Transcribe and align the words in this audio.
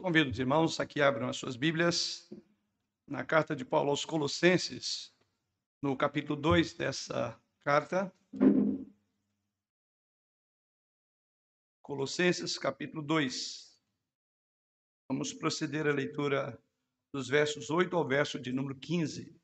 Convido 0.00 0.30
os 0.30 0.38
irmãos 0.38 0.78
a 0.78 0.86
que 0.86 1.02
abram 1.02 1.28
as 1.28 1.36
suas 1.36 1.56
Bíblias 1.56 2.32
na 3.04 3.24
carta 3.24 3.56
de 3.56 3.64
Paulo 3.64 3.90
aos 3.90 4.04
Colossenses, 4.04 5.12
no 5.82 5.96
capítulo 5.96 6.40
2 6.40 6.74
dessa 6.74 7.36
carta. 7.64 8.14
Colossenses, 11.82 12.56
capítulo 12.56 13.02
2. 13.02 13.76
Vamos 15.10 15.32
proceder 15.32 15.88
à 15.88 15.92
leitura 15.92 16.56
dos 17.12 17.28
versos 17.28 17.68
8 17.68 17.96
ao 17.96 18.06
verso 18.06 18.38
de 18.38 18.52
número 18.52 18.78
15. 18.78 19.36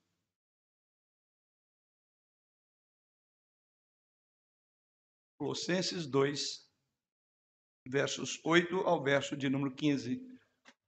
Colossenses 5.37 6.07
2, 6.07 6.71
versos 7.89 8.41
8 8.45 8.77
ao 8.83 9.03
verso 9.03 9.37
de 9.37 9.49
número 9.49 9.75
15, 9.75 10.34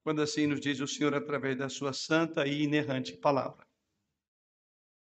quando 0.06 0.22
assim 0.22 0.46
nos 0.46 0.60
diz 0.60 0.78
o 0.78 0.86
Senhor 0.86 1.12
através 1.16 1.58
da 1.58 1.68
sua 1.68 1.92
santa 1.92 2.46
e 2.46 2.62
inerrante 2.62 3.16
palavra. 3.16 3.66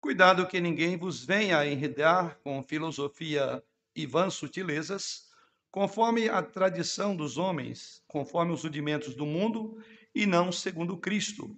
Cuidado 0.02 0.48
que 0.48 0.60
ninguém 0.60 0.98
vos 0.98 1.24
venha 1.24 1.60
a 1.60 1.68
enredar 1.68 2.40
com 2.44 2.64
filosofia 2.64 3.64
e 3.96 4.08
vãs 4.08 4.34
sutilezas, 4.34 5.30
conforme 5.70 6.28
a 6.28 6.42
tradição 6.42 7.16
dos 7.16 7.38
homens, 7.38 8.04
conforme 8.08 8.52
os 8.52 8.64
rudimentos 8.64 9.14
do 9.14 9.28
mundo, 9.28 9.80
e 10.16 10.26
não 10.26 10.52
segundo 10.52 10.98
Cristo. 10.98 11.56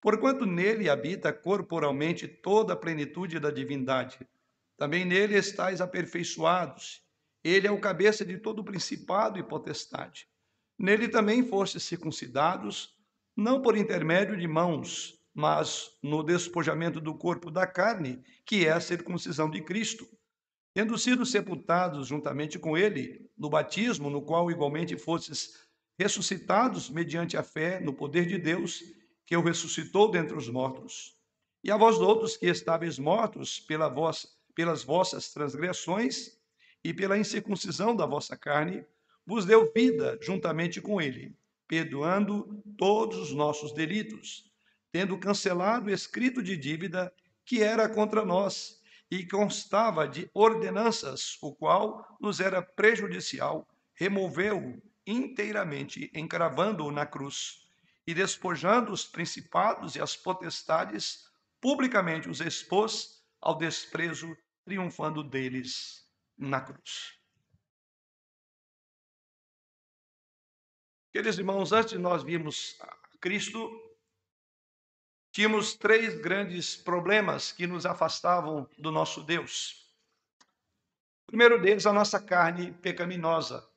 Porquanto 0.00 0.46
nele 0.46 0.88
habita 0.88 1.30
corporalmente 1.30 2.26
toda 2.26 2.72
a 2.72 2.76
plenitude 2.76 3.38
da 3.38 3.50
divindade. 3.50 4.18
Também 4.78 5.04
nele 5.04 5.36
estáis 5.36 5.82
aperfeiçoados 5.82 7.06
ele 7.44 7.66
é 7.66 7.70
o 7.70 7.80
cabeça 7.80 8.24
de 8.24 8.38
todo 8.38 8.64
principado 8.64 9.38
e 9.38 9.42
potestade. 9.42 10.26
Nele 10.78 11.08
também 11.08 11.42
fostes 11.42 11.82
circuncidados, 11.82 12.94
não 13.36 13.60
por 13.60 13.76
intermédio 13.76 14.36
de 14.36 14.46
mãos, 14.46 15.18
mas 15.34 15.90
no 16.02 16.22
despojamento 16.22 17.00
do 17.00 17.14
corpo 17.14 17.50
da 17.50 17.66
carne, 17.66 18.22
que 18.44 18.66
é 18.66 18.72
a 18.72 18.80
circuncisão 18.80 19.50
de 19.50 19.60
Cristo, 19.62 20.08
tendo 20.72 20.96
sido 20.96 21.26
sepultados 21.26 22.06
juntamente 22.06 22.58
com 22.58 22.76
ele 22.76 23.28
no 23.36 23.50
batismo, 23.50 24.08
no 24.08 24.22
qual 24.22 24.50
igualmente 24.50 24.96
fostes 24.96 25.66
ressuscitados 25.98 26.88
mediante 26.88 27.36
a 27.36 27.42
fé 27.42 27.80
no 27.80 27.92
poder 27.92 28.26
de 28.26 28.38
Deus, 28.38 28.80
que 29.26 29.36
o 29.36 29.42
ressuscitou 29.42 30.10
dentre 30.10 30.36
os 30.36 30.48
mortos. 30.48 31.16
E 31.64 31.72
a 31.72 31.76
vós 31.76 31.98
outros 31.98 32.36
que 32.36 32.46
estáveis 32.46 32.98
mortos 32.98 33.58
pela 33.58 33.88
vos, 33.88 34.26
pelas 34.54 34.84
vossas 34.84 35.32
transgressões 35.32 36.38
e 36.84 36.94
pela 36.94 37.18
incircuncisão 37.18 37.96
da 37.96 38.06
vossa 38.06 38.36
carne, 38.36 38.86
vos 39.28 39.44
deu 39.44 39.70
vida 39.70 40.18
juntamente 40.22 40.80
com 40.80 41.02
ele, 41.02 41.36
perdoando 41.66 42.62
todos 42.78 43.18
os 43.18 43.34
nossos 43.34 43.74
delitos, 43.74 44.50
tendo 44.90 45.18
cancelado 45.18 45.90
o 45.90 45.92
escrito 45.92 46.42
de 46.42 46.56
dívida 46.56 47.12
que 47.44 47.62
era 47.62 47.86
contra 47.90 48.24
nós 48.24 48.80
e 49.10 49.26
constava 49.26 50.08
de 50.08 50.30
ordenanças, 50.32 51.36
o 51.42 51.54
qual 51.54 52.16
nos 52.18 52.40
era 52.40 52.62
prejudicial, 52.62 53.68
removeu-o 53.94 54.80
inteiramente, 55.06 56.10
encravando-o 56.14 56.90
na 56.90 57.04
cruz, 57.04 57.66
e 58.06 58.14
despojando 58.14 58.92
os 58.92 59.04
principados 59.04 59.94
e 59.94 60.00
as 60.00 60.16
potestades, 60.16 61.28
publicamente 61.60 62.30
os 62.30 62.40
expôs 62.40 63.22
ao 63.42 63.58
desprezo, 63.58 64.34
triunfando 64.64 65.22
deles 65.22 66.02
na 66.38 66.62
cruz. 66.62 67.17
Queridos 71.18 71.36
irmãos, 71.36 71.72
antes 71.72 71.90
de 71.90 71.98
nós 71.98 72.22
virmos 72.22 72.78
Cristo, 73.20 73.68
tínhamos 75.32 75.74
três 75.74 76.16
grandes 76.20 76.76
problemas 76.76 77.50
que 77.50 77.66
nos 77.66 77.84
afastavam 77.84 78.70
do 78.78 78.92
nosso 78.92 79.24
Deus. 79.24 79.92
O 81.24 81.26
primeiro 81.26 81.60
deles, 81.60 81.86
a 81.86 81.92
nossa 81.92 82.20
carne 82.20 82.70
pecaminosa. 82.70 83.68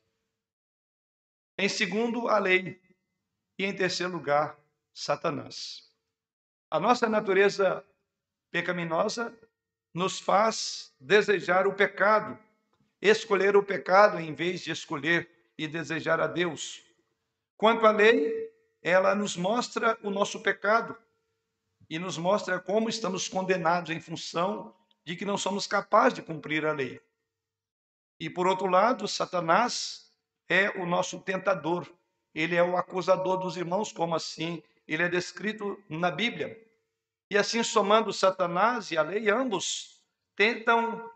Em 1.58 1.68
segundo, 1.68 2.28
a 2.28 2.38
lei. 2.38 2.80
E 3.58 3.66
em 3.66 3.76
terceiro 3.76 4.14
lugar, 4.14 4.56
Satanás. 4.94 5.92
A 6.70 6.80
nossa 6.80 7.10
natureza 7.10 7.84
pecaminosa 8.52 9.36
nos 9.92 10.20
faz 10.20 10.94
desejar 11.00 11.66
o 11.66 11.74
pecado 11.74 12.38
escolher 13.02 13.58
o 13.58 13.64
pecado 13.64 14.20
em 14.20 14.32
vez 14.32 14.62
de 14.62 14.70
escolher 14.70 15.28
e 15.58 15.68
desejar 15.68 16.20
a 16.20 16.28
Deus. 16.28 16.91
Quanto 17.62 17.86
à 17.86 17.92
lei, 17.92 18.52
ela 18.82 19.14
nos 19.14 19.38
mostra 19.38 19.96
o 20.02 20.10
nosso 20.10 20.42
pecado 20.42 20.98
e 21.88 22.00
nos 22.00 22.18
mostra 22.18 22.60
como 22.60 22.90
estamos 22.90 23.28
condenados 23.28 23.92
em 23.92 24.00
função 24.00 24.76
de 25.06 25.16
que 25.16 25.26
não 25.26 25.38
somos 25.38 25.68
capazes 25.68 26.16
de 26.16 26.24
cumprir 26.24 26.66
a 26.66 26.74
lei. 26.74 27.00
E 28.20 28.32
por 28.32 28.48
outro 28.48 28.66
lado, 28.66 29.08
Satanás 29.08 30.12
é 30.50 30.72
o 30.72 30.88
nosso 30.88 31.22
tentador, 31.22 31.88
ele 32.34 32.56
é 32.56 32.64
o 32.64 32.76
acusador 32.76 33.38
dos 33.38 33.56
irmãos, 33.56 33.92
como 33.92 34.16
assim 34.16 34.64
ele 34.88 35.04
é 35.04 35.08
descrito 35.08 35.78
na 35.88 36.10
Bíblia. 36.10 36.60
E 37.30 37.38
assim, 37.38 37.62
somando 37.62 38.12
Satanás 38.12 38.90
e 38.90 38.98
a 38.98 39.04
lei, 39.04 39.30
ambos 39.30 40.02
tentam 40.36 41.12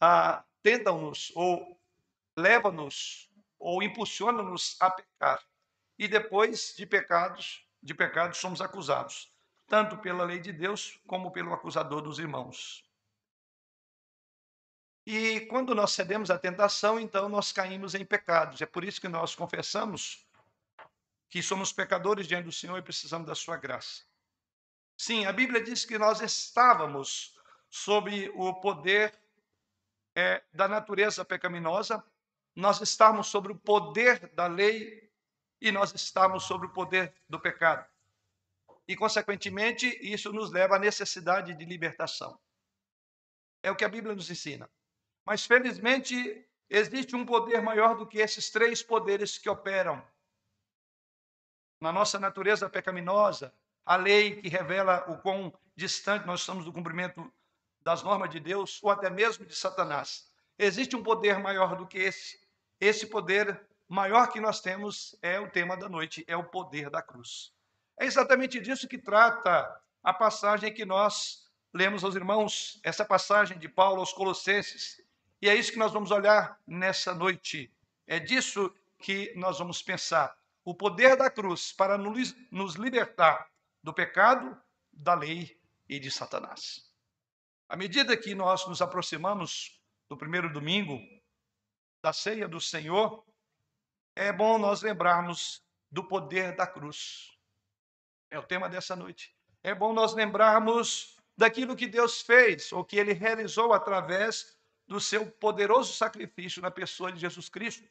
a 0.00 0.44
tentam-nos 0.64 1.30
ou 1.36 1.80
levam-nos 2.36 3.30
ou 3.56 3.80
impulsionam-nos 3.84 4.76
a 4.80 4.90
pecar. 4.90 5.40
E 6.00 6.08
depois 6.08 6.74
de 6.74 6.86
pecados, 6.86 7.62
de 7.82 7.92
pecados 7.92 8.38
somos 8.38 8.62
acusados, 8.62 9.30
tanto 9.68 9.98
pela 9.98 10.24
lei 10.24 10.38
de 10.38 10.50
Deus 10.50 10.98
como 11.06 11.30
pelo 11.30 11.52
acusador 11.52 12.00
dos 12.00 12.18
irmãos. 12.18 12.82
E 15.04 15.40
quando 15.40 15.74
nós 15.74 15.92
cedemos 15.92 16.30
à 16.30 16.38
tentação, 16.38 16.98
então 16.98 17.28
nós 17.28 17.52
caímos 17.52 17.94
em 17.94 18.02
pecados. 18.02 18.62
É 18.62 18.64
por 18.64 18.82
isso 18.82 18.98
que 18.98 19.08
nós 19.08 19.34
confessamos 19.34 20.26
que 21.28 21.42
somos 21.42 21.70
pecadores 21.70 22.26
diante 22.26 22.46
do 22.46 22.52
Senhor 22.52 22.78
e 22.78 22.82
precisamos 22.82 23.26
da 23.26 23.34
sua 23.34 23.58
graça. 23.58 24.02
Sim, 24.96 25.26
a 25.26 25.32
Bíblia 25.34 25.62
diz 25.62 25.84
que 25.84 25.98
nós 25.98 26.22
estávamos 26.22 27.38
sob 27.68 28.32
o 28.36 28.54
poder 28.54 29.12
é, 30.14 30.42
da 30.50 30.66
natureza 30.66 31.26
pecaminosa, 31.26 32.02
nós 32.56 32.80
estamos 32.80 33.26
sobre 33.26 33.52
o 33.52 33.58
poder 33.58 34.30
da 34.34 34.46
lei 34.46 35.09
e 35.60 35.70
nós 35.70 35.94
estamos 35.94 36.44
sobre 36.44 36.66
o 36.66 36.72
poder 36.72 37.14
do 37.28 37.38
pecado. 37.38 37.86
E, 38.88 38.96
consequentemente, 38.96 39.86
isso 40.00 40.32
nos 40.32 40.50
leva 40.50 40.76
à 40.76 40.78
necessidade 40.78 41.54
de 41.54 41.64
libertação. 41.64 42.38
É 43.62 43.70
o 43.70 43.76
que 43.76 43.84
a 43.84 43.88
Bíblia 43.88 44.14
nos 44.14 44.30
ensina. 44.30 44.68
Mas, 45.24 45.44
felizmente, 45.44 46.48
existe 46.68 47.14
um 47.14 47.26
poder 47.26 47.60
maior 47.60 47.96
do 47.96 48.06
que 48.06 48.18
esses 48.18 48.50
três 48.50 48.82
poderes 48.82 49.38
que 49.38 49.48
operam 49.48 50.02
na 51.80 51.92
nossa 51.92 52.18
natureza 52.18 52.68
pecaminosa, 52.68 53.54
a 53.84 53.96
lei 53.96 54.40
que 54.40 54.48
revela 54.48 55.04
o 55.08 55.18
quão 55.18 55.52
distante 55.74 56.26
nós 56.26 56.40
estamos 56.40 56.64
do 56.64 56.72
cumprimento 56.72 57.32
das 57.80 58.02
normas 58.02 58.30
de 58.30 58.38
Deus 58.38 58.78
ou 58.82 58.90
até 58.90 59.08
mesmo 59.08 59.46
de 59.46 59.54
Satanás. 59.54 60.30
Existe 60.58 60.94
um 60.94 61.02
poder 61.02 61.38
maior 61.38 61.76
do 61.76 61.86
que 61.86 61.98
esse. 61.98 62.38
Esse 62.78 63.06
poder 63.06 63.69
maior 63.90 64.28
que 64.28 64.40
nós 64.40 64.60
temos 64.60 65.16
é 65.20 65.40
o 65.40 65.50
tema 65.50 65.76
da 65.76 65.88
noite, 65.88 66.24
é 66.28 66.36
o 66.36 66.44
poder 66.44 66.88
da 66.88 67.02
cruz. 67.02 67.52
É 67.98 68.06
exatamente 68.06 68.60
disso 68.60 68.86
que 68.86 68.96
trata 68.96 69.82
a 70.00 70.14
passagem 70.14 70.72
que 70.72 70.84
nós 70.84 71.50
lemos 71.74 72.04
aos 72.04 72.14
irmãos, 72.14 72.80
essa 72.84 73.04
passagem 73.04 73.58
de 73.58 73.68
Paulo 73.68 73.98
aos 73.98 74.12
Colossenses. 74.12 75.02
E 75.42 75.48
é 75.48 75.56
isso 75.56 75.72
que 75.72 75.78
nós 75.78 75.92
vamos 75.92 76.12
olhar 76.12 76.56
nessa 76.64 77.12
noite. 77.12 77.68
É 78.06 78.20
disso 78.20 78.72
que 78.96 79.32
nós 79.34 79.58
vamos 79.58 79.82
pensar. 79.82 80.38
O 80.64 80.72
poder 80.72 81.16
da 81.16 81.28
cruz 81.28 81.72
para 81.72 81.98
nos 81.98 82.74
libertar 82.76 83.50
do 83.82 83.92
pecado, 83.92 84.56
da 84.92 85.14
lei 85.14 85.58
e 85.88 85.98
de 85.98 86.12
Satanás. 86.12 86.88
À 87.68 87.76
medida 87.76 88.16
que 88.16 88.36
nós 88.36 88.66
nos 88.68 88.80
aproximamos 88.80 89.80
do 90.08 90.16
primeiro 90.16 90.52
domingo 90.52 90.96
da 92.00 92.12
ceia 92.12 92.46
do 92.46 92.60
Senhor, 92.60 93.24
é 94.14 94.32
bom 94.32 94.58
nós 94.58 94.82
lembrarmos 94.82 95.62
do 95.90 96.04
poder 96.04 96.54
da 96.54 96.66
cruz. 96.66 97.36
É 98.30 98.38
o 98.38 98.42
tema 98.42 98.68
dessa 98.68 98.94
noite. 98.94 99.34
É 99.62 99.74
bom 99.74 99.92
nós 99.92 100.14
lembrarmos 100.14 101.16
daquilo 101.36 101.76
que 101.76 101.86
Deus 101.86 102.20
fez, 102.20 102.72
ou 102.72 102.84
que 102.84 102.96
ele 102.96 103.12
realizou 103.12 103.72
através 103.72 104.56
do 104.86 105.00
seu 105.00 105.26
poderoso 105.26 105.94
sacrifício 105.94 106.60
na 106.60 106.70
pessoa 106.70 107.12
de 107.12 107.18
Jesus 107.18 107.48
Cristo. 107.48 107.88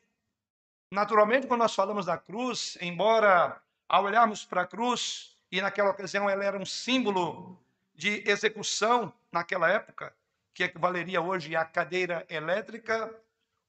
Naturalmente, 0.92 1.48
quando 1.48 1.62
nós 1.62 1.75
falamos 1.75 2.06
da 2.06 2.18
cruz, 2.18 2.77
embora 2.81 3.62
ao 3.88 4.04
olharmos 4.04 4.45
para 4.45 4.62
a 4.62 4.68
cruz, 4.68 5.36
e 5.51 5.62
naquela 5.62 5.89
ocasião 5.89 6.30
ela 6.30 6.44
era 6.44 6.57
um 6.57 6.66
símbolo 6.66 7.60
de 7.95 8.24
execução 8.30 9.13
naquela 9.31 9.69
época, 9.69 10.16
que 10.54 10.63
equivaleria 10.63 11.21
hoje 11.21 11.56
à 11.56 11.66
cadeira 11.66 12.25
elétrica, 12.30 13.13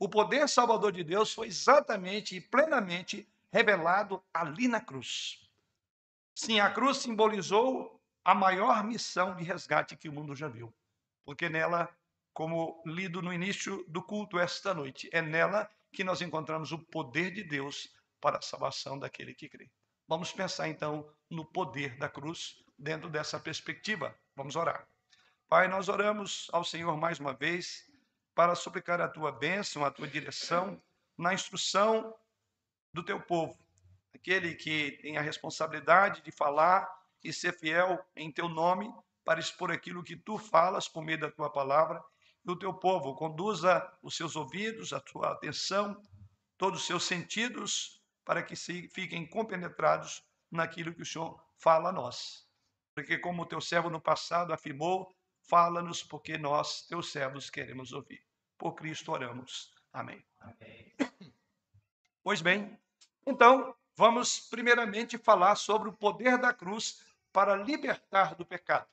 o 0.00 0.08
poder 0.08 0.49
salvador 0.49 0.93
de 0.93 1.05
Deus 1.05 1.35
foi 1.35 1.49
exatamente 1.49 2.35
e 2.35 2.41
plenamente 2.41 3.29
revelado 3.52 4.25
ali 4.32 4.67
na 4.67 4.81
cruz. 4.81 5.47
Sim, 6.35 6.58
a 6.58 6.70
cruz 6.70 6.97
simbolizou 6.97 8.00
a 8.25 8.35
maior 8.35 8.82
missão 8.82 9.37
de 9.37 9.44
resgate 9.44 9.99
que 9.99 10.08
o 10.08 10.12
mundo 10.12 10.35
já 10.35 10.49
viu, 10.49 10.73
porque 11.23 11.50
nela, 11.50 11.87
como 12.32 12.82
lido 12.87 13.20
no 13.20 13.31
início 13.31 13.85
do 13.88 14.02
culto 14.02 14.38
esta 14.38 14.73
noite, 14.73 15.11
é 15.12 15.20
nela 15.20 15.70
que 15.93 16.02
nós 16.02 16.23
encontramos 16.23 16.73
o 16.73 16.79
poder 16.79 17.31
de 17.31 17.44
Deus 17.44 17.94
para 18.23 18.38
a 18.38 18.43
salvação 18.43 18.99
daquele 18.99 19.35
que 19.35 19.50
crê. 19.50 19.70
Vamos 20.08 20.32
pensar 20.32 20.67
então 20.69 21.12
no 21.29 21.44
poder 21.44 21.99
da 21.99 22.08
cruz 22.08 22.64
dentro 22.79 23.11
dessa 23.11 23.38
perspectiva. 23.38 24.17
Vamos 24.35 24.56
orar. 24.56 24.88
Pai, 25.47 25.69
nós 25.69 25.91
oramos 25.91 26.49
ao 26.52 26.64
Senhor 26.64 26.97
mais 26.97 27.20
uma 27.20 27.35
vez 27.35 27.90
para 28.35 28.55
suplicar 28.55 29.00
a 29.00 29.09
tua 29.09 29.32
bênção, 29.32 29.85
a 29.85 29.91
tua 29.91 30.09
direção 30.09 30.81
na 31.17 31.35
instrução 31.35 32.15
do 32.93 33.05
teu 33.05 33.21
povo. 33.21 33.59
Aquele 34.15 34.55
que 34.55 34.93
tem 35.03 35.17
a 35.17 35.23
responsabilidade 35.23 36.23
de 36.23 36.31
falar 36.31 36.88
e 37.23 37.32
ser 37.32 37.53
fiel 37.53 38.03
em 38.17 38.32
teu 38.32 38.49
nome 38.49 38.93
para 39.25 39.41
expor 39.41 39.71
aquilo 39.71 40.03
que 40.03 40.17
tu 40.17 40.38
falas 40.38 40.88
por 40.88 41.05
meio 41.05 41.21
da 41.21 41.31
tua 41.31 41.50
palavra. 41.50 42.03
E 42.44 42.50
o 42.50 42.56
teu 42.56 42.73
povo 42.73 43.15
conduza 43.15 43.87
os 44.03 44.17
seus 44.17 44.35
ouvidos, 44.35 44.93
a 44.93 45.00
tua 45.00 45.33
atenção, 45.33 46.00
todos 46.56 46.81
os 46.81 46.87
seus 46.87 47.05
sentidos, 47.05 48.03
para 48.25 48.43
que 48.43 48.56
se 48.56 48.88
fiquem 48.88 49.26
compenetrados 49.26 50.23
naquilo 50.50 50.94
que 50.94 51.03
o 51.03 51.06
Senhor 51.06 51.38
fala 51.59 51.91
a 51.91 51.93
nós. 51.93 52.47
Porque, 52.94 53.19
como 53.19 53.43
o 53.43 53.47
teu 53.47 53.61
servo 53.61 53.91
no 53.91 54.00
passado 54.00 54.53
afirmou, 54.53 55.15
Fala-nos, 55.50 56.00
porque 56.05 56.38
nós, 56.38 56.82
teus 56.82 57.11
servos, 57.11 57.50
queremos 57.50 57.93
ouvir. 57.93 58.25
Por 58.56 58.73
Cristo 58.75 59.11
oramos. 59.11 59.75
Amém. 59.93 60.25
Amém. 60.38 60.94
Pois 62.23 62.41
bem, 62.41 62.79
então, 63.26 63.75
vamos 63.97 64.38
primeiramente 64.49 65.19
falar 65.19 65.56
sobre 65.56 65.88
o 65.88 65.93
poder 65.93 66.38
da 66.38 66.55
cruz 66.55 67.05
para 67.32 67.56
libertar 67.56 68.37
do 68.37 68.47
pecado. 68.47 68.87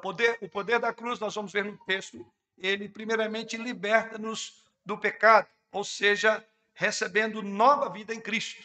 Poder, 0.00 0.38
o 0.40 0.48
poder 0.48 0.78
da 0.78 0.94
cruz, 0.94 1.18
nós 1.18 1.34
vamos 1.34 1.52
ver 1.52 1.64
no 1.64 1.76
texto, 1.84 2.24
ele 2.56 2.88
primeiramente 2.88 3.56
liberta-nos 3.56 4.64
do 4.84 4.96
pecado, 4.96 5.48
ou 5.72 5.82
seja, 5.82 6.46
recebendo 6.72 7.42
nova 7.42 7.88
vida 7.88 8.14
em 8.14 8.20
Cristo. 8.20 8.64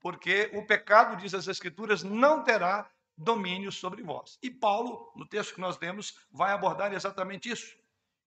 Porque 0.00 0.50
o 0.52 0.66
pecado, 0.66 1.16
diz 1.16 1.32
as 1.32 1.48
Escrituras, 1.48 2.02
não 2.02 2.44
terá 2.44 2.90
domínio 3.16 3.70
sobre 3.70 4.02
vós. 4.02 4.38
E 4.42 4.50
Paulo, 4.50 5.12
no 5.14 5.26
texto 5.26 5.54
que 5.54 5.60
nós 5.60 5.78
lemos, 5.78 6.18
vai 6.30 6.52
abordar 6.52 6.92
exatamente 6.92 7.50
isso. 7.50 7.76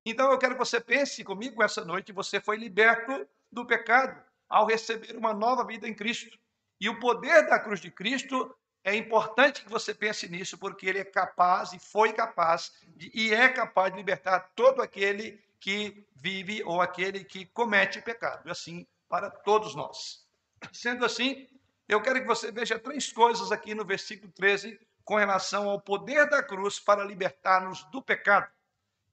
Então 0.06 0.32
eu 0.32 0.38
quero 0.38 0.54
que 0.54 0.60
você 0.60 0.80
pense 0.80 1.24
comigo 1.24 1.64
essa 1.64 1.84
noite, 1.84 2.12
você 2.12 2.40
foi 2.40 2.58
liberto 2.58 3.28
do 3.52 3.66
pecado 3.66 4.22
ao 4.48 4.68
receber 4.68 5.16
uma 5.18 5.34
nova 5.34 5.66
vida 5.66 5.88
em 5.88 5.94
Cristo. 5.94 6.38
E 6.80 6.88
o 6.88 7.00
poder 7.00 7.48
da 7.48 7.60
cruz 7.60 7.80
de 7.80 7.90
Cristo 7.90 8.56
é 8.84 8.96
importante 8.96 9.64
que 9.64 9.70
você 9.70 9.96
pense 9.96 10.30
nisso, 10.30 10.58
porque 10.58 10.86
ele 10.86 11.00
é 11.00 11.06
capaz 11.06 11.74
e 11.74 11.80
foi 11.80 12.14
capaz 12.14 12.72
de, 12.96 13.10
e 13.14 13.34
é 13.34 13.50
capaz 13.50 13.92
de 13.92 13.98
libertar 13.98 14.52
todo 14.56 14.82
aquele 14.82 15.44
que 15.60 16.06
vive 16.16 16.64
ou 16.64 16.80
aquele 16.80 17.24
que 17.24 17.46
comete 17.48 18.00
pecado. 18.02 18.50
Assim 18.52 18.86
para 19.08 19.30
todos 19.30 19.76
nós. 19.76 20.26
Sendo 20.72 21.06
assim, 21.06 21.48
eu 21.88 22.02
quero 22.02 22.22
que 22.22 22.28
você 22.28 22.52
veja 22.52 22.80
três 22.80 23.12
coisas 23.12 23.52
aqui 23.52 23.76
no 23.76 23.86
versículo 23.86 24.32
13 24.32 24.80
com 25.04 25.16
relação 25.16 25.70
ao 25.70 25.80
poder 25.80 26.28
da 26.30 26.42
cruz 26.42 26.80
para 26.80 27.04
libertar-nos 27.04 27.84
do 27.86 28.02
pecado. 28.02 28.52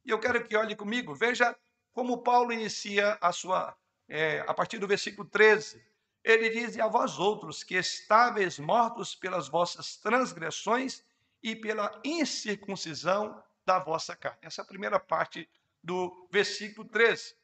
E 0.04 0.10
eu 0.10 0.19
quero 0.19 0.42
que 0.42 0.56
olhe 0.56 0.74
comigo, 0.74 1.14
veja 1.14 1.56
como 1.92 2.22
Paulo 2.22 2.52
inicia 2.52 3.19
a 3.20 3.30
sua, 3.30 3.76
é, 4.08 4.40
a 4.46 4.54
partir 4.54 4.78
do 4.78 4.88
versículo 4.88 5.28
13. 5.28 5.84
Ele 6.24 6.48
diz: 6.48 6.78
a 6.78 6.88
vós 6.88 7.19
outros 7.19 7.62
que 7.62 7.74
estáveis 7.74 8.58
mortos 8.58 9.14
pelas 9.14 9.48
vossas 9.48 9.96
transgressões 9.96 11.04
e 11.42 11.54
pela 11.54 12.00
incircuncisão 12.02 13.42
da 13.64 13.78
vossa 13.78 14.16
carne. 14.16 14.38
Essa 14.42 14.62
é 14.62 14.64
a 14.64 14.66
primeira 14.66 14.98
parte 14.98 15.48
do 15.82 16.28
versículo 16.30 16.88
13. 16.88 17.34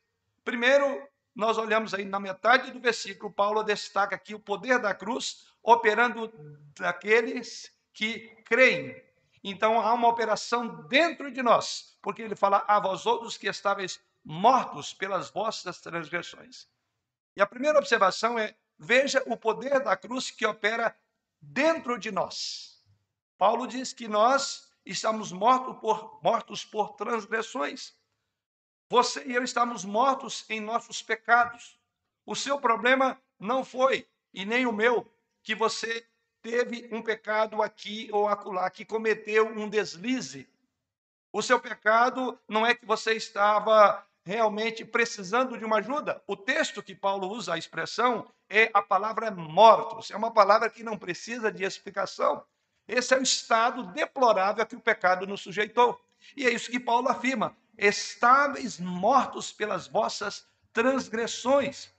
Primeiro, 0.44 1.06
nós 1.38 1.56
olhamos 1.56 1.94
aí 1.94 2.05
na 2.05 2.19
metade 2.19 2.73
do 2.73 2.81
versículo, 2.81 3.32
Paulo 3.32 3.62
destaca 3.62 4.17
aqui 4.17 4.35
o 4.35 4.40
poder 4.40 4.81
da 4.81 4.93
cruz 4.93 5.46
operando 5.62 6.32
daqueles 6.76 7.73
que 7.93 8.29
creem. 8.44 9.00
Então 9.44 9.81
há 9.81 9.94
uma 9.94 10.08
operação 10.08 10.82
dentro 10.88 11.31
de 11.31 11.40
nós, 11.40 11.96
porque 12.02 12.23
ele 12.23 12.35
fala 12.35 12.64
a 12.67 12.81
vós 12.81 13.06
outros 13.06 13.37
que 13.37 13.46
estáveis 13.46 14.00
mortos 14.25 14.93
pelas 14.93 15.31
vossas 15.31 15.81
transgressões. 15.81 16.67
E 17.37 17.40
a 17.40 17.46
primeira 17.46 17.79
observação 17.79 18.37
é: 18.37 18.56
veja 18.76 19.23
o 19.25 19.37
poder 19.37 19.79
da 19.79 19.96
cruz 19.96 20.32
que 20.32 20.44
opera 20.44 20.93
dentro 21.40 21.96
de 22.00 22.11
nós. 22.11 22.82
Paulo 23.38 23.69
diz 23.69 23.93
que 23.93 24.08
nós 24.08 24.73
estamos 24.85 25.31
mortos 25.31 25.79
por, 25.79 26.19
mortos 26.20 26.64
por 26.64 26.94
transgressões. 26.94 27.96
Você 28.90 29.23
e 29.26 29.35
eu 29.35 29.44
estamos 29.44 29.85
mortos 29.85 30.46
em 30.49 30.61
nossos 30.61 31.02
pecados. 31.02 31.79
O 32.25 32.35
seu 32.35 32.58
problema 32.58 33.20
não 33.38 33.62
foi, 33.62 34.08
e 34.32 34.46
nem 34.46 34.64
o 34.64 34.73
meu, 34.73 35.06
que 35.43 35.55
você 35.55 36.06
teve 36.40 36.88
um 36.90 37.02
pecado 37.02 37.62
aqui 37.62 38.08
ou 38.11 38.26
acolá, 38.26 38.70
que 38.70 38.87
cometeu 38.87 39.46
um 39.46 39.69
deslize. 39.69 40.49
O 41.31 41.43
seu 41.43 41.61
pecado 41.61 42.38
não 42.49 42.67
é 42.67 42.75
que 42.75 42.87
você 42.87 43.12
estava 43.12 44.06
realmente 44.25 44.87
precisando 44.87 45.58
de 45.58 45.67
uma 45.67 45.79
ajuda. 45.79 46.23
O 46.26 46.35
texto 46.35 46.82
que 46.82 46.94
Paulo 46.94 47.29
usa 47.29 47.55
a 47.55 47.58
expressão 47.58 48.26
é 48.49 48.70
a 48.73 48.81
palavra 48.81 49.31
mortos. 49.31 50.11
É 50.11 50.17
uma 50.17 50.32
palavra 50.32 50.70
que 50.70 50.82
não 50.82 50.96
precisa 50.96 51.52
de 51.52 51.62
explicação. 51.62 52.43
Esse 52.87 53.14
é 53.14 53.19
o 53.19 53.23
estado 53.23 53.82
deplorável 53.93 54.64
que 54.64 54.76
o 54.76 54.81
pecado 54.81 55.26
nos 55.26 55.43
sujeitou. 55.43 56.00
E 56.35 56.46
é 56.46 56.50
isso 56.50 56.70
que 56.70 56.81
Paulo 56.81 57.08
afirma 57.08 57.55
estáveis 57.78 58.80
mortos 58.80 59.52
pelas 59.52 59.86
vossas 59.86 60.44
transgressões. 60.72 61.90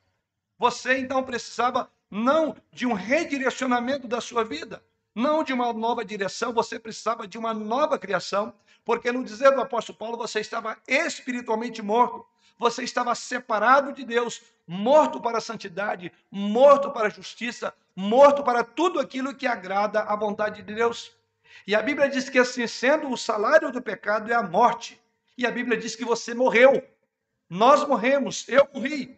Você 0.57 0.97
então 0.97 1.23
precisava 1.23 1.89
não 2.11 2.55
de 2.71 2.85
um 2.85 2.93
redirecionamento 2.93 4.07
da 4.07 4.19
sua 4.19 4.43
vida, 4.43 4.83
não 5.15 5.43
de 5.43 5.53
uma 5.53 5.71
nova 5.71 6.03
direção, 6.03 6.53
você 6.53 6.77
precisava 6.77 7.27
de 7.27 7.37
uma 7.37 7.53
nova 7.53 7.97
criação, 7.97 8.53
porque 8.83 9.11
no 9.11 9.23
dizer 9.23 9.51
do 9.53 9.61
apóstolo 9.61 9.97
Paulo, 9.97 10.17
você 10.17 10.39
estava 10.39 10.77
espiritualmente 10.87 11.81
morto, 11.81 12.25
você 12.57 12.83
estava 12.83 13.15
separado 13.15 13.93
de 13.93 14.03
Deus, 14.03 14.41
morto 14.67 15.21
para 15.21 15.37
a 15.37 15.41
santidade, 15.41 16.11
morto 16.29 16.91
para 16.91 17.07
a 17.07 17.11
justiça, 17.11 17.73
morto 17.95 18.43
para 18.43 18.63
tudo 18.63 18.99
aquilo 18.99 19.33
que 19.33 19.47
agrada 19.47 20.01
à 20.01 20.15
vontade 20.15 20.61
de 20.61 20.73
Deus. 20.73 21.11
E 21.65 21.73
a 21.73 21.81
Bíblia 21.81 22.09
diz 22.09 22.29
que 22.29 22.39
assim 22.39 22.67
sendo, 22.67 23.09
o 23.09 23.17
salário 23.17 23.71
do 23.71 23.81
pecado 23.81 24.31
é 24.31 24.35
a 24.35 24.43
morte. 24.43 24.99
E 25.39 25.45
a 25.45 25.51
Bíblia 25.51 25.77
diz 25.77 25.95
que 25.95 26.03
você 26.03 26.33
morreu. 26.33 26.83
Nós 27.49 27.87
morremos, 27.87 28.45
eu 28.49 28.67
morri. 28.73 29.17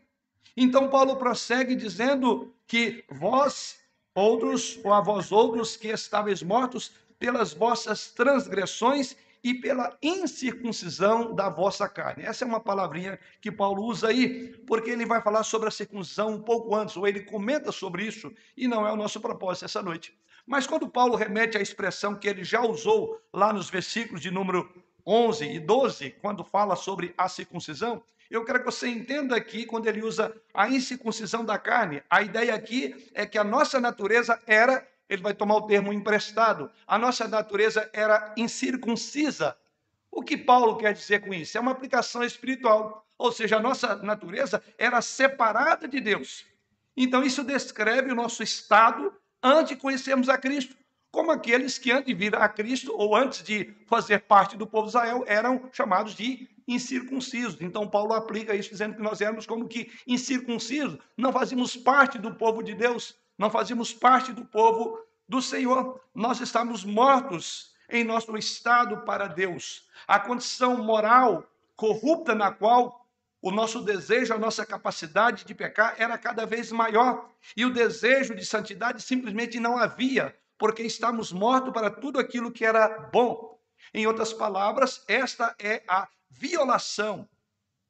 Então 0.55 0.87
Paulo 0.87 1.15
prossegue 1.15 1.75
dizendo 1.75 2.53
que 2.67 3.03
vós 3.09 3.79
outros, 4.13 4.79
ou 4.83 4.93
a 4.93 5.01
vós 5.01 5.31
outros 5.31 5.75
que 5.75 5.87
estáveis 5.87 6.43
mortos 6.43 6.91
pelas 7.17 7.53
vossas 7.53 8.11
transgressões 8.11 9.17
e 9.43 9.55
pela 9.55 9.97
incircuncisão 9.99 11.33
da 11.33 11.49
vossa 11.49 11.89
carne. 11.89 12.23
Essa 12.23 12.45
é 12.45 12.47
uma 12.47 12.59
palavrinha 12.59 13.19
que 13.41 13.51
Paulo 13.51 13.83
usa 13.83 14.09
aí, 14.09 14.49
porque 14.67 14.91
ele 14.91 15.07
vai 15.07 15.23
falar 15.23 15.41
sobre 15.41 15.69
a 15.69 15.71
circuncisão 15.71 16.35
um 16.35 16.41
pouco 16.43 16.75
antes, 16.75 16.95
ou 16.95 17.07
ele 17.07 17.21
comenta 17.21 17.71
sobre 17.71 18.05
isso, 18.05 18.31
e 18.55 18.67
não 18.67 18.85
é 18.85 18.93
o 18.93 18.95
nosso 18.95 19.19
propósito 19.19 19.65
essa 19.65 19.81
noite. 19.81 20.15
Mas 20.45 20.67
quando 20.67 20.87
Paulo 20.87 21.15
remete 21.15 21.57
à 21.57 21.61
expressão 21.61 22.13
que 22.13 22.27
ele 22.27 22.43
já 22.43 22.61
usou 22.61 23.19
lá 23.33 23.51
nos 23.51 23.71
versículos 23.71 24.21
de 24.21 24.29
número 24.29 24.71
11 25.05 25.45
e 25.45 25.59
12, 25.59 26.11
quando 26.21 26.43
fala 26.43 26.75
sobre 26.75 27.13
a 27.17 27.27
circuncisão, 27.27 28.03
eu 28.29 28.45
quero 28.45 28.59
que 28.59 28.65
você 28.65 28.87
entenda 28.87 29.35
aqui, 29.35 29.65
quando 29.65 29.87
ele 29.87 30.01
usa 30.01 30.33
a 30.53 30.69
incircuncisão 30.69 31.43
da 31.43 31.57
carne, 31.57 32.01
a 32.09 32.21
ideia 32.21 32.55
aqui 32.55 33.09
é 33.13 33.25
que 33.25 33.37
a 33.37 33.43
nossa 33.43 33.79
natureza 33.79 34.41
era, 34.47 34.87
ele 35.09 35.21
vai 35.21 35.33
tomar 35.33 35.55
o 35.57 35.67
termo 35.67 35.91
emprestado, 35.91 36.71
a 36.87 36.97
nossa 36.97 37.27
natureza 37.27 37.89
era 37.91 38.33
incircuncisa. 38.37 39.57
O 40.09 40.23
que 40.23 40.37
Paulo 40.37 40.77
quer 40.77 40.93
dizer 40.93 41.19
com 41.21 41.33
isso? 41.33 41.57
É 41.57 41.61
uma 41.61 41.71
aplicação 41.71 42.23
espiritual, 42.23 43.05
ou 43.17 43.33
seja, 43.33 43.57
a 43.57 43.61
nossa 43.61 43.97
natureza 43.97 44.63
era 44.77 45.01
separada 45.01 45.85
de 45.85 45.99
Deus. 45.99 46.45
Então, 46.95 47.23
isso 47.23 47.43
descreve 47.43 48.11
o 48.11 48.15
nosso 48.15 48.41
estado 48.41 49.13
antes 49.43 49.69
de 49.69 49.75
conhecermos 49.75 50.29
a 50.29 50.37
Cristo 50.37 50.75
como 51.11 51.31
aqueles 51.31 51.77
que 51.77 51.91
antes 51.91 52.05
de 52.05 52.13
vir 52.13 52.35
a 52.35 52.47
Cristo 52.47 52.93
ou 52.95 53.15
antes 53.15 53.43
de 53.43 53.73
fazer 53.85 54.19
parte 54.19 54.55
do 54.55 54.65
povo 54.65 54.83
de 54.83 54.91
Israel 54.91 55.23
eram 55.27 55.69
chamados 55.73 56.15
de 56.15 56.49
incircuncisos. 56.67 57.57
Então 57.59 57.87
Paulo 57.87 58.13
aplica 58.13 58.55
isso 58.55 58.69
dizendo 58.69 58.95
que 58.95 59.01
nós 59.01 59.19
éramos 59.19 59.45
como 59.45 59.67
que 59.67 59.91
incircuncisos, 60.07 60.97
não 61.17 61.33
fazíamos 61.33 61.75
parte 61.75 62.17
do 62.17 62.33
povo 62.33 62.63
de 62.63 62.73
Deus, 62.73 63.15
não 63.37 63.49
fazíamos 63.49 63.93
parte 63.93 64.31
do 64.31 64.45
povo 64.45 64.97
do 65.27 65.41
Senhor. 65.41 65.99
Nós 66.15 66.39
estamos 66.39 66.85
mortos 66.85 67.73
em 67.89 68.03
nosso 68.03 68.37
estado 68.37 69.01
para 69.01 69.27
Deus. 69.27 69.87
A 70.07 70.19
condição 70.19 70.77
moral 70.77 71.45
corrupta 71.75 72.33
na 72.33 72.51
qual 72.51 73.05
o 73.41 73.51
nosso 73.51 73.81
desejo, 73.81 74.33
a 74.33 74.37
nossa 74.37 74.65
capacidade 74.65 75.43
de 75.43 75.55
pecar 75.55 75.95
era 75.97 76.17
cada 76.17 76.45
vez 76.45 76.71
maior. 76.71 77.29
E 77.57 77.65
o 77.65 77.73
desejo 77.73 78.35
de 78.35 78.45
santidade 78.45 79.01
simplesmente 79.01 79.59
não 79.59 79.77
havia, 79.77 80.35
porque 80.61 80.83
estamos 80.83 81.31
mortos 81.31 81.73
para 81.73 81.89
tudo 81.89 82.19
aquilo 82.19 82.51
que 82.51 82.63
era 82.63 82.87
bom. 83.11 83.59
Em 83.91 84.05
outras 84.05 84.31
palavras, 84.31 85.03
esta 85.07 85.55
é 85.57 85.83
a 85.87 86.07
violação 86.29 87.27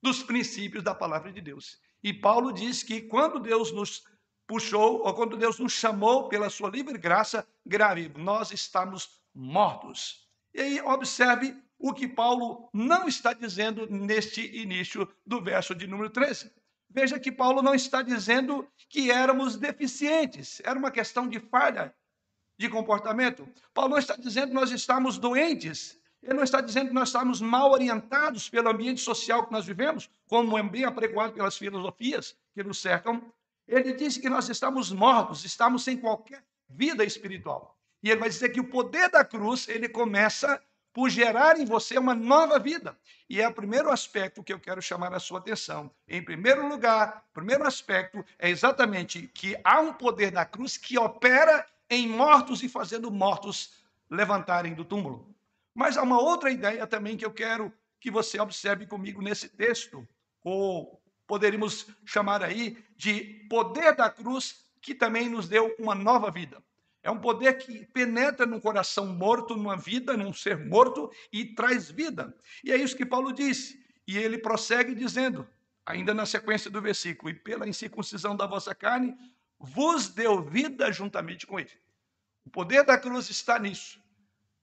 dos 0.01 0.23
princípios 0.23 0.81
da 0.81 0.95
palavra 0.95 1.33
de 1.33 1.41
Deus. 1.41 1.81
E 2.01 2.13
Paulo 2.13 2.53
diz 2.53 2.81
que 2.81 3.01
quando 3.01 3.41
Deus 3.41 3.73
nos 3.73 4.05
puxou, 4.47 5.05
ou 5.05 5.13
quando 5.13 5.35
Deus 5.35 5.59
nos 5.59 5.73
chamou 5.73 6.29
pela 6.29 6.49
sua 6.49 6.69
livre 6.69 6.97
graça, 6.97 7.45
grave, 7.65 8.09
nós 8.15 8.53
estamos 8.53 9.19
mortos. 9.35 10.29
E 10.53 10.61
aí, 10.61 10.81
observe 10.81 11.53
o 11.77 11.93
que 11.93 12.07
Paulo 12.07 12.69
não 12.73 13.05
está 13.05 13.33
dizendo 13.33 13.85
neste 13.91 14.49
início 14.55 15.05
do 15.25 15.41
verso 15.41 15.75
de 15.75 15.87
número 15.87 16.09
13. 16.09 16.49
Veja 16.89 17.19
que 17.19 17.33
Paulo 17.33 17.61
não 17.61 17.75
está 17.75 18.01
dizendo 18.01 18.65
que 18.87 19.11
éramos 19.11 19.57
deficientes, 19.57 20.61
era 20.63 20.79
uma 20.79 20.89
questão 20.89 21.27
de 21.27 21.37
falha 21.37 21.93
de 22.61 22.69
comportamento. 22.69 23.49
Paulo 23.73 23.91
não 23.91 23.97
está 23.97 24.15
dizendo 24.15 24.49
que 24.49 24.53
nós 24.53 24.69
estamos 24.69 25.17
doentes, 25.17 25.99
ele 26.21 26.35
não 26.35 26.43
está 26.43 26.61
dizendo 26.61 26.89
que 26.89 26.93
nós 26.93 27.09
estamos 27.09 27.41
mal 27.41 27.71
orientados 27.71 28.47
pelo 28.47 28.69
ambiente 28.69 29.01
social 29.01 29.47
que 29.47 29.51
nós 29.51 29.65
vivemos, 29.65 30.07
como 30.27 30.55
é 30.55 30.61
bem 30.61 30.85
apregoado 30.85 31.33
pelas 31.33 31.57
filosofias 31.57 32.37
que 32.53 32.61
nos 32.63 32.79
cercam. 32.79 33.19
Ele 33.67 33.93
diz 33.93 34.15
que 34.19 34.29
nós 34.29 34.47
estamos 34.47 34.91
mortos, 34.91 35.43
estamos 35.43 35.83
sem 35.83 35.97
qualquer 35.97 36.43
vida 36.69 37.03
espiritual. 37.03 37.75
E 38.03 38.11
ele 38.11 38.19
vai 38.19 38.29
dizer 38.29 38.49
que 38.49 38.59
o 38.59 38.69
poder 38.69 39.09
da 39.09 39.25
cruz, 39.25 39.67
ele 39.67 39.89
começa 39.89 40.61
por 40.93 41.09
gerar 41.09 41.59
em 41.59 41.65
você 41.65 41.97
uma 41.97 42.13
nova 42.13 42.59
vida. 42.59 42.95
E 43.27 43.41
é 43.41 43.47
o 43.47 43.53
primeiro 43.53 43.89
aspecto 43.89 44.43
que 44.43 44.53
eu 44.53 44.59
quero 44.59 44.81
chamar 44.81 45.13
a 45.15 45.19
sua 45.19 45.39
atenção. 45.39 45.89
Em 46.07 46.23
primeiro 46.23 46.67
lugar, 46.67 47.25
primeiro 47.33 47.65
aspecto 47.65 48.23
é 48.37 48.49
exatamente 48.49 49.27
que 49.33 49.57
há 49.63 49.79
um 49.79 49.93
poder 49.93 50.29
da 50.29 50.45
cruz 50.45 50.77
que 50.77 50.99
opera 50.99 51.65
em 51.91 52.07
mortos 52.07 52.63
e 52.63 52.69
fazendo 52.69 53.11
mortos 53.11 53.73
levantarem 54.09 54.73
do 54.73 54.85
túmulo. 54.85 55.35
Mas 55.75 55.97
há 55.97 56.01
uma 56.01 56.19
outra 56.19 56.49
ideia 56.49 56.87
também 56.87 57.17
que 57.17 57.25
eu 57.25 57.31
quero 57.31 57.71
que 57.99 58.09
você 58.09 58.39
observe 58.39 58.87
comigo 58.87 59.21
nesse 59.21 59.49
texto, 59.49 60.07
ou 60.43 61.03
poderíamos 61.27 61.87
chamar 62.05 62.41
aí 62.43 62.83
de 62.95 63.45
poder 63.49 63.95
da 63.95 64.09
cruz 64.09 64.65
que 64.81 64.95
também 64.95 65.29
nos 65.29 65.47
deu 65.47 65.75
uma 65.77 65.93
nova 65.93 66.31
vida. 66.31 66.63
É 67.03 67.11
um 67.11 67.19
poder 67.19 67.57
que 67.57 67.85
penetra 67.87 68.45
no 68.45 68.61
coração 68.61 69.07
morto, 69.07 69.55
numa 69.55 69.75
vida, 69.75 70.15
num 70.15 70.33
ser 70.33 70.57
morto 70.57 71.11
e 71.31 71.45
traz 71.45 71.89
vida. 71.89 72.35
E 72.63 72.71
é 72.71 72.77
isso 72.77 72.95
que 72.95 73.05
Paulo 73.05 73.33
disse. 73.33 73.83
E 74.07 74.17
ele 74.17 74.37
prossegue 74.37 74.95
dizendo, 74.95 75.47
ainda 75.85 76.13
na 76.13 76.25
sequência 76.25 76.69
do 76.69 76.81
versículo: 76.81 77.29
E 77.29 77.33
pela 77.33 77.67
incircuncisão 77.67 78.35
da 78.35 78.45
vossa 78.45 78.73
carne, 78.75 79.15
vos 79.59 80.09
deu 80.09 80.41
vida 80.43 80.91
juntamente 80.91 81.45
com 81.45 81.59
ele. 81.59 81.71
O 82.45 82.49
poder 82.49 82.83
da 82.83 82.97
cruz 82.97 83.29
está 83.29 83.59
nisso. 83.59 84.01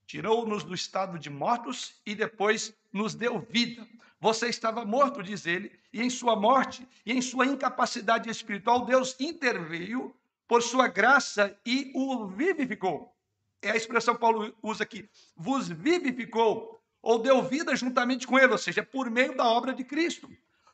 Tirou-nos 0.06 0.64
do 0.64 0.74
estado 0.74 1.18
de 1.18 1.28
mortos 1.28 1.94
e 2.04 2.14
depois 2.14 2.74
nos 2.92 3.14
deu 3.14 3.38
vida. 3.38 3.86
Você 4.20 4.48
estava 4.48 4.84
morto, 4.84 5.22
diz 5.22 5.46
ele, 5.46 5.78
e 5.92 6.02
em 6.02 6.10
sua 6.10 6.34
morte 6.34 6.86
e 7.06 7.12
em 7.12 7.22
sua 7.22 7.46
incapacidade 7.46 8.28
espiritual, 8.28 8.84
Deus 8.84 9.14
interveio 9.20 10.14
por 10.46 10.62
sua 10.62 10.88
graça 10.88 11.56
e 11.64 11.92
o 11.94 12.26
vivificou. 12.26 13.14
É 13.60 13.70
a 13.70 13.76
expressão 13.76 14.14
que 14.14 14.20
Paulo 14.20 14.56
usa 14.62 14.82
aqui. 14.82 15.08
Vos 15.36 15.68
vivificou, 15.68 16.80
ou 17.02 17.18
deu 17.18 17.42
vida 17.42 17.76
juntamente 17.76 18.26
com 18.26 18.38
ele, 18.38 18.52
ou 18.52 18.58
seja, 18.58 18.82
por 18.82 19.10
meio 19.10 19.36
da 19.36 19.44
obra 19.44 19.72
de 19.74 19.84
Cristo. 19.84 20.28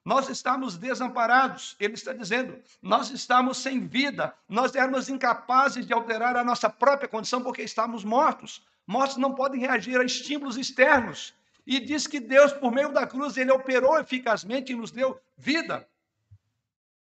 Nós 0.04 0.28
estamos 0.28 0.76
desamparados, 0.76 1.74
ele 1.80 1.94
está 1.94 2.12
dizendo, 2.12 2.60
nós 2.82 3.10
estamos 3.10 3.56
sem 3.56 3.86
vida, 3.86 4.34
nós 4.46 4.74
éramos 4.74 5.08
incapazes 5.08 5.86
de 5.86 5.94
alterar 5.94 6.36
a 6.36 6.44
nossa 6.44 6.68
própria 6.68 7.08
condição 7.08 7.42
porque 7.42 7.62
estamos 7.62 8.04
mortos. 8.04 8.62
Mortos 8.86 9.16
não 9.16 9.34
podem 9.34 9.60
reagir 9.60 9.98
a 9.98 10.04
estímulos 10.04 10.58
externos. 10.58 11.32
E 11.66 11.80
diz 11.80 12.06
que 12.06 12.20
Deus, 12.20 12.52
por 12.52 12.70
meio 12.70 12.92
da 12.92 13.06
cruz, 13.06 13.38
ele 13.38 13.50
operou 13.50 13.98
eficazmente 13.98 14.72
e 14.72 14.76
nos 14.76 14.90
deu 14.90 15.18
vida. 15.38 15.88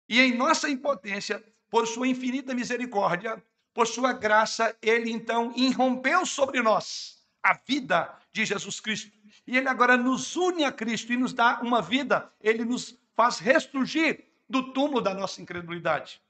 E 0.07 0.21
em 0.21 0.37
nossa 0.37 0.69
impotência, 0.69 1.42
por 1.71 1.87
sua 1.87 2.07
infinita 2.07 2.54
misericórdia, 2.54 3.42
por 3.73 3.87
sua 3.87 4.12
graça, 4.12 4.76
ele 4.83 5.11
então 5.11 5.52
irrompeu 5.57 6.26
sobre 6.26 6.61
nós 6.61 7.25
a 7.42 7.54
vida 7.54 8.14
de 8.30 8.45
Jesus 8.45 8.78
Cristo. 8.78 9.16
E 9.46 9.56
ele 9.56 9.68
agora 9.68 9.96
nos 9.96 10.37
une 10.37 10.64
a 10.64 10.72
Cristo 10.72 11.12
e 11.12 11.16
nos 11.16 11.32
dá 11.32 11.60
uma 11.62 11.80
vida, 11.80 12.30
ele 12.40 12.64
nos 12.64 12.99
faz 13.16 13.38
ressurgir 13.38 14.25
do 14.49 14.72
túmulo 14.72 15.00
da 15.00 15.14
nossa 15.14 15.40
incredulidade. 15.40 16.20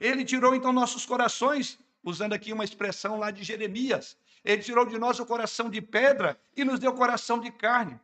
Ele 0.00 0.24
tirou 0.24 0.54
então 0.54 0.72
nossos 0.72 1.06
corações, 1.06 1.78
usando 2.02 2.32
aqui 2.32 2.52
uma 2.52 2.64
expressão 2.64 3.18
lá 3.18 3.30
de 3.30 3.42
Jeremias, 3.42 4.16
ele 4.44 4.62
tirou 4.62 4.84
de 4.84 4.98
nós 4.98 5.18
o 5.18 5.26
coração 5.26 5.70
de 5.70 5.80
pedra 5.80 6.38
e 6.56 6.64
nos 6.64 6.78
deu 6.78 6.92
coração 6.92 7.40
de 7.40 7.50
carne. 7.50 7.98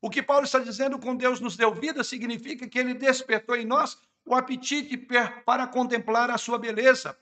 O 0.00 0.10
que 0.10 0.22
Paulo 0.22 0.44
está 0.44 0.58
dizendo 0.58 0.98
com 0.98 1.16
Deus 1.16 1.40
nos 1.40 1.56
deu 1.56 1.72
vida 1.72 2.04
significa 2.04 2.68
que 2.68 2.78
ele 2.78 2.92
despertou 2.92 3.56
em 3.56 3.64
nós 3.64 3.96
o 4.24 4.34
apetite 4.34 4.96
para 4.96 5.66
contemplar 5.66 6.30
a 6.30 6.36
sua 6.36 6.58
beleza. 6.58 7.16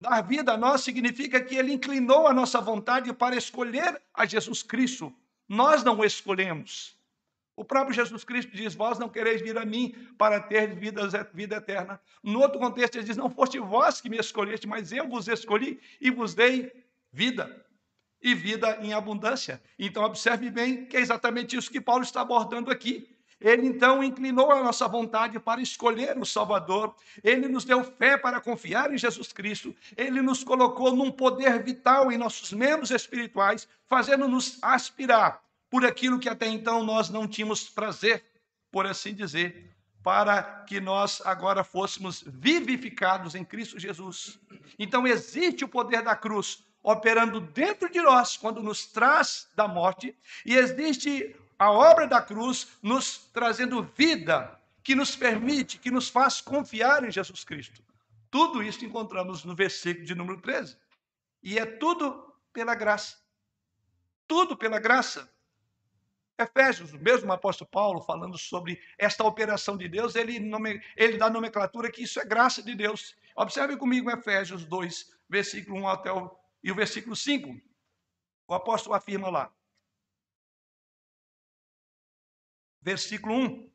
Dar 0.00 0.20
vida 0.22 0.52
a 0.52 0.56
nós 0.56 0.82
significa 0.82 1.40
que 1.40 1.56
ele 1.56 1.72
inclinou 1.72 2.26
a 2.26 2.32
nossa 2.32 2.60
vontade 2.60 3.12
para 3.12 3.36
escolher 3.36 4.00
a 4.14 4.24
Jesus 4.24 4.62
Cristo. 4.62 5.12
Nós 5.48 5.82
não 5.82 5.98
o 5.98 6.04
escolhemos. 6.04 6.96
O 7.56 7.64
próprio 7.64 7.92
Jesus 7.92 8.22
Cristo 8.22 8.52
diz: 8.54 8.76
Vós 8.76 9.00
não 9.00 9.08
quereis 9.08 9.40
vir 9.40 9.58
a 9.58 9.64
mim 9.64 9.92
para 10.16 10.38
ter 10.38 10.76
vida, 10.76 11.08
vida 11.34 11.56
eterna. 11.56 12.00
No 12.22 12.40
outro 12.40 12.60
contexto, 12.60 12.94
ele 12.94 13.04
diz: 13.04 13.16
Não 13.16 13.28
foste 13.28 13.58
vós 13.58 14.00
que 14.00 14.08
me 14.08 14.16
escolheste, 14.16 14.68
mas 14.68 14.92
eu 14.92 15.08
vos 15.08 15.26
escolhi 15.26 15.80
e 16.00 16.08
vos 16.08 16.34
dei 16.34 16.72
vida. 17.12 17.66
E 18.22 18.32
vida 18.32 18.78
em 18.80 18.92
abundância. 18.92 19.60
Então, 19.76 20.04
observe 20.04 20.50
bem 20.50 20.86
que 20.86 20.96
é 20.96 21.00
exatamente 21.00 21.56
isso 21.56 21.70
que 21.70 21.80
Paulo 21.80 22.04
está 22.04 22.20
abordando 22.20 22.70
aqui. 22.70 23.17
Ele 23.40 23.66
então 23.66 24.02
inclinou 24.02 24.50
a 24.50 24.62
nossa 24.62 24.88
vontade 24.88 25.38
para 25.38 25.60
escolher 25.60 26.18
o 26.18 26.26
Salvador, 26.26 26.94
ele 27.22 27.46
nos 27.46 27.64
deu 27.64 27.84
fé 27.84 28.16
para 28.16 28.40
confiar 28.40 28.92
em 28.92 28.98
Jesus 28.98 29.32
Cristo, 29.32 29.74
ele 29.96 30.20
nos 30.20 30.42
colocou 30.42 30.94
num 30.94 31.10
poder 31.10 31.62
vital 31.62 32.10
em 32.10 32.18
nossos 32.18 32.52
membros 32.52 32.90
espirituais, 32.90 33.68
fazendo-nos 33.86 34.58
aspirar 34.60 35.40
por 35.70 35.84
aquilo 35.84 36.18
que 36.18 36.28
até 36.28 36.48
então 36.48 36.82
nós 36.82 37.10
não 37.10 37.28
tínhamos 37.28 37.68
prazer, 37.68 38.24
por 38.72 38.86
assim 38.86 39.14
dizer, 39.14 39.70
para 40.02 40.42
que 40.66 40.80
nós 40.80 41.22
agora 41.24 41.62
fôssemos 41.62 42.24
vivificados 42.26 43.34
em 43.34 43.44
Cristo 43.44 43.78
Jesus. 43.78 44.38
Então 44.78 45.06
existe 45.06 45.64
o 45.64 45.68
poder 45.68 46.02
da 46.02 46.16
cruz 46.16 46.64
operando 46.82 47.40
dentro 47.40 47.90
de 47.90 48.00
nós 48.00 48.36
quando 48.36 48.62
nos 48.62 48.86
traz 48.86 49.48
da 49.54 49.68
morte, 49.68 50.16
e 50.46 50.54
existe 50.54 51.36
a 51.58 51.70
obra 51.70 52.06
da 52.06 52.22
cruz 52.22 52.68
nos 52.82 53.18
trazendo 53.32 53.82
vida, 53.82 54.58
que 54.82 54.94
nos 54.94 55.16
permite, 55.16 55.78
que 55.78 55.90
nos 55.90 56.08
faz 56.08 56.40
confiar 56.40 57.04
em 57.04 57.10
Jesus 57.10 57.44
Cristo. 57.44 57.82
Tudo 58.30 58.62
isso 58.62 58.84
encontramos 58.84 59.44
no 59.44 59.54
versículo 59.54 60.06
de 60.06 60.14
número 60.14 60.40
13. 60.40 60.76
E 61.42 61.58
é 61.58 61.66
tudo 61.66 62.32
pela 62.52 62.74
graça. 62.74 63.16
Tudo 64.26 64.56
pela 64.56 64.78
graça. 64.78 65.28
Efésios, 66.38 66.92
o 66.92 66.98
mesmo 66.98 67.32
apóstolo 67.32 67.68
Paulo, 67.68 68.00
falando 68.00 68.38
sobre 68.38 68.80
esta 68.96 69.24
operação 69.24 69.76
de 69.76 69.88
Deus, 69.88 70.14
ele, 70.14 70.38
nome, 70.38 70.80
ele 70.96 71.18
dá 71.18 71.28
nomenclatura 71.28 71.90
que 71.90 72.04
isso 72.04 72.20
é 72.20 72.24
graça 72.24 72.62
de 72.62 72.76
Deus. 72.76 73.16
Observe 73.34 73.76
comigo 73.76 74.10
Efésios 74.10 74.64
2, 74.64 75.12
versículo 75.28 75.78
1 75.78 75.88
até 75.88 76.12
o, 76.12 76.30
e 76.62 76.70
o 76.70 76.74
versículo 76.76 77.16
5. 77.16 77.60
O 78.46 78.54
apóstolo 78.54 78.94
afirma 78.94 79.28
lá: 79.28 79.52
versículo 82.80 83.34
1. 83.34 83.70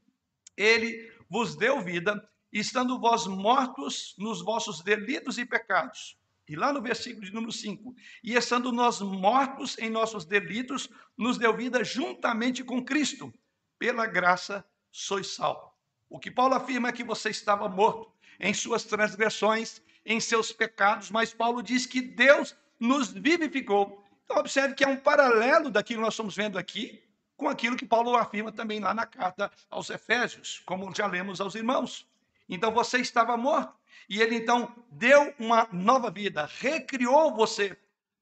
Ele 0.57 1.11
vos 1.29 1.55
deu 1.55 1.81
vida, 1.81 2.29
estando 2.51 2.99
vós 2.99 3.25
mortos 3.25 4.15
nos 4.17 4.43
vossos 4.43 4.81
delitos 4.81 5.37
e 5.37 5.45
pecados. 5.45 6.17
E 6.47 6.55
lá 6.55 6.73
no 6.73 6.81
versículo 6.81 7.25
de 7.25 7.33
número 7.33 7.51
5, 7.51 7.95
e 8.23 8.35
estando 8.35 8.71
nós 8.71 8.99
mortos 8.99 9.77
em 9.79 9.89
nossos 9.89 10.25
delitos, 10.25 10.89
nos 11.17 11.37
deu 11.37 11.55
vida 11.55 11.83
juntamente 11.83 12.63
com 12.63 12.83
Cristo. 12.83 13.33
Pela 13.79 14.05
graça 14.05 14.65
sois 14.91 15.27
salvo. 15.27 15.71
O 16.09 16.19
que 16.19 16.29
Paulo 16.29 16.53
afirma 16.53 16.89
é 16.89 16.91
que 16.91 17.03
você 17.03 17.29
estava 17.29 17.67
morto 17.69 18.11
em 18.39 18.53
suas 18.53 18.83
transgressões, 18.83 19.81
em 20.05 20.19
seus 20.19 20.51
pecados, 20.51 21.09
mas 21.09 21.33
Paulo 21.33 21.63
diz 21.63 21.85
que 21.85 22.01
Deus 22.01 22.55
nos 22.79 23.11
vivificou. 23.11 24.03
Então, 24.25 24.37
observe 24.37 24.75
que 24.75 24.83
é 24.83 24.87
um 24.87 24.97
paralelo 24.97 25.71
daquilo 25.71 25.99
que 25.99 26.05
nós 26.05 26.13
estamos 26.13 26.35
vendo 26.35 26.57
aqui, 26.57 27.01
com 27.35 27.47
aquilo 27.47 27.75
que 27.75 27.85
Paulo 27.85 28.15
afirma 28.15 28.51
também 28.51 28.79
lá 28.79 28.93
na 28.93 29.05
carta 29.05 29.51
aos 29.69 29.89
Efésios, 29.89 30.61
como 30.65 30.93
já 30.95 31.07
lemos 31.07 31.41
aos 31.41 31.55
irmãos. 31.55 32.07
Então 32.47 32.71
você 32.71 32.99
estava 32.99 33.35
morto 33.37 33.73
e 34.09 34.21
ele 34.21 34.35
então 34.35 34.73
deu 34.91 35.33
uma 35.39 35.67
nova 35.71 36.11
vida, 36.11 36.49
recriou 36.59 37.33
você. 37.33 37.77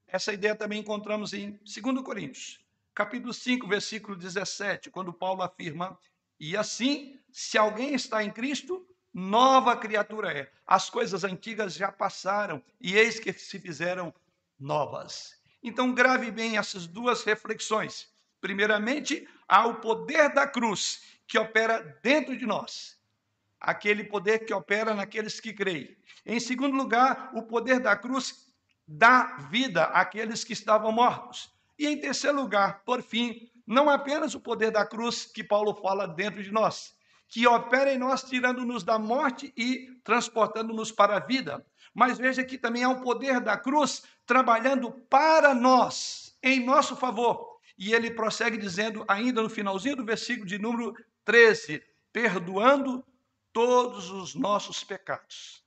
Essa 0.07 0.33
ideia 0.33 0.55
também 0.55 0.79
encontramos 0.79 1.33
em 1.33 1.59
2 1.63 2.03
Coríntios, 2.03 2.59
capítulo 2.93 3.33
5, 3.33 3.67
versículo 3.67 4.15
17, 4.15 4.89
quando 4.89 5.13
Paulo 5.13 5.41
afirma: 5.41 5.97
E 6.39 6.55
assim, 6.55 7.19
se 7.31 7.57
alguém 7.57 7.93
está 7.93 8.23
em 8.23 8.31
Cristo, 8.31 8.85
nova 9.13 9.75
criatura 9.75 10.31
é. 10.37 10.51
As 10.65 10.89
coisas 10.89 11.23
antigas 11.23 11.73
já 11.73 11.91
passaram 11.91 12.61
e 12.79 12.95
eis 12.95 13.19
que 13.19 13.31
se 13.33 13.59
fizeram 13.59 14.13
novas. 14.59 15.39
Então, 15.63 15.93
grave 15.93 16.31
bem 16.31 16.57
essas 16.57 16.87
duas 16.87 17.23
reflexões. 17.23 18.09
Primeiramente, 18.41 19.27
há 19.47 19.67
o 19.67 19.75
poder 19.75 20.33
da 20.33 20.47
cruz 20.47 21.03
que 21.27 21.37
opera 21.37 21.97
dentro 22.01 22.35
de 22.35 22.45
nós, 22.45 22.99
aquele 23.59 24.03
poder 24.03 24.39
que 24.39 24.53
opera 24.53 24.93
naqueles 24.95 25.39
que 25.39 25.53
creem. 25.53 25.95
Em 26.25 26.39
segundo 26.39 26.75
lugar, 26.75 27.31
o 27.33 27.43
poder 27.43 27.79
da 27.79 27.95
cruz 27.95 28.51
dá 28.87 29.37
vida 29.49 29.83
àqueles 29.85 30.43
que 30.43 30.53
estavam 30.53 30.91
mortos. 30.91 31.53
E 31.77 31.87
em 31.87 31.99
terceiro 31.99 32.41
lugar, 32.41 32.81
por 32.83 33.01
fim, 33.01 33.49
não 33.65 33.89
apenas 33.89 34.35
o 34.35 34.39
poder 34.39 34.71
da 34.71 34.85
cruz 34.85 35.25
que 35.25 35.43
Paulo 35.43 35.73
fala 35.75 36.07
dentro 36.07 36.43
de 36.43 36.51
nós, 36.51 36.95
que 37.27 37.47
opera 37.47 37.93
em 37.93 37.97
nós, 37.97 38.23
tirando-nos 38.23 38.83
da 38.83 38.99
morte 38.99 39.53
e 39.55 39.99
transportando-nos 40.03 40.91
para 40.91 41.17
a 41.17 41.19
vida. 41.19 41.65
Mas 41.93 42.17
veja 42.17 42.43
que 42.43 42.57
também 42.57 42.83
há 42.83 42.89
o 42.89 43.01
poder 43.01 43.39
da 43.39 43.55
cruz 43.55 44.03
trabalhando 44.25 44.91
para 44.91 45.53
nós, 45.53 46.37
em 46.43 46.65
nosso 46.65 46.95
favor. 46.95 47.50
E 47.83 47.95
ele 47.95 48.11
prossegue 48.11 48.57
dizendo, 48.57 49.03
ainda 49.07 49.41
no 49.41 49.49
finalzinho 49.49 49.95
do 49.95 50.05
versículo 50.05 50.45
de 50.45 50.59
número 50.59 50.95
13: 51.25 51.83
perdoando 52.13 53.03
todos 53.51 54.11
os 54.11 54.35
nossos 54.35 54.83
pecados. 54.83 55.63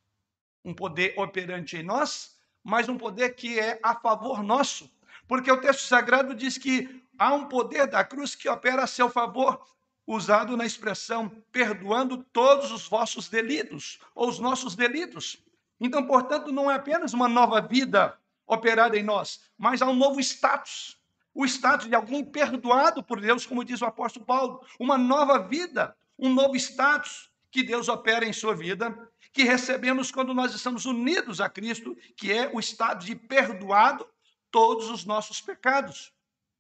Um 0.64 0.73
poder 0.73 1.12
operante 1.18 1.76
em 1.76 1.83
nós, 1.83 2.38
mas 2.62 2.88
um 2.88 2.97
poder 2.97 3.30
que 3.30 3.59
é 3.59 3.80
a 3.83 3.97
favor 3.97 4.44
nosso. 4.44 4.88
Porque 5.26 5.50
o 5.50 5.61
texto 5.61 5.80
sagrado 5.80 6.37
diz 6.37 6.56
que 6.56 7.02
há 7.18 7.35
um 7.35 7.49
poder 7.49 7.88
da 7.88 8.04
cruz 8.04 8.37
que 8.37 8.49
opera 8.49 8.85
a 8.85 8.87
seu 8.87 9.11
favor, 9.11 9.66
usado 10.06 10.56
na 10.56 10.64
expressão 10.64 11.28
perdoando 11.50 12.18
todos 12.33 12.71
os 12.71 12.87
vossos 12.87 13.28
delitos, 13.28 13.99
ou 14.14 14.28
os 14.28 14.38
nossos 14.38 14.76
delitos. 14.76 15.42
Então, 15.80 16.06
portanto, 16.06 16.52
não 16.52 16.71
é 16.71 16.76
apenas 16.76 17.12
uma 17.12 17.28
nova 17.28 17.61
vida 17.61 18.16
operada 18.47 18.97
em 18.97 19.02
nós, 19.02 19.40
mas 19.59 19.83
há 19.83 19.87
um 19.87 19.97
novo 19.97 20.21
status. 20.21 21.02
O 21.34 21.44
status 21.44 21.88
de 21.88 21.94
alguém 21.96 22.24
perdoado 22.24 23.02
por 23.02 23.20
Deus, 23.20 23.44
como 23.44 23.64
diz 23.64 23.82
o 23.82 23.86
apóstolo 23.86 24.24
Paulo, 24.24 24.64
uma 24.78 24.96
nova 24.96 25.40
vida, 25.40 25.96
um 26.16 26.32
novo 26.32 26.54
status 26.54 27.28
que 27.50 27.64
Deus 27.64 27.88
opera 27.88 28.24
em 28.24 28.32
sua 28.32 28.54
vida, 28.54 28.96
que 29.32 29.42
recebemos 29.42 30.12
quando 30.12 30.32
nós 30.32 30.54
estamos 30.54 30.86
unidos 30.86 31.40
a 31.40 31.50
Cristo, 31.50 31.96
que 32.16 32.32
é 32.32 32.48
o 32.54 32.60
estado 32.60 33.04
de 33.04 33.16
perdoado 33.16 34.06
todos 34.48 34.88
os 34.88 35.04
nossos 35.04 35.40
pecados. 35.40 36.12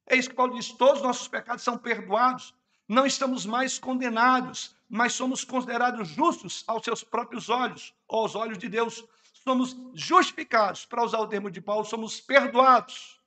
É 0.08 0.16
isso 0.16 0.28
que 0.28 0.34
Paulo 0.34 0.54
diz: 0.54 0.72
todos 0.72 0.96
os 0.96 1.02
nossos 1.02 1.28
pecados 1.28 1.62
são 1.62 1.78
perdoados. 1.78 2.52
Não 2.88 3.06
estamos 3.06 3.46
mais 3.46 3.78
condenados, 3.78 4.76
mas 4.88 5.12
somos 5.12 5.44
considerados 5.44 6.08
justos 6.08 6.64
aos 6.66 6.82
seus 6.82 7.04
próprios 7.04 7.48
olhos, 7.48 7.94
aos 8.08 8.34
olhos 8.34 8.58
de 8.58 8.68
Deus. 8.68 9.04
Somos 9.32 9.76
justificados, 9.94 10.84
para 10.84 11.04
usar 11.04 11.20
o 11.20 11.28
termo 11.28 11.50
de 11.50 11.60
Paulo, 11.60 11.84
somos 11.84 12.20
perdoados 12.20 13.20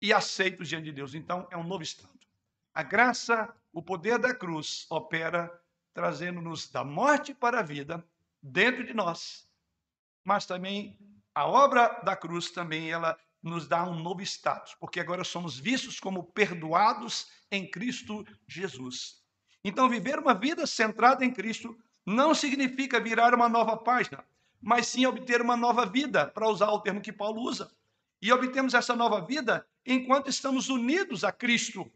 e 0.00 0.12
aceitos 0.12 0.68
diante 0.68 0.84
de 0.84 0.92
Deus. 0.92 1.14
Então, 1.14 1.46
é 1.50 1.56
um 1.56 1.64
novo 1.64 1.82
estado. 1.82 2.18
A 2.72 2.82
graça, 2.82 3.52
o 3.72 3.82
poder 3.82 4.18
da 4.18 4.34
cruz 4.34 4.86
opera 4.90 5.50
trazendo-nos 5.92 6.68
da 6.68 6.84
morte 6.84 7.34
para 7.34 7.60
a 7.60 7.62
vida 7.62 8.04
dentro 8.42 8.84
de 8.84 8.94
nós. 8.94 9.48
Mas 10.24 10.46
também 10.46 10.96
a 11.34 11.46
obra 11.46 11.88
da 12.04 12.14
cruz 12.14 12.50
também 12.50 12.90
ela 12.90 13.18
nos 13.42 13.66
dá 13.66 13.84
um 13.84 13.94
novo 13.94 14.22
status, 14.22 14.74
porque 14.74 15.00
agora 15.00 15.24
somos 15.24 15.58
vistos 15.58 15.98
como 16.00 16.24
perdoados 16.24 17.28
em 17.50 17.68
Cristo 17.68 18.24
Jesus. 18.46 19.22
Então, 19.64 19.88
viver 19.88 20.18
uma 20.18 20.34
vida 20.34 20.66
centrada 20.66 21.24
em 21.24 21.32
Cristo 21.32 21.76
não 22.04 22.34
significa 22.34 23.00
virar 23.00 23.34
uma 23.34 23.48
nova 23.48 23.76
página, 23.76 24.24
mas 24.60 24.86
sim 24.86 25.06
obter 25.06 25.40
uma 25.40 25.56
nova 25.56 25.84
vida, 25.84 26.26
para 26.26 26.48
usar 26.48 26.70
o 26.70 26.80
termo 26.80 27.00
que 27.00 27.12
Paulo 27.12 27.42
usa. 27.42 27.70
E 28.20 28.32
obtemos 28.32 28.74
essa 28.74 28.96
nova 28.96 29.20
vida 29.20 29.66
enquanto 29.88 30.28
estamos 30.28 30.68
unidos 30.68 31.24
a 31.24 31.32
Cristo 31.32 31.90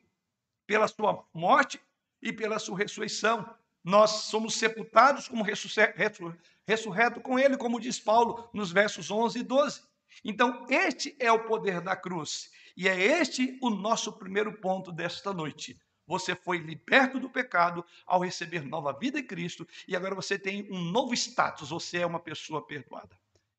pela 0.67 0.89
sua 0.89 1.25
morte 1.35 1.81
e 2.21 2.33
pela 2.33 2.59
sua 2.59 2.79
ressurreição. 2.79 3.49
Nós 3.85 4.11
somos 4.11 4.55
sepultados 4.55 5.29
como 5.29 5.45
ressurreto 5.45 7.21
com 7.21 7.39
ele, 7.39 7.57
como 7.57 7.81
diz 7.81 7.99
Paulo 8.01 8.49
nos 8.53 8.73
versos 8.73 9.11
11 9.11 9.41
e 9.41 9.43
12. 9.43 9.83
Então, 10.25 10.67
este 10.71 11.15
é 11.19 11.31
o 11.31 11.45
poder 11.45 11.81
da 11.81 11.95
cruz. 11.95 12.51
E 12.77 12.89
é 12.89 12.99
este 12.99 13.59
o 13.61 13.69
nosso 13.69 14.13
primeiro 14.13 14.53
ponto 14.55 14.91
desta 14.91 15.33
noite. 15.33 15.79
Você 16.07 16.35
foi 16.35 16.59
liberto 16.59 17.21
do 17.21 17.29
pecado 17.29 17.85
ao 18.07 18.21
receber 18.21 18.65
nova 18.65 18.93
vida 18.93 19.19
em 19.19 19.27
Cristo 19.27 19.67
e 19.87 19.95
agora 19.95 20.15
você 20.15 20.39
tem 20.39 20.67
um 20.71 20.81
novo 20.81 21.15
status, 21.15 21.71
você 21.71 21.99
é 21.99 22.07
uma 22.07 22.21
pessoa 22.21 22.65
perdoada. 22.67 23.19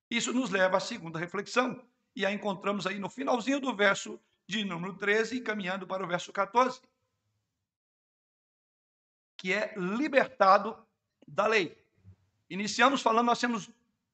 Isso 0.10 0.34
nos 0.34 0.50
leva 0.50 0.78
à 0.78 0.80
segunda 0.80 1.18
reflexão, 1.18 1.82
e 2.16 2.26
a 2.26 2.32
encontramos 2.32 2.86
aí 2.86 3.00
no 3.00 3.10
finalzinho 3.10 3.60
do 3.60 3.76
verso 3.76 4.20
de 4.48 4.64
número 4.64 4.94
13 4.96 5.38
e 5.38 5.42
caminhando 5.42 5.88
para 5.88 6.04
o 6.04 6.08
verso 6.08 6.32
14, 6.32 6.82
que 9.38 9.54
é 9.54 9.74
libertado 9.78 10.78
da 11.28 11.48
lei. 11.48 11.78
Iniciamos 12.50 13.02
falando, 13.02 13.28
nós 13.28 13.40
temos 13.40 13.70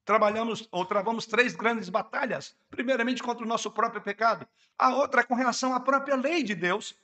trabalhamos 0.06 0.68
ou 0.72 0.86
travamos 0.86 1.28
três 1.28 1.56
grandes 1.56 1.88
batalhas. 1.88 2.58
Primeiramente 2.72 3.22
contra 3.22 3.46
o 3.46 3.48
nosso 3.48 3.70
próprio 3.70 4.02
pecado, 4.02 4.48
a 4.76 4.96
outra 4.96 5.22
é 5.22 5.24
com 5.24 5.36
relação 5.36 5.72
à 5.72 5.80
própria 5.80 6.16
lei 6.16 6.42
de 6.42 6.56
Deus. 6.56 6.98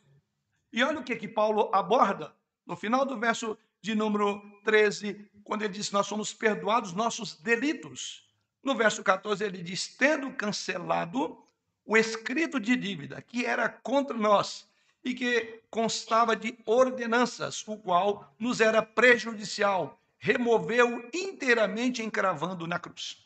E 0.73 0.83
olha 0.83 0.99
o 0.99 1.03
que 1.03 1.15
que 1.15 1.27
Paulo 1.27 1.69
aborda 1.71 2.35
no 2.65 2.75
final 2.75 3.05
do 3.05 3.19
verso 3.19 3.55
de 3.79 3.93
número 3.93 4.41
13, 4.63 5.29
quando 5.43 5.61
ele 5.61 5.73
diz: 5.73 5.91
Nós 5.91 6.07
somos 6.07 6.33
perdoados 6.33 6.93
nossos 6.93 7.35
delitos. 7.35 8.24
No 8.65 8.73
verso 8.73 9.03
14, 9.03 9.43
ele 9.43 9.61
diz: 9.61 9.87
Tendo 9.87 10.31
cancelado 10.31 11.37
o 11.85 11.95
escrito 11.95 12.59
de 12.59 12.75
dívida 12.75 13.21
que 13.21 13.45
era 13.45 13.69
contra 13.69 14.17
nós 14.17 14.67
e 15.03 15.13
que 15.13 15.61
constava 15.69 16.35
de 16.35 16.57
ordenanças, 16.65 17.63
o 17.67 17.77
qual 17.77 18.33
nos 18.39 18.59
era 18.59 18.81
prejudicial 18.81 20.01
removeu 20.17 21.07
inteiramente 21.13 22.01
encravando 22.01 22.65
na 22.65 22.79
cruz. 22.79 23.23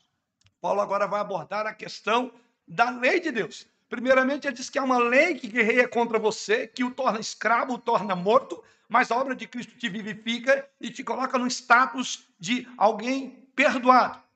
Paulo 0.59 0.81
agora 0.81 1.07
vai 1.07 1.21
abordar 1.21 1.65
a 1.65 1.73
questão 1.73 2.33
da 2.67 2.89
lei 2.89 3.21
de 3.21 3.31
Deus. 3.31 3.65
Primeiramente, 3.87 4.45
ele 4.45 4.57
diz 4.57 4.69
que 4.69 4.77
há 4.77 4.83
uma 4.83 4.99
lei 4.99 5.35
que 5.35 5.47
guerreia 5.47 5.87
contra 5.87 6.19
você, 6.19 6.67
que 6.67 6.83
o 6.83 6.91
torna 6.91 7.21
escravo, 7.21 7.75
o 7.75 7.79
torna 7.79 8.13
morto, 8.13 8.61
mas 8.89 9.09
a 9.09 9.15
obra 9.15 9.33
de 9.33 9.47
Cristo 9.47 9.77
te 9.77 9.87
vivifica 9.87 10.67
e 10.81 10.89
te 10.89 11.01
coloca 11.01 11.37
no 11.37 11.47
status 11.47 12.27
de 12.37 12.67
alguém 12.77 13.47
perdoado. 13.55 14.28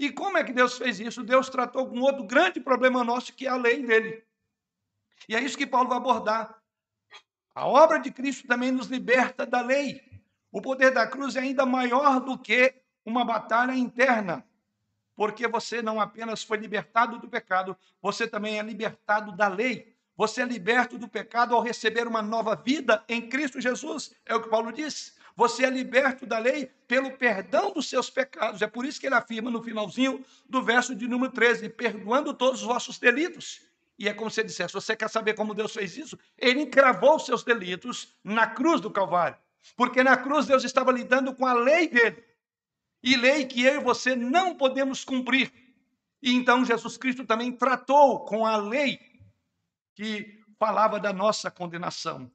E 0.00 0.10
como 0.10 0.38
é 0.38 0.42
que 0.42 0.54
Deus 0.54 0.78
fez 0.78 0.98
isso? 0.98 1.22
Deus 1.22 1.50
tratou 1.50 1.86
com 1.86 2.00
outro 2.00 2.24
grande 2.24 2.58
problema 2.58 3.04
nosso, 3.04 3.34
que 3.34 3.46
é 3.46 3.50
a 3.50 3.56
lei 3.56 3.84
dele. 3.84 4.24
E 5.28 5.36
é 5.36 5.42
isso 5.42 5.58
que 5.58 5.66
Paulo 5.66 5.90
vai 5.90 5.98
abordar. 5.98 6.58
A 7.54 7.66
obra 7.66 7.98
de 7.98 8.10
Cristo 8.10 8.48
também 8.48 8.72
nos 8.72 8.86
liberta 8.86 9.44
da 9.44 9.60
lei. 9.60 10.02
O 10.50 10.62
poder 10.62 10.90
da 10.90 11.06
cruz 11.06 11.36
é 11.36 11.40
ainda 11.40 11.66
maior 11.66 12.18
do 12.18 12.38
que 12.38 12.74
uma 13.04 13.26
batalha 13.26 13.74
interna, 13.74 14.42
porque 15.14 15.46
você 15.46 15.82
não 15.82 16.00
apenas 16.00 16.42
foi 16.42 16.56
libertado 16.56 17.18
do 17.18 17.28
pecado, 17.28 17.76
você 18.00 18.26
também 18.26 18.58
é 18.58 18.62
libertado 18.62 19.36
da 19.36 19.48
lei. 19.48 19.94
Você 20.16 20.40
é 20.40 20.46
liberto 20.46 20.96
do 20.96 21.08
pecado 21.08 21.54
ao 21.54 21.60
receber 21.60 22.08
uma 22.08 22.22
nova 22.22 22.56
vida 22.56 23.04
em 23.06 23.28
Cristo 23.28 23.60
Jesus, 23.60 24.14
é 24.24 24.34
o 24.34 24.42
que 24.42 24.48
Paulo 24.48 24.72
diz. 24.72 25.19
Você 25.40 25.64
é 25.64 25.70
liberto 25.70 26.26
da 26.26 26.38
lei 26.38 26.70
pelo 26.86 27.12
perdão 27.12 27.72
dos 27.72 27.88
seus 27.88 28.10
pecados. 28.10 28.60
É 28.60 28.66
por 28.66 28.84
isso 28.84 29.00
que 29.00 29.06
ele 29.06 29.14
afirma 29.14 29.50
no 29.50 29.62
finalzinho 29.62 30.22
do 30.46 30.62
verso 30.62 30.94
de 30.94 31.08
número 31.08 31.32
13: 31.32 31.70
perdoando 31.70 32.34
todos 32.34 32.60
os 32.60 32.66
vossos 32.66 32.98
delitos. 32.98 33.62
E 33.98 34.06
é 34.06 34.12
como 34.12 34.30
se 34.30 34.42
ele 34.42 34.48
dissesse: 34.48 34.74
você 34.74 34.94
quer 34.94 35.08
saber 35.08 35.32
como 35.32 35.54
Deus 35.54 35.72
fez 35.72 35.96
isso? 35.96 36.18
Ele 36.36 36.60
encravou 36.60 37.16
os 37.16 37.24
seus 37.24 37.42
delitos 37.42 38.14
na 38.22 38.48
cruz 38.48 38.82
do 38.82 38.90
Calvário. 38.90 39.38
Porque 39.74 40.04
na 40.04 40.14
cruz 40.14 40.44
Deus 40.44 40.62
estava 40.62 40.92
lidando 40.92 41.34
com 41.34 41.46
a 41.46 41.54
lei 41.54 41.88
dele. 41.88 42.22
E 43.02 43.16
lei 43.16 43.46
que 43.46 43.64
eu 43.64 43.80
e 43.80 43.82
você 43.82 44.14
não 44.14 44.54
podemos 44.54 45.06
cumprir. 45.06 45.50
E 46.22 46.34
então 46.34 46.66
Jesus 46.66 46.98
Cristo 46.98 47.24
também 47.24 47.50
tratou 47.50 48.26
com 48.26 48.44
a 48.44 48.58
lei 48.58 49.00
que 49.94 50.38
falava 50.58 51.00
da 51.00 51.14
nossa 51.14 51.50
condenação. 51.50 52.30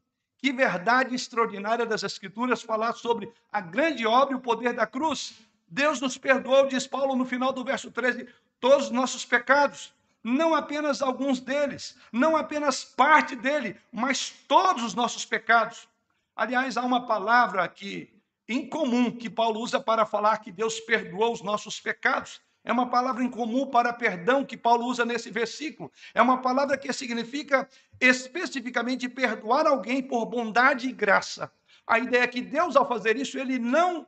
Que 0.45 0.51
verdade 0.51 1.15
extraordinária 1.15 1.87
das 1.87 2.03
Escrituras 2.03 2.61
falar 2.61 2.93
sobre 2.93 3.33
a 3.51 3.59
grande 3.59 4.05
obra 4.05 4.35
e 4.35 4.37
o 4.37 4.39
poder 4.39 4.73
da 4.73 4.85
cruz. 4.85 5.33
Deus 5.67 5.99
nos 5.99 6.19
perdoou, 6.19 6.67
diz 6.67 6.85
Paulo 6.85 7.15
no 7.15 7.25
final 7.25 7.51
do 7.51 7.63
verso 7.63 7.89
13, 7.89 8.29
todos 8.59 8.85
os 8.85 8.91
nossos 8.91 9.25
pecados, 9.25 9.91
não 10.23 10.53
apenas 10.53 11.01
alguns 11.01 11.39
deles, 11.39 11.97
não 12.11 12.37
apenas 12.37 12.83
parte 12.83 13.35
dele, 13.35 13.75
mas 13.91 14.29
todos 14.47 14.83
os 14.83 14.93
nossos 14.93 15.25
pecados. 15.25 15.87
Aliás, 16.35 16.77
há 16.77 16.83
uma 16.83 17.07
palavra 17.07 17.63
aqui 17.63 18.13
incomum 18.47 19.09
que 19.09 19.31
Paulo 19.31 19.59
usa 19.59 19.79
para 19.79 20.05
falar 20.05 20.37
que 20.37 20.51
Deus 20.51 20.79
perdoou 20.79 21.33
os 21.33 21.41
nossos 21.41 21.79
pecados. 21.79 22.39
É 22.65 22.73
uma 22.73 22.89
palavra 22.89 23.23
incomum 23.23 23.67
para 23.67 23.93
perdão 23.93 24.43
que 24.43 24.57
Paulo 24.57 24.87
usa 24.87 25.05
nesse 25.05 25.29
versículo. 25.29 25.91
É 26.15 26.21
uma 26.21 26.41
palavra 26.41 26.75
que 26.75 26.91
significa 26.91 27.69
especificamente 28.01 29.07
perdoar 29.07 29.67
alguém 29.67 30.01
por 30.01 30.25
bondade 30.25 30.89
e 30.89 30.91
graça. 30.91 31.51
A 31.85 31.99
ideia 31.99 32.23
é 32.23 32.27
que 32.27 32.41
Deus, 32.41 32.75
ao 32.75 32.87
fazer 32.87 33.15
isso, 33.17 33.37
ele 33.37 33.59
não 33.59 34.07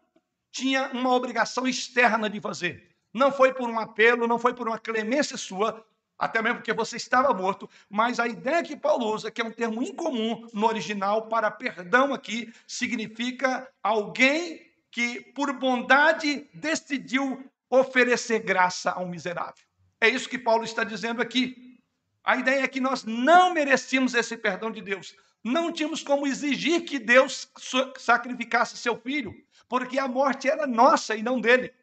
tinha 0.51 0.89
uma 0.91 1.13
obrigação 1.13 1.67
externa 1.67 2.27
de 2.27 2.41
fazer. 2.41 2.89
Não 3.13 3.31
foi 3.31 3.53
por 3.53 3.69
um 3.69 3.79
apelo, 3.79 4.27
não 4.27 4.39
foi 4.39 4.55
por 4.55 4.67
uma 4.67 4.79
clemência 4.79 5.37
sua, 5.37 5.85
até 6.17 6.41
mesmo 6.41 6.57
porque 6.57 6.73
você 6.73 6.97
estava 6.97 7.31
morto, 7.35 7.69
mas 7.87 8.19
a 8.19 8.27
ideia 8.27 8.63
que 8.63 8.75
Paulo 8.75 9.13
usa, 9.13 9.29
que 9.29 9.39
é 9.39 9.45
um 9.45 9.51
termo 9.51 9.83
incomum 9.83 10.47
no 10.51 10.65
original 10.65 11.27
para 11.27 11.51
perdão 11.51 12.11
aqui, 12.11 12.51
significa 12.65 13.69
alguém 13.83 14.65
que, 14.89 15.21
por 15.35 15.53
bondade, 15.53 16.49
decidiu 16.55 17.47
oferecer 17.69 18.39
graça 18.39 18.91
a 18.91 18.99
um 18.99 19.07
miserável. 19.07 19.65
É 19.99 20.07
isso 20.07 20.29
que 20.29 20.37
Paulo 20.37 20.63
está 20.63 20.83
dizendo 20.83 21.21
aqui. 21.21 21.79
A 22.23 22.37
ideia 22.37 22.63
é 22.63 22.67
que 22.67 22.79
nós 22.79 23.03
não 23.03 23.53
merecíamos 23.53 24.13
esse 24.13 24.37
perdão 24.37 24.69
de 24.71 24.81
Deus. 24.81 25.15
Não 25.43 25.71
tínhamos 25.71 26.03
como 26.03 26.27
exigir 26.27 26.83
que 26.83 26.99
Deus 26.99 27.49
sacrificasse 27.97 28.77
seu 28.77 28.97
filho, 28.97 29.33
porque 29.67 29.97
a 29.97 30.07
morte 30.07 30.49
era 30.49 30.67
nossa 30.67 31.15
e 31.15 31.23
não 31.23 31.39
dele. 31.39 31.73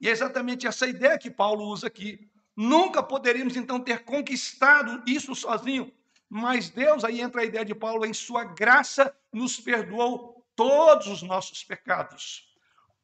E 0.00 0.08
é 0.08 0.10
exatamente 0.10 0.66
essa 0.66 0.86
ideia 0.86 1.18
que 1.18 1.30
Paulo 1.30 1.64
usa 1.64 1.86
aqui. 1.86 2.30
Nunca 2.56 3.02
poderíamos 3.02 3.56
então 3.56 3.80
ter 3.80 4.04
conquistado 4.04 5.02
isso 5.06 5.34
sozinho, 5.34 5.92
mas 6.28 6.70
Deus, 6.70 7.04
aí 7.04 7.20
entra 7.20 7.40
a 7.40 7.44
ideia 7.44 7.64
de 7.64 7.74
Paulo, 7.74 8.04
em 8.04 8.12
sua 8.12 8.44
graça 8.44 9.14
nos 9.32 9.58
perdoou 9.58 10.46
todos 10.54 11.06
os 11.06 11.22
nossos 11.22 11.64
pecados. 11.64 12.51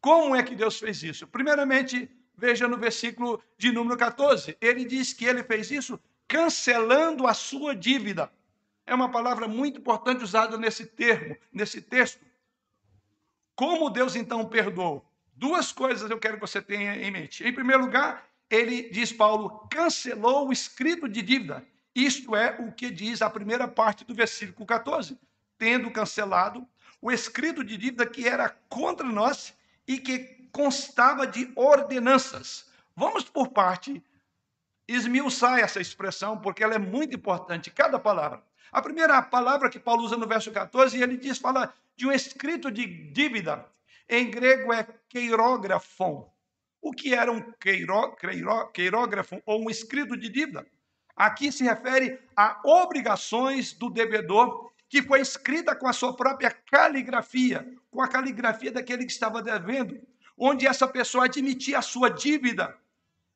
Como 0.00 0.34
é 0.34 0.42
que 0.42 0.54
Deus 0.54 0.78
fez 0.78 1.02
isso? 1.02 1.26
Primeiramente, 1.26 2.08
veja 2.36 2.68
no 2.68 2.76
versículo 2.76 3.42
de 3.56 3.72
número 3.72 3.98
14, 3.98 4.56
ele 4.60 4.84
diz 4.84 5.12
que 5.12 5.24
ele 5.24 5.42
fez 5.42 5.70
isso 5.70 5.98
cancelando 6.26 7.26
a 7.26 7.34
sua 7.34 7.74
dívida. 7.74 8.30
É 8.86 8.94
uma 8.94 9.10
palavra 9.10 9.48
muito 9.48 9.80
importante 9.80 10.22
usada 10.22 10.56
nesse 10.56 10.86
termo, 10.86 11.36
nesse 11.52 11.82
texto. 11.82 12.24
Como 13.54 13.90
Deus 13.90 14.14
então 14.14 14.46
perdoou? 14.46 15.04
Duas 15.34 15.72
coisas 15.72 16.10
eu 16.10 16.18
quero 16.18 16.34
que 16.34 16.40
você 16.40 16.62
tenha 16.62 16.94
em 16.96 17.10
mente. 17.10 17.44
Em 17.44 17.52
primeiro 17.52 17.84
lugar, 17.84 18.28
ele 18.48 18.88
diz 18.90 19.12
Paulo, 19.12 19.66
cancelou 19.70 20.48
o 20.48 20.52
escrito 20.52 21.08
de 21.08 21.22
dívida. 21.22 21.66
Isto 21.94 22.36
é 22.36 22.56
o 22.60 22.72
que 22.72 22.90
diz 22.90 23.20
a 23.20 23.28
primeira 23.28 23.66
parte 23.66 24.04
do 24.04 24.14
versículo 24.14 24.64
14. 24.64 25.18
Tendo 25.58 25.90
cancelado 25.90 26.66
o 27.00 27.10
escrito 27.10 27.64
de 27.64 27.76
dívida 27.76 28.06
que 28.06 28.28
era 28.28 28.48
contra 28.68 29.06
nós 29.06 29.54
e 29.88 29.98
que 29.98 30.18
constava 30.52 31.26
de 31.26 31.50
ordenanças. 31.56 32.66
Vamos 32.94 33.24
por 33.24 33.48
parte 33.48 34.02
esmiuçar 34.86 35.58
essa 35.58 35.80
expressão, 35.80 36.38
porque 36.38 36.62
ela 36.62 36.74
é 36.74 36.78
muito 36.78 37.16
importante, 37.16 37.70
cada 37.70 37.98
palavra. 37.98 38.42
A 38.70 38.82
primeira 38.82 39.20
palavra 39.22 39.70
que 39.70 39.78
Paulo 39.78 40.02
usa 40.02 40.16
no 40.16 40.26
verso 40.26 40.52
14, 40.52 41.02
ele 41.02 41.16
diz, 41.16 41.38
fala 41.38 41.72
de 41.96 42.06
um 42.06 42.12
escrito 42.12 42.70
de 42.70 42.86
dívida. 43.12 43.66
Em 44.08 44.30
grego 44.30 44.72
é 44.72 44.86
queirógrafon. 45.08 46.30
O 46.80 46.92
que 46.92 47.14
era 47.14 47.32
um 47.32 47.40
queiró, 47.52 48.10
queiró, 48.12 48.66
queirógrafo 48.66 49.42
ou 49.44 49.64
um 49.64 49.70
escrito 49.70 50.16
de 50.16 50.28
dívida? 50.28 50.66
Aqui 51.16 51.50
se 51.50 51.64
refere 51.64 52.20
a 52.36 52.60
obrigações 52.64 53.72
do 53.72 53.90
devedor 53.90 54.67
que 54.88 55.02
foi 55.02 55.20
escrita 55.20 55.76
com 55.76 55.86
a 55.86 55.92
sua 55.92 56.16
própria 56.16 56.50
caligrafia, 56.50 57.66
com 57.90 58.00
a 58.00 58.08
caligrafia 58.08 58.72
daquele 58.72 59.04
que 59.04 59.12
estava 59.12 59.42
devendo, 59.42 60.00
onde 60.36 60.66
essa 60.66 60.88
pessoa 60.88 61.26
admitia 61.26 61.78
a 61.78 61.82
sua 61.82 62.08
dívida. 62.08 62.74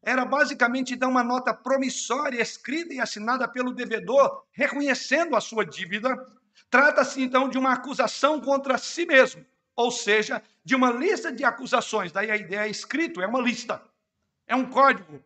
Era 0.02 0.24
basicamente 0.24 0.94
então 0.94 1.10
uma 1.10 1.22
nota 1.22 1.52
promissória 1.52 2.40
escrita 2.40 2.94
e 2.94 3.00
assinada 3.00 3.46
pelo 3.46 3.72
devedor, 3.72 4.44
reconhecendo 4.50 5.36
a 5.36 5.40
sua 5.40 5.64
dívida. 5.64 6.16
Trata-se 6.70 7.22
então 7.22 7.48
de 7.48 7.58
uma 7.58 7.72
acusação 7.72 8.40
contra 8.40 8.78
si 8.78 9.04
mesmo, 9.04 9.44
ou 9.76 9.90
seja, 9.90 10.42
de 10.64 10.74
uma 10.74 10.90
lista 10.90 11.30
de 11.30 11.44
acusações. 11.44 12.10
Daí 12.10 12.30
a 12.30 12.36
ideia 12.36 12.66
é 12.66 12.70
escrito, 12.70 13.20
é 13.20 13.26
uma 13.26 13.40
lista, 13.40 13.80
é 14.46 14.56
um 14.56 14.64
código, 14.64 15.22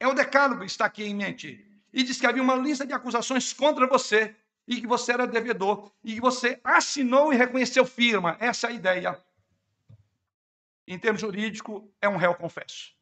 é 0.00 0.08
o 0.08 0.14
decálogo 0.14 0.60
que 0.60 0.66
está 0.66 0.86
aqui 0.86 1.04
em 1.04 1.14
mente. 1.14 1.64
E 1.92 2.02
diz 2.02 2.18
que 2.18 2.26
havia 2.26 2.42
uma 2.42 2.56
lista 2.56 2.86
de 2.86 2.92
acusações 2.92 3.52
contra 3.52 3.86
você, 3.86 4.34
e 4.66 4.80
que 4.80 4.86
você 4.86 5.12
era 5.12 5.26
devedor, 5.26 5.92
e 6.02 6.14
que 6.14 6.20
você 6.20 6.60
assinou 6.64 7.32
e 7.32 7.36
reconheceu 7.36 7.86
firma. 7.86 8.36
Essa 8.40 8.66
é 8.66 8.70
a 8.70 8.74
ideia. 8.74 9.24
Em 10.86 10.98
termos 10.98 11.20
jurídicos, 11.20 11.82
é 12.00 12.08
um 12.08 12.16
réu 12.16 12.34
confesso. 12.34 12.94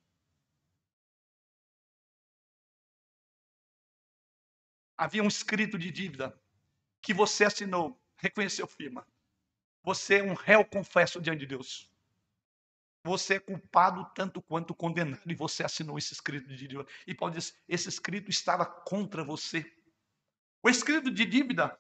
Havia 4.97 5.23
um 5.23 5.29
escrito 5.29 5.79
de 5.79 5.91
dívida 5.91 6.39
que 7.03 7.13
você 7.13 7.45
assinou, 7.45 8.01
reconheceu 8.17 8.67
firma. 8.67 9.07
Você 9.83 10.17
é 10.17 10.23
um 10.23 10.35
réu 10.35 10.65
confesso 10.65 11.21
diante 11.21 11.41
de 11.41 11.47
Deus. 11.47 11.91
Você 13.03 13.35
é 13.35 13.41
culpado 13.41 14.11
tanto 14.15 14.41
quanto 14.41 14.75
condenado 14.75 15.31
e 15.31 15.35
você 15.35 15.63
assinou 15.63 15.99
esse 15.99 16.15
escrito 16.15 16.49
de 16.49 16.57
dívida. 16.57 16.87
E 17.07 17.15
pode 17.15 17.37
dizer, 17.37 17.55
esse 17.69 17.89
escrito 17.89 18.31
estava 18.31 18.65
contra 18.65 19.23
você. 19.23 19.71
O 20.65 20.69
escrito 20.71 21.11
de 21.11 21.27
dívida 21.27 21.79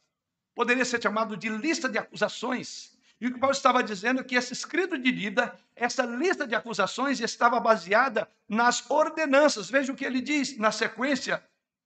poderia 0.54 0.84
ser 0.84 1.02
chamado 1.02 1.38
de 1.38 1.48
lista 1.48 1.88
de 1.88 1.96
acusações. 1.96 2.92
E 3.18 3.26
o 3.26 3.32
que 3.32 3.40
Paulo 3.40 3.56
estava 3.56 3.82
dizendo 3.82 4.20
é 4.20 4.24
que 4.24 4.34
esse 4.34 4.52
escrito 4.52 4.98
de 4.98 5.10
dívida, 5.10 5.58
essa 5.74 6.04
lista 6.04 6.46
de 6.46 6.54
acusações 6.54 7.18
estava 7.18 7.58
baseada 7.58 8.28
nas 8.46 8.90
ordenanças. 8.90 9.70
Veja 9.70 9.90
o 9.90 9.96
que 9.96 10.04
ele 10.04 10.20
diz 10.20 10.58
na 10.58 10.70
sequência, 10.70 11.42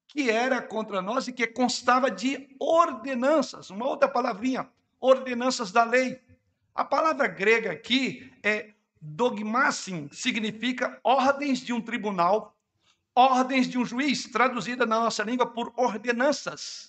que 0.09 0.29
era 0.29 0.61
contra 0.61 1.01
nós 1.01 1.29
e 1.29 1.33
que 1.33 1.47
constava 1.47 2.11
de 2.11 2.49
ordenanças. 2.59 3.71
Uma 3.71 3.87
outra 3.87 4.09
palavrinha, 4.09 4.69
ordenanças 5.01 5.71
da 5.71 5.85
lei. 5.85 6.21
A 6.75 6.85
palavra 6.85 7.29
grega 7.29 7.71
aqui 7.71 8.33
é 8.43 8.75
dogmasin, 9.01 10.09
significa 10.11 10.99
ordens 11.05 11.61
de 11.61 11.73
um 11.73 11.81
tribunal, 11.81 12.57
ordens 13.15 13.69
de 13.69 13.77
um 13.77 13.85
juiz, 13.85 14.25
traduzida 14.25 14.87
na 14.87 15.01
nossa 15.01 15.25
língua 15.25 15.47
por 15.47 15.73
ordenanças. 15.77 16.88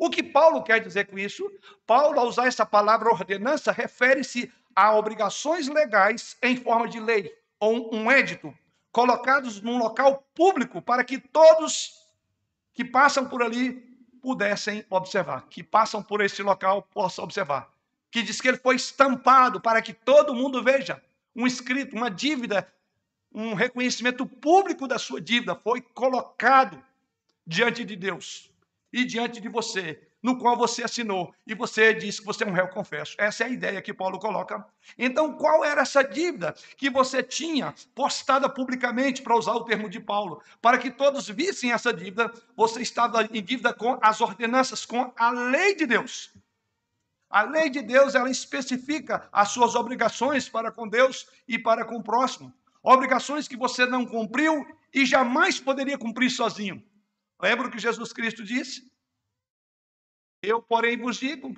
O 0.00 0.08
que 0.08 0.22
Paulo 0.22 0.62
quer 0.62 0.80
dizer 0.80 1.08
com 1.08 1.18
isso? 1.18 1.52
Paulo, 1.86 2.18
ao 2.18 2.26
usar 2.26 2.46
essa 2.46 2.64
palavra 2.64 3.10
ordenança, 3.10 3.70
refere-se 3.70 4.50
a 4.74 4.96
obrigações 4.96 5.68
legais 5.68 6.38
em 6.42 6.56
forma 6.56 6.88
de 6.88 6.98
lei 6.98 7.30
ou 7.60 7.94
um 7.94 8.10
édito, 8.10 8.56
colocados 8.90 9.60
num 9.60 9.76
local 9.76 10.26
público 10.34 10.80
para 10.80 11.04
que 11.04 11.18
todos 11.18 12.00
que 12.72 12.82
passam 12.82 13.28
por 13.28 13.42
ali 13.42 13.74
pudessem 14.22 14.86
observar, 14.88 15.46
que 15.50 15.62
passam 15.62 16.02
por 16.02 16.22
esse 16.22 16.42
local 16.42 16.80
possam 16.80 17.22
observar. 17.22 17.70
Que 18.10 18.22
diz 18.22 18.40
que 18.40 18.48
ele 18.48 18.56
foi 18.56 18.76
estampado 18.76 19.60
para 19.60 19.82
que 19.82 19.92
todo 19.92 20.34
mundo 20.34 20.62
veja. 20.62 20.98
Um 21.36 21.46
escrito, 21.46 21.94
uma 21.94 22.10
dívida, 22.10 22.66
um 23.30 23.52
reconhecimento 23.52 24.24
público 24.24 24.88
da 24.88 24.98
sua 24.98 25.20
dívida 25.20 25.54
foi 25.54 25.82
colocado 25.82 26.82
diante 27.46 27.84
de 27.84 27.96
Deus 27.96 28.49
e 28.92 29.04
diante 29.04 29.40
de 29.40 29.48
você 29.48 30.00
no 30.22 30.38
qual 30.38 30.56
você 30.56 30.82
assinou 30.82 31.34
e 31.46 31.54
você 31.54 31.94
diz 31.94 32.20
que 32.20 32.26
você 32.26 32.44
é 32.44 32.46
um 32.46 32.52
réu 32.52 32.68
confesso. 32.68 33.14
Essa 33.18 33.44
é 33.44 33.46
a 33.46 33.50
ideia 33.50 33.82
que 33.82 33.94
Paulo 33.94 34.18
coloca. 34.18 34.64
Então, 34.98 35.34
qual 35.34 35.64
era 35.64 35.82
essa 35.82 36.02
dívida 36.02 36.54
que 36.76 36.90
você 36.90 37.22
tinha 37.22 37.74
postada 37.94 38.48
publicamente, 38.48 39.22
para 39.22 39.36
usar 39.36 39.54
o 39.54 39.64
termo 39.64 39.88
de 39.88 40.00
Paulo, 40.00 40.42
para 40.60 40.78
que 40.78 40.90
todos 40.90 41.28
vissem 41.28 41.72
essa 41.72 41.92
dívida? 41.92 42.30
Você 42.56 42.82
estava 42.82 43.22
em 43.24 43.42
dívida 43.42 43.72
com 43.72 43.98
as 44.02 44.20
ordenanças, 44.20 44.84
com 44.84 45.12
a 45.16 45.30
lei 45.30 45.74
de 45.74 45.86
Deus. 45.86 46.32
A 47.28 47.42
lei 47.42 47.70
de 47.70 47.80
Deus, 47.80 48.14
ela 48.14 48.28
especifica 48.28 49.28
as 49.32 49.50
suas 49.50 49.74
obrigações 49.74 50.48
para 50.48 50.70
com 50.72 50.88
Deus 50.88 51.28
e 51.46 51.58
para 51.58 51.84
com 51.84 51.96
o 51.96 52.02
próximo. 52.02 52.52
Obrigações 52.82 53.46
que 53.46 53.56
você 53.56 53.86
não 53.86 54.04
cumpriu 54.04 54.66
e 54.92 55.06
jamais 55.06 55.60
poderia 55.60 55.96
cumprir 55.96 56.30
sozinho. 56.30 56.82
Lembra 57.42 57.68
o 57.68 57.70
que 57.70 57.78
Jesus 57.78 58.12
Cristo 58.12 58.44
disse? 58.44 58.90
Eu, 60.42 60.62
porém, 60.62 60.96
vos 60.96 61.16
digo, 61.16 61.54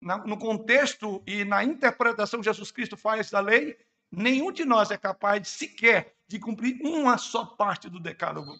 no 0.00 0.38
contexto 0.38 1.22
e 1.26 1.44
na 1.44 1.64
interpretação 1.64 2.40
que 2.40 2.44
Jesus 2.44 2.70
Cristo 2.70 2.96
faz 2.96 3.30
da 3.30 3.40
lei, 3.40 3.78
nenhum 4.10 4.52
de 4.52 4.64
nós 4.64 4.90
é 4.90 4.96
capaz 4.96 5.42
de, 5.42 5.48
sequer 5.48 6.14
de 6.28 6.38
cumprir 6.38 6.78
uma 6.82 7.18
só 7.18 7.44
parte 7.44 7.88
do 7.88 8.00
decálogo. 8.00 8.52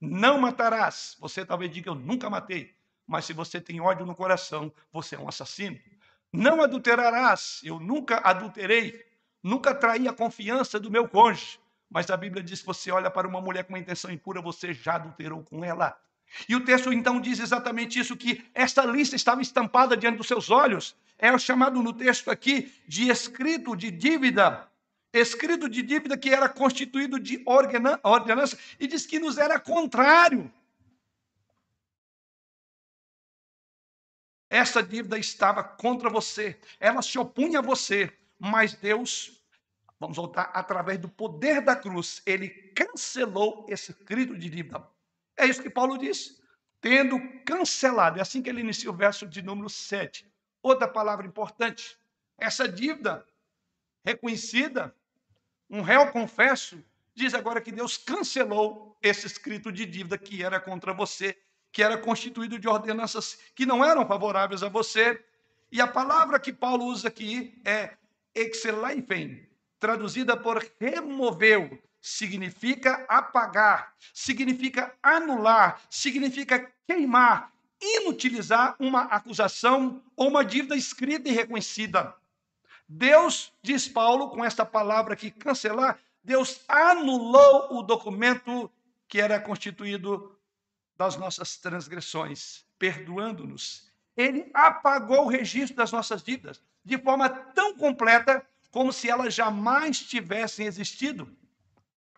Não 0.00 0.38
matarás. 0.38 1.16
Você 1.20 1.44
talvez 1.44 1.70
diga, 1.70 1.90
eu 1.90 1.94
nunca 1.94 2.28
matei. 2.28 2.76
Mas 3.06 3.24
se 3.24 3.32
você 3.32 3.60
tem 3.60 3.80
ódio 3.80 4.06
no 4.06 4.14
coração, 4.14 4.72
você 4.92 5.14
é 5.14 5.18
um 5.18 5.28
assassino. 5.28 5.78
Não 6.32 6.62
adulterarás. 6.62 7.60
Eu 7.62 7.78
nunca 7.78 8.18
adulterei. 8.18 9.04
Nunca 9.42 9.74
traí 9.74 10.08
a 10.08 10.12
confiança 10.12 10.78
do 10.78 10.90
meu 10.90 11.08
cônjuge. 11.08 11.60
Mas 11.92 12.10
a 12.10 12.16
Bíblia 12.16 12.42
diz 12.42 12.60
que 12.60 12.66
você 12.66 12.90
olha 12.90 13.10
para 13.10 13.28
uma 13.28 13.40
mulher 13.40 13.64
com 13.64 13.74
uma 13.74 13.78
intenção 13.78 14.10
impura, 14.10 14.40
você 14.40 14.72
já 14.72 14.94
adulterou 14.94 15.42
com 15.42 15.62
ela. 15.62 15.96
E 16.48 16.56
o 16.56 16.64
texto 16.64 16.90
então 16.90 17.20
diz 17.20 17.38
exatamente 17.38 17.98
isso: 17.98 18.16
que 18.16 18.42
esta 18.54 18.84
lista 18.84 19.14
estava 19.14 19.42
estampada 19.42 19.94
diante 19.96 20.16
dos 20.16 20.26
seus 20.26 20.50
olhos. 20.50 20.96
É 21.18 21.30
o 21.30 21.38
chamado 21.38 21.82
no 21.82 21.92
texto 21.92 22.30
aqui 22.30 22.72
de 22.88 23.10
escrito 23.10 23.76
de 23.76 23.90
dívida. 23.90 24.66
Escrito 25.12 25.68
de 25.68 25.82
dívida 25.82 26.16
que 26.16 26.30
era 26.30 26.48
constituído 26.48 27.20
de 27.20 27.42
ordenança 27.44 28.58
e 28.80 28.86
diz 28.86 29.04
que 29.04 29.18
nos 29.18 29.36
era 29.36 29.60
contrário. 29.60 30.50
Essa 34.48 34.82
dívida 34.82 35.18
estava 35.18 35.62
contra 35.62 36.08
você, 36.08 36.58
ela 36.80 37.02
se 37.02 37.18
opunha 37.18 37.58
a 37.58 37.62
você, 37.62 38.12
mas 38.38 38.74
Deus, 38.74 39.41
vamos 40.02 40.16
voltar, 40.16 40.50
através 40.52 40.98
do 40.98 41.08
poder 41.08 41.60
da 41.60 41.76
cruz, 41.76 42.22
ele 42.26 42.48
cancelou 42.48 43.64
esse 43.68 43.92
escrito 43.92 44.36
de 44.36 44.50
dívida. 44.50 44.84
É 45.36 45.46
isso 45.46 45.62
que 45.62 45.70
Paulo 45.70 45.96
diz. 45.96 46.40
Tendo 46.80 47.20
cancelado, 47.44 48.18
é 48.18 48.22
assim 48.22 48.42
que 48.42 48.50
ele 48.50 48.60
inicia 48.60 48.90
o 48.90 48.96
verso 48.96 49.24
de 49.24 49.40
número 49.40 49.70
7. 49.70 50.28
Outra 50.60 50.88
palavra 50.88 51.24
importante, 51.24 51.96
essa 52.36 52.68
dívida 52.68 53.24
reconhecida, 54.04 54.92
um 55.70 55.82
réu 55.82 56.10
confesso, 56.10 56.82
diz 57.14 57.32
agora 57.32 57.60
que 57.60 57.70
Deus 57.70 57.96
cancelou 57.96 58.98
esse 59.00 59.28
escrito 59.28 59.70
de 59.70 59.86
dívida 59.86 60.18
que 60.18 60.42
era 60.42 60.58
contra 60.58 60.92
você, 60.92 61.38
que 61.70 61.80
era 61.80 61.96
constituído 61.96 62.58
de 62.58 62.68
ordenanças 62.68 63.38
que 63.54 63.64
não 63.64 63.84
eram 63.84 64.04
favoráveis 64.04 64.64
a 64.64 64.68
você. 64.68 65.24
E 65.70 65.80
a 65.80 65.86
palavra 65.86 66.40
que 66.40 66.52
Paulo 66.52 66.86
usa 66.86 67.06
aqui 67.06 67.62
é 67.64 67.96
exeleifen, 68.34 69.51
traduzida 69.82 70.36
por 70.36 70.64
removeu, 70.78 71.76
significa 72.00 73.04
apagar, 73.08 73.92
significa 74.14 74.94
anular, 75.02 75.80
significa 75.90 76.72
queimar, 76.86 77.52
inutilizar 77.80 78.76
uma 78.78 79.02
acusação 79.06 80.00
ou 80.14 80.28
uma 80.28 80.44
dívida 80.44 80.76
escrita 80.76 81.28
e 81.28 81.32
reconhecida. 81.32 82.14
Deus, 82.88 83.52
diz 83.60 83.88
Paulo, 83.88 84.30
com 84.30 84.44
esta 84.44 84.64
palavra 84.64 85.14
aqui, 85.14 85.32
cancelar, 85.32 85.98
Deus 86.22 86.60
anulou 86.68 87.76
o 87.76 87.82
documento 87.82 88.70
que 89.08 89.20
era 89.20 89.40
constituído 89.40 90.38
das 90.96 91.16
nossas 91.16 91.56
transgressões, 91.56 92.64
perdoando-nos. 92.78 93.90
Ele 94.16 94.48
apagou 94.54 95.24
o 95.24 95.28
registro 95.28 95.76
das 95.76 95.90
nossas 95.90 96.22
dívidas 96.22 96.62
de 96.84 96.96
forma 96.98 97.28
tão 97.28 97.76
completa 97.76 98.46
como 98.72 98.92
se 98.92 99.08
elas 99.08 99.34
jamais 99.34 100.00
tivessem 100.00 100.66
existido. 100.66 101.30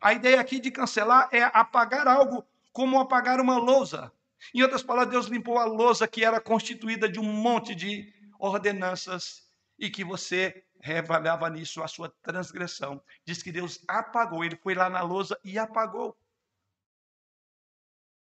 A 0.00 0.14
ideia 0.14 0.40
aqui 0.40 0.60
de 0.60 0.70
cancelar 0.70 1.28
é 1.32 1.42
apagar 1.42 2.06
algo 2.06 2.46
como 2.72 2.98
apagar 2.98 3.40
uma 3.40 3.58
lousa. 3.58 4.12
Em 4.54 4.62
outras 4.62 4.82
palavras, 4.82 5.10
Deus 5.10 5.26
limpou 5.26 5.58
a 5.58 5.64
lousa 5.64 6.06
que 6.06 6.24
era 6.24 6.40
constituída 6.40 7.08
de 7.08 7.18
um 7.18 7.24
monte 7.24 7.74
de 7.74 8.12
ordenanças 8.38 9.48
e 9.78 9.90
que 9.90 10.04
você 10.04 10.64
revalhava 10.80 11.50
nisso 11.50 11.82
a 11.82 11.88
sua 11.88 12.08
transgressão. 12.22 13.02
Diz 13.24 13.42
que 13.42 13.50
Deus 13.50 13.80
apagou, 13.88 14.44
ele 14.44 14.56
foi 14.56 14.74
lá 14.74 14.88
na 14.88 15.02
lousa 15.02 15.38
e 15.42 15.58
apagou. 15.58 16.16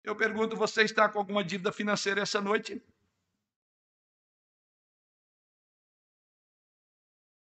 Eu 0.03 0.17
pergunto, 0.17 0.57
você 0.57 0.83
está 0.83 1.09
com 1.09 1.19
alguma 1.19 1.45
dívida 1.45 1.71
financeira 1.71 2.23
essa 2.23 2.41
noite? 2.41 2.83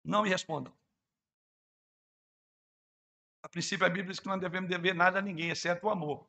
Não 0.05 0.21
me 0.21 0.29
respondam. 0.29 0.71
A 3.41 3.49
princípio, 3.49 3.85
a 3.85 3.89
Bíblia 3.89 4.11
diz 4.11 4.19
que 4.19 4.27
não 4.27 4.37
devemos 4.37 4.69
dever 4.69 4.93
nada 4.93 5.19
a 5.19 5.21
ninguém, 5.21 5.49
exceto 5.49 5.87
o 5.87 5.89
amor. 5.89 6.27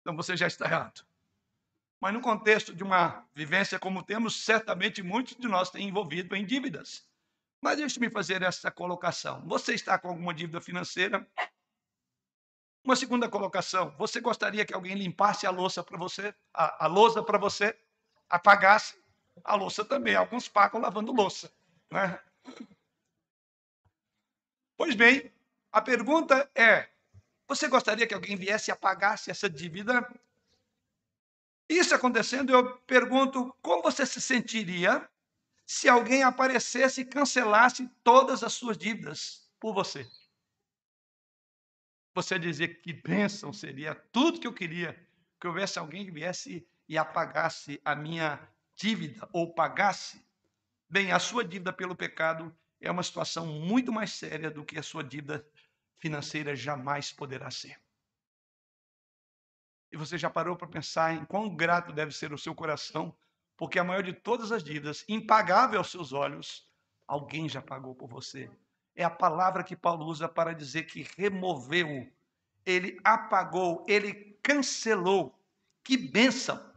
Então 0.00 0.16
você 0.16 0.36
já 0.36 0.46
está 0.46 0.64
errado. 0.64 1.04
Mas 2.00 2.14
no 2.14 2.22
contexto 2.22 2.74
de 2.74 2.82
uma 2.82 3.26
vivência 3.34 3.78
como 3.78 4.02
temos, 4.02 4.42
certamente 4.42 5.02
muitos 5.02 5.36
de 5.36 5.46
nós 5.46 5.70
têm 5.70 5.88
envolvido 5.88 6.34
em 6.34 6.44
dívidas. 6.44 7.06
Mas 7.60 7.76
deixe-me 7.76 8.08
fazer 8.08 8.42
essa 8.42 8.70
colocação. 8.70 9.46
Você 9.46 9.74
está 9.74 9.98
com 9.98 10.08
alguma 10.08 10.32
dívida 10.32 10.62
financeira? 10.62 11.26
Uma 12.82 12.96
segunda 12.96 13.28
colocação. 13.28 13.94
Você 13.98 14.18
gostaria 14.18 14.64
que 14.64 14.72
alguém 14.72 14.94
limpasse 14.94 15.46
a 15.46 15.50
louça 15.50 15.84
para 15.84 15.98
você? 15.98 16.34
A, 16.54 16.86
a 16.86 16.86
louça 16.86 17.22
para 17.22 17.36
você? 17.36 17.78
Apagasse? 18.30 18.98
A 19.44 19.54
louça 19.54 19.84
também. 19.84 20.14
Alguns 20.14 20.48
pagam 20.48 20.80
lavando 20.80 21.12
louça. 21.12 21.52
Né? 21.90 22.18
Pois 24.80 24.94
bem, 24.94 25.30
a 25.70 25.82
pergunta 25.82 26.50
é: 26.54 26.88
você 27.46 27.68
gostaria 27.68 28.06
que 28.06 28.14
alguém 28.14 28.34
viesse 28.34 28.70
e 28.70 28.72
apagasse 28.72 29.30
essa 29.30 29.46
dívida? 29.46 30.10
Isso 31.68 31.94
acontecendo, 31.94 32.50
eu 32.50 32.78
pergunto: 32.86 33.54
como 33.60 33.82
você 33.82 34.06
se 34.06 34.22
sentiria 34.22 35.06
se 35.66 35.86
alguém 35.86 36.22
aparecesse 36.22 37.02
e 37.02 37.04
cancelasse 37.04 37.90
todas 38.02 38.42
as 38.42 38.54
suas 38.54 38.78
dívidas 38.78 39.52
por 39.60 39.74
você? 39.74 40.10
Você 42.14 42.38
dizer 42.38 42.80
que 42.80 42.94
bênção 42.94 43.52
seria 43.52 43.94
tudo 43.94 44.40
que 44.40 44.46
eu 44.46 44.54
queria, 44.54 44.98
que 45.38 45.46
houvesse 45.46 45.78
alguém 45.78 46.06
que 46.06 46.10
viesse 46.10 46.66
e 46.88 46.96
apagasse 46.96 47.78
a 47.84 47.94
minha 47.94 48.48
dívida 48.74 49.28
ou 49.30 49.52
pagasse. 49.52 50.24
Bem, 50.88 51.12
a 51.12 51.18
sua 51.18 51.44
dívida 51.44 51.70
pelo 51.70 51.94
pecado 51.94 52.50
é 52.80 52.90
uma 52.90 53.02
situação 53.02 53.46
muito 53.46 53.92
mais 53.92 54.12
séria 54.12 54.50
do 54.50 54.64
que 54.64 54.78
a 54.78 54.82
sua 54.82 55.04
dívida 55.04 55.46
financeira 55.98 56.56
jamais 56.56 57.12
poderá 57.12 57.50
ser. 57.50 57.80
E 59.92 59.96
você 59.96 60.16
já 60.16 60.30
parou 60.30 60.56
para 60.56 60.68
pensar 60.68 61.14
em 61.14 61.24
quão 61.24 61.54
grato 61.54 61.92
deve 61.92 62.12
ser 62.12 62.32
o 62.32 62.38
seu 62.38 62.54
coração, 62.54 63.14
porque 63.56 63.78
a 63.78 63.84
maior 63.84 64.02
de 64.02 64.12
todas 64.12 64.52
as 64.52 64.62
dívidas, 64.62 65.04
impagável 65.08 65.78
aos 65.78 65.90
seus 65.90 66.12
olhos, 66.12 66.66
alguém 67.06 67.48
já 67.48 67.60
pagou 67.60 67.94
por 67.94 68.08
você. 68.08 68.50
É 68.94 69.04
a 69.04 69.10
palavra 69.10 69.64
que 69.64 69.76
Paulo 69.76 70.06
usa 70.06 70.28
para 70.28 70.54
dizer 70.54 70.84
que 70.84 71.06
removeu, 71.16 72.10
ele 72.64 72.98
apagou, 73.04 73.84
ele 73.88 74.38
cancelou. 74.42 75.38
Que 75.82 75.96
bênção! 75.96 76.70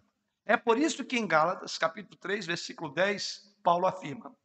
É 0.45 0.57
por 0.57 0.77
isso 0.77 1.05
que 1.05 1.17
em 1.17 1.25
Gálatas, 1.25 1.77
capítulo 1.77 2.17
3, 2.17 2.45
versículo 2.45 2.93
10, 2.93 3.55
Paulo 3.63 3.85
afirma: 3.85 4.35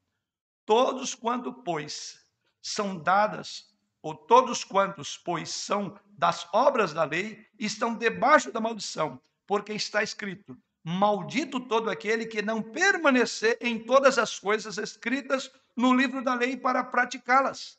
Todos 0.69 1.15
quanto, 1.15 1.51
pois, 1.51 2.21
são 2.61 2.99
dadas, 2.99 3.75
ou 4.03 4.15
todos 4.15 4.65
quantos, 4.65 5.17
pois, 5.17 5.49
são 5.49 5.99
das 6.11 6.47
obras 6.53 6.93
da 6.93 7.05
lei, 7.05 7.47
estão 7.59 7.95
debaixo 7.95 8.53
da 8.53 8.61
maldição, 8.61 9.19
porque 9.47 9.73
está 9.73 10.03
escrito: 10.03 10.55
Maldito 10.85 11.59
todo 11.59 11.89
aquele 11.89 12.27
que 12.27 12.43
não 12.43 12.61
permanecer 12.61 13.57
em 13.63 13.83
todas 13.83 14.19
as 14.19 14.39
coisas 14.39 14.77
escritas 14.77 15.51
no 15.75 15.95
livro 15.95 16.23
da 16.23 16.35
lei 16.35 16.55
para 16.55 16.85
praticá-las. 16.85 17.79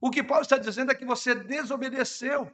O 0.00 0.10
que 0.10 0.22
Paulo 0.22 0.40
está 0.40 0.56
dizendo 0.56 0.92
é 0.92 0.94
que 0.94 1.04
você 1.04 1.34
desobedeceu. 1.34 2.50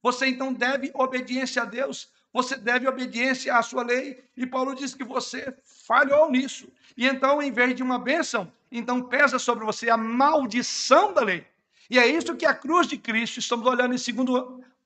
Você 0.00 0.28
então 0.28 0.52
deve 0.52 0.92
obediência 0.94 1.62
a 1.62 1.64
Deus, 1.64 2.08
você 2.34 2.56
deve 2.56 2.88
obediência 2.88 3.56
à 3.56 3.62
sua 3.62 3.84
lei, 3.84 4.24
e 4.36 4.44
Paulo 4.44 4.74
diz 4.74 4.92
que 4.92 5.04
você 5.04 5.56
falhou 5.64 6.28
nisso. 6.28 6.66
E 6.96 7.06
então, 7.06 7.40
em 7.40 7.52
vez 7.52 7.76
de 7.76 7.82
uma 7.82 7.96
bênção, 7.96 8.52
então 8.72 9.04
pesa 9.04 9.38
sobre 9.38 9.64
você 9.64 9.88
a 9.88 9.96
maldição 9.96 11.14
da 11.14 11.20
lei. 11.20 11.46
E 11.88 11.96
é 11.96 12.08
isso 12.08 12.34
que 12.34 12.44
a 12.44 12.52
cruz 12.52 12.88
de 12.88 12.98
Cristo, 12.98 13.38
estamos 13.38 13.64
olhando 13.64 13.94
em 13.94 13.98
segunda 13.98 14.32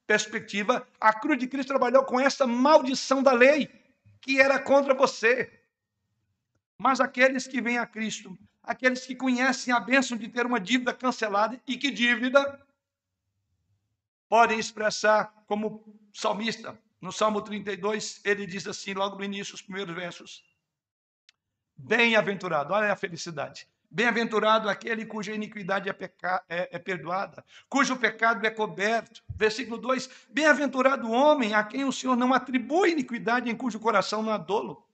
perspectiva, 0.06 0.86
a 1.00 1.10
cruz 1.10 1.38
de 1.38 1.46
Cristo 1.46 1.68
trabalhou 1.68 2.04
com 2.04 2.20
essa 2.20 2.46
maldição 2.46 3.22
da 3.22 3.32
lei, 3.32 3.70
que 4.20 4.38
era 4.38 4.58
contra 4.58 4.92
você. 4.92 5.50
Mas 6.76 7.00
aqueles 7.00 7.46
que 7.46 7.62
vêm 7.62 7.78
a 7.78 7.86
Cristo, 7.86 8.36
aqueles 8.62 9.06
que 9.06 9.14
conhecem 9.14 9.72
a 9.72 9.80
bênção 9.80 10.18
de 10.18 10.28
ter 10.28 10.44
uma 10.44 10.60
dívida 10.60 10.92
cancelada, 10.92 11.58
e 11.66 11.78
que 11.78 11.90
dívida 11.90 12.60
podem 14.28 14.58
expressar 14.58 15.32
como 15.46 15.82
salmista. 16.12 16.78
No 17.00 17.12
Salmo 17.12 17.40
32, 17.40 18.20
ele 18.24 18.46
diz 18.46 18.66
assim, 18.66 18.92
logo 18.92 19.16
no 19.16 19.24
início, 19.24 19.54
os 19.54 19.62
primeiros 19.62 19.94
versos: 19.94 20.44
Bem-aventurado, 21.76 22.74
olha 22.74 22.92
a 22.92 22.96
felicidade. 22.96 23.68
Bem-aventurado 23.90 24.68
aquele 24.68 25.06
cuja 25.06 25.32
iniquidade 25.32 25.88
é, 25.88 25.92
peca... 25.92 26.42
é, 26.48 26.68
é, 26.72 26.78
perdoada, 26.78 27.42
cujo 27.70 27.96
pecado 27.96 28.44
é 28.46 28.50
coberto. 28.50 29.22
Versículo 29.34 29.78
2: 29.78 30.10
Bem-aventurado 30.28 31.06
o 31.06 31.12
homem 31.12 31.54
a 31.54 31.62
quem 31.64 31.84
o 31.84 31.92
Senhor 31.92 32.16
não 32.16 32.34
atribui 32.34 32.90
iniquidade, 32.90 33.48
em 33.48 33.56
cujo 33.56 33.78
coração 33.78 34.22
não 34.22 34.32
há 34.32 34.36
dolo. 34.36 34.84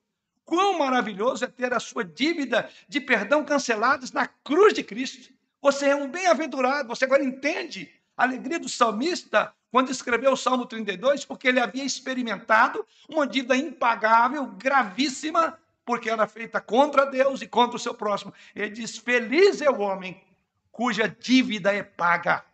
Quão 0.45 0.79
maravilhoso 0.79 1.45
é 1.45 1.49
ter 1.49 1.73
a 1.73 1.81
sua 1.81 2.05
dívida 2.05 2.71
de 2.87 3.01
perdão 3.01 3.45
canceladas 3.45 4.13
na 4.13 4.29
cruz 4.29 4.75
de 4.75 4.85
Cristo. 4.85 5.33
Você 5.61 5.87
é 5.87 5.97
um 5.97 6.09
bem-aventurado, 6.09 6.87
você 6.87 7.07
agora 7.07 7.25
entende 7.25 7.91
a 8.15 8.25
alegria 8.25 8.61
do 8.61 8.69
salmista 8.69 9.53
quando 9.75 9.91
escreveu 9.91 10.35
o 10.35 10.37
Salmo 10.37 10.67
32, 10.67 11.25
porque 11.25 11.49
ele 11.49 11.59
havia 11.59 11.85
experimentado 11.85 12.87
uma 13.09 13.27
dívida 13.27 13.57
impagável, 13.57 14.47
gravíssima, 14.53 15.59
porque 15.85 16.09
era 16.09 16.29
feita 16.29 16.61
contra 16.61 17.05
Deus 17.05 17.43
e 17.43 17.49
contra 17.49 17.75
o 17.75 17.81
seu 17.81 17.93
próximo. 17.93 18.33
Ele 18.55 18.71
diz: 18.71 18.97
Feliz 18.97 19.61
é 19.61 19.69
o 19.69 19.81
homem 19.81 20.25
cuja 20.71 21.09
dívida 21.09 21.75
é 21.75 21.83
paga, 21.83 22.47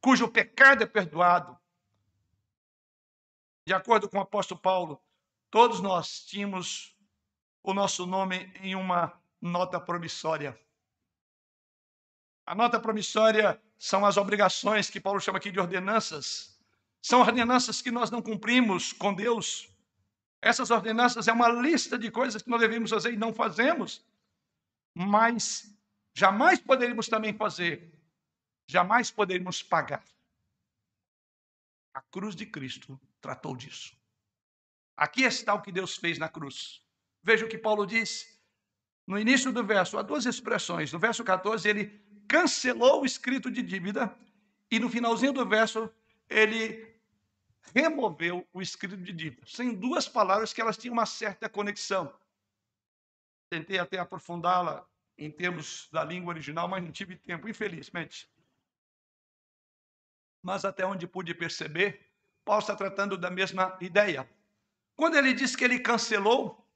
cujo 0.00 0.28
pecado 0.28 0.84
é 0.84 0.86
perdoado. 0.86 1.58
De 3.66 3.74
acordo 3.74 4.08
com 4.08 4.18
o 4.18 4.22
apóstolo 4.22 4.60
Paulo, 4.60 5.02
todos 5.50 5.80
nós 5.80 6.24
tínhamos 6.24 6.96
o 7.60 7.74
nosso 7.74 8.06
nome 8.06 8.36
em 8.62 8.76
uma 8.76 9.20
nota 9.40 9.80
promissória. 9.80 10.56
A 12.46 12.54
nota 12.54 12.78
promissória 12.78 13.60
são 13.76 14.06
as 14.06 14.16
obrigações 14.16 14.88
que 14.88 15.00
Paulo 15.00 15.20
chama 15.20 15.38
aqui 15.38 15.50
de 15.50 15.58
ordenanças. 15.58 16.51
São 17.02 17.20
ordenanças 17.20 17.82
que 17.82 17.90
nós 17.90 18.10
não 18.10 18.22
cumprimos 18.22 18.92
com 18.92 19.12
Deus, 19.12 19.68
essas 20.40 20.70
ordenanças 20.70 21.28
é 21.28 21.32
uma 21.32 21.48
lista 21.48 21.98
de 21.98 22.10
coisas 22.10 22.42
que 22.42 22.50
nós 22.50 22.60
devemos 22.60 22.90
fazer 22.90 23.12
e 23.12 23.16
não 23.16 23.32
fazemos. 23.32 24.04
mas 24.94 25.72
jamais 26.14 26.60
poderíamos 26.60 27.08
também 27.08 27.32
fazer, 27.32 27.92
jamais 28.66 29.10
poderíamos 29.10 29.62
pagar. 29.62 30.04
A 31.94 32.00
cruz 32.02 32.34
de 32.34 32.46
Cristo 32.46 33.00
tratou 33.20 33.56
disso. 33.56 33.96
Aqui 34.96 35.22
está 35.22 35.54
o 35.54 35.62
que 35.62 35.72
Deus 35.72 35.96
fez 35.96 36.18
na 36.18 36.28
cruz. 36.28 36.82
Veja 37.22 37.46
o 37.46 37.48
que 37.48 37.56
Paulo 37.56 37.86
diz 37.86 38.32
no 39.06 39.18
início 39.18 39.52
do 39.52 39.64
verso, 39.64 39.98
há 39.98 40.02
duas 40.02 40.26
expressões. 40.26 40.92
No 40.92 40.98
verso 40.98 41.24
14, 41.24 41.68
ele 41.68 42.00
cancelou 42.28 43.02
o 43.02 43.06
escrito 43.06 43.50
de 43.50 43.62
dívida, 43.62 44.14
e 44.70 44.78
no 44.78 44.88
finalzinho 44.88 45.32
do 45.32 45.44
verso, 45.46 45.90
ele 46.28 46.91
removeu 47.74 48.46
o 48.52 48.60
escrito 48.60 48.96
de 48.96 49.12
dívida. 49.12 49.42
São 49.46 49.72
duas 49.74 50.08
palavras 50.08 50.52
que 50.52 50.60
elas 50.60 50.76
tinham 50.76 50.92
uma 50.92 51.06
certa 51.06 51.48
conexão. 51.48 52.12
Tentei 53.50 53.78
até 53.78 53.98
aprofundá-la 53.98 54.86
em 55.16 55.30
termos 55.30 55.88
da 55.92 56.02
língua 56.02 56.32
original, 56.32 56.66
mas 56.66 56.82
não 56.82 56.90
tive 56.90 57.16
tempo, 57.16 57.48
infelizmente. 57.48 58.28
Mas 60.42 60.64
até 60.64 60.84
onde 60.84 61.06
pude 61.06 61.34
perceber, 61.34 62.04
Paulo 62.44 62.60
está 62.60 62.74
tratando 62.74 63.16
da 63.16 63.30
mesma 63.30 63.76
ideia. 63.80 64.28
Quando 64.96 65.16
ele 65.16 65.32
diz 65.32 65.54
que 65.54 65.64
ele 65.64 65.78
cancelou 65.78 66.66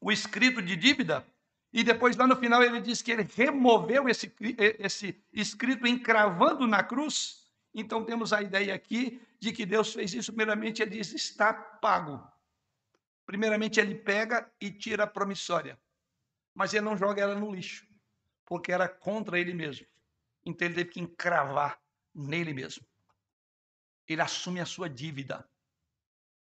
o 0.00 0.12
escrito 0.12 0.62
de 0.62 0.76
dívida, 0.76 1.26
e 1.72 1.82
depois 1.82 2.16
lá 2.16 2.26
no 2.26 2.36
final 2.36 2.62
ele 2.62 2.80
diz 2.80 3.02
que 3.02 3.10
ele 3.10 3.28
removeu 3.34 4.08
esse, 4.08 4.32
esse 4.78 5.20
escrito 5.32 5.86
encravando 5.86 6.66
na 6.66 6.82
cruz, 6.82 7.45
então 7.78 8.02
temos 8.02 8.32
a 8.32 8.40
ideia 8.40 8.74
aqui 8.74 9.20
de 9.38 9.52
que 9.52 9.66
Deus 9.66 9.92
fez 9.92 10.14
isso, 10.14 10.32
primeiramente 10.32 10.80
ele 10.80 10.92
diz, 10.92 11.12
está 11.12 11.52
pago. 11.52 12.26
Primeiramente 13.26 13.78
ele 13.78 13.94
pega 13.94 14.50
e 14.58 14.70
tira 14.70 15.04
a 15.04 15.06
promissória, 15.06 15.78
mas 16.54 16.72
ele 16.72 16.86
não 16.86 16.96
joga 16.96 17.20
ela 17.20 17.34
no 17.34 17.54
lixo, 17.54 17.86
porque 18.46 18.72
era 18.72 18.88
contra 18.88 19.38
ele 19.38 19.52
mesmo. 19.52 19.86
Então 20.42 20.66
ele 20.66 20.74
teve 20.74 20.90
que 20.90 21.00
encravar 21.00 21.78
nele 22.14 22.54
mesmo. 22.54 22.82
Ele 24.08 24.22
assume 24.22 24.58
a 24.60 24.64
sua 24.64 24.88
dívida. 24.88 25.46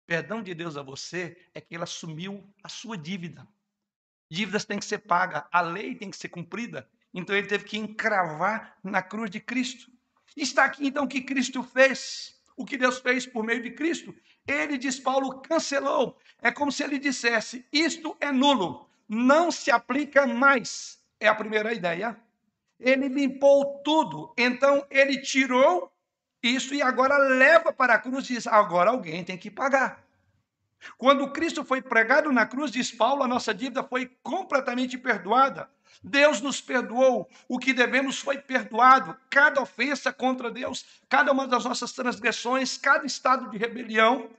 Perdão 0.06 0.42
de 0.42 0.54
Deus 0.54 0.78
a 0.78 0.82
você 0.82 1.46
é 1.54 1.60
que 1.60 1.76
ele 1.76 1.84
assumiu 1.84 2.50
a 2.63 2.70
sua 2.70 2.98
dívida. 2.98 3.46
Dívidas 4.32 4.63
têm 4.63 4.80
que 4.80 4.86
ser 4.86 5.00
pagas, 5.00 5.44
a 5.52 5.60
lei 5.60 5.94
tem 5.94 6.10
que 6.10 6.16
ser 6.16 6.30
cumprida. 6.30 6.90
Então 7.13 7.36
ele 7.36 7.48
teve 7.48 7.66
que 7.66 7.78
encravar 7.78 8.78
na 8.82 9.02
cruz 9.02 9.30
de 9.30 9.42
Cristo. 9.42 9.92
Está 10.36 10.66
aqui 10.66 10.88
então 10.88 11.06
o 11.06 11.08
que 11.08 11.22
Cristo 11.22 11.63
fez, 11.63 12.36
o 12.56 12.66
que 12.66 12.78
Deus 12.78 13.00
fez 13.00 13.26
por 13.26 13.44
meio 13.44 13.62
de 13.62 13.72
Cristo. 13.72 14.13
Ele, 14.48 14.78
diz 14.78 15.00
Paulo, 15.00 15.42
cancelou. 15.42 16.18
É 16.42 16.52
como 16.52 16.72
se 16.72 16.84
ele 16.84 16.98
dissesse: 16.98 17.66
isto 17.72 18.16
é 18.20 18.32
nulo, 18.32 18.90
não 19.08 19.52
se 19.52 19.72
aplica 19.72 20.26
mais. 20.26 21.00
É 21.20 21.28
a 21.28 21.36
primeira 21.36 21.74
ideia. 21.74 22.18
Ele 22.80 23.08
limpou 23.08 23.82
tudo, 23.84 24.34
então 24.38 24.86
ele 24.90 25.20
tirou 25.20 25.92
isso 26.44 26.76
e 26.76 26.82
agora 26.82 27.18
leva 27.18 27.74
para 27.74 27.96
a 27.96 28.00
cruz 28.00 28.30
e 28.30 28.34
diz: 28.34 28.48
agora 28.48 28.92
alguém 28.92 29.24
tem 29.24 29.38
que 29.38 29.50
pagar. 29.50 30.06
Quando 30.98 31.32
Cristo 31.32 31.63
foi 31.66 31.82
pregado 31.82 32.32
na 32.32 32.46
cruz, 32.46 32.72
diz 32.72 32.92
Paulo, 32.92 33.24
a 33.24 33.28
nossa 33.28 33.54
dívida 33.54 33.84
foi 33.84 34.06
completamente 34.22 34.98
perdoada. 34.98 35.70
Deus 36.04 36.41
nos 36.41 36.62
perdoou, 36.62 37.30
o 37.47 37.58
que 37.60 37.73
devemos 37.73 38.19
foi 38.19 38.38
perdoado. 38.38 39.17
Cada 39.30 39.62
ofensa 39.62 40.12
contra 40.13 40.52
Deus, 40.52 40.86
cada 41.10 41.32
uma 41.32 41.47
das 41.47 41.65
nossas 41.65 41.91
transgressões, 41.93 42.78
cada 42.78 43.06
estado 43.06 43.50
de 43.50 43.58
rebelião 43.58 44.30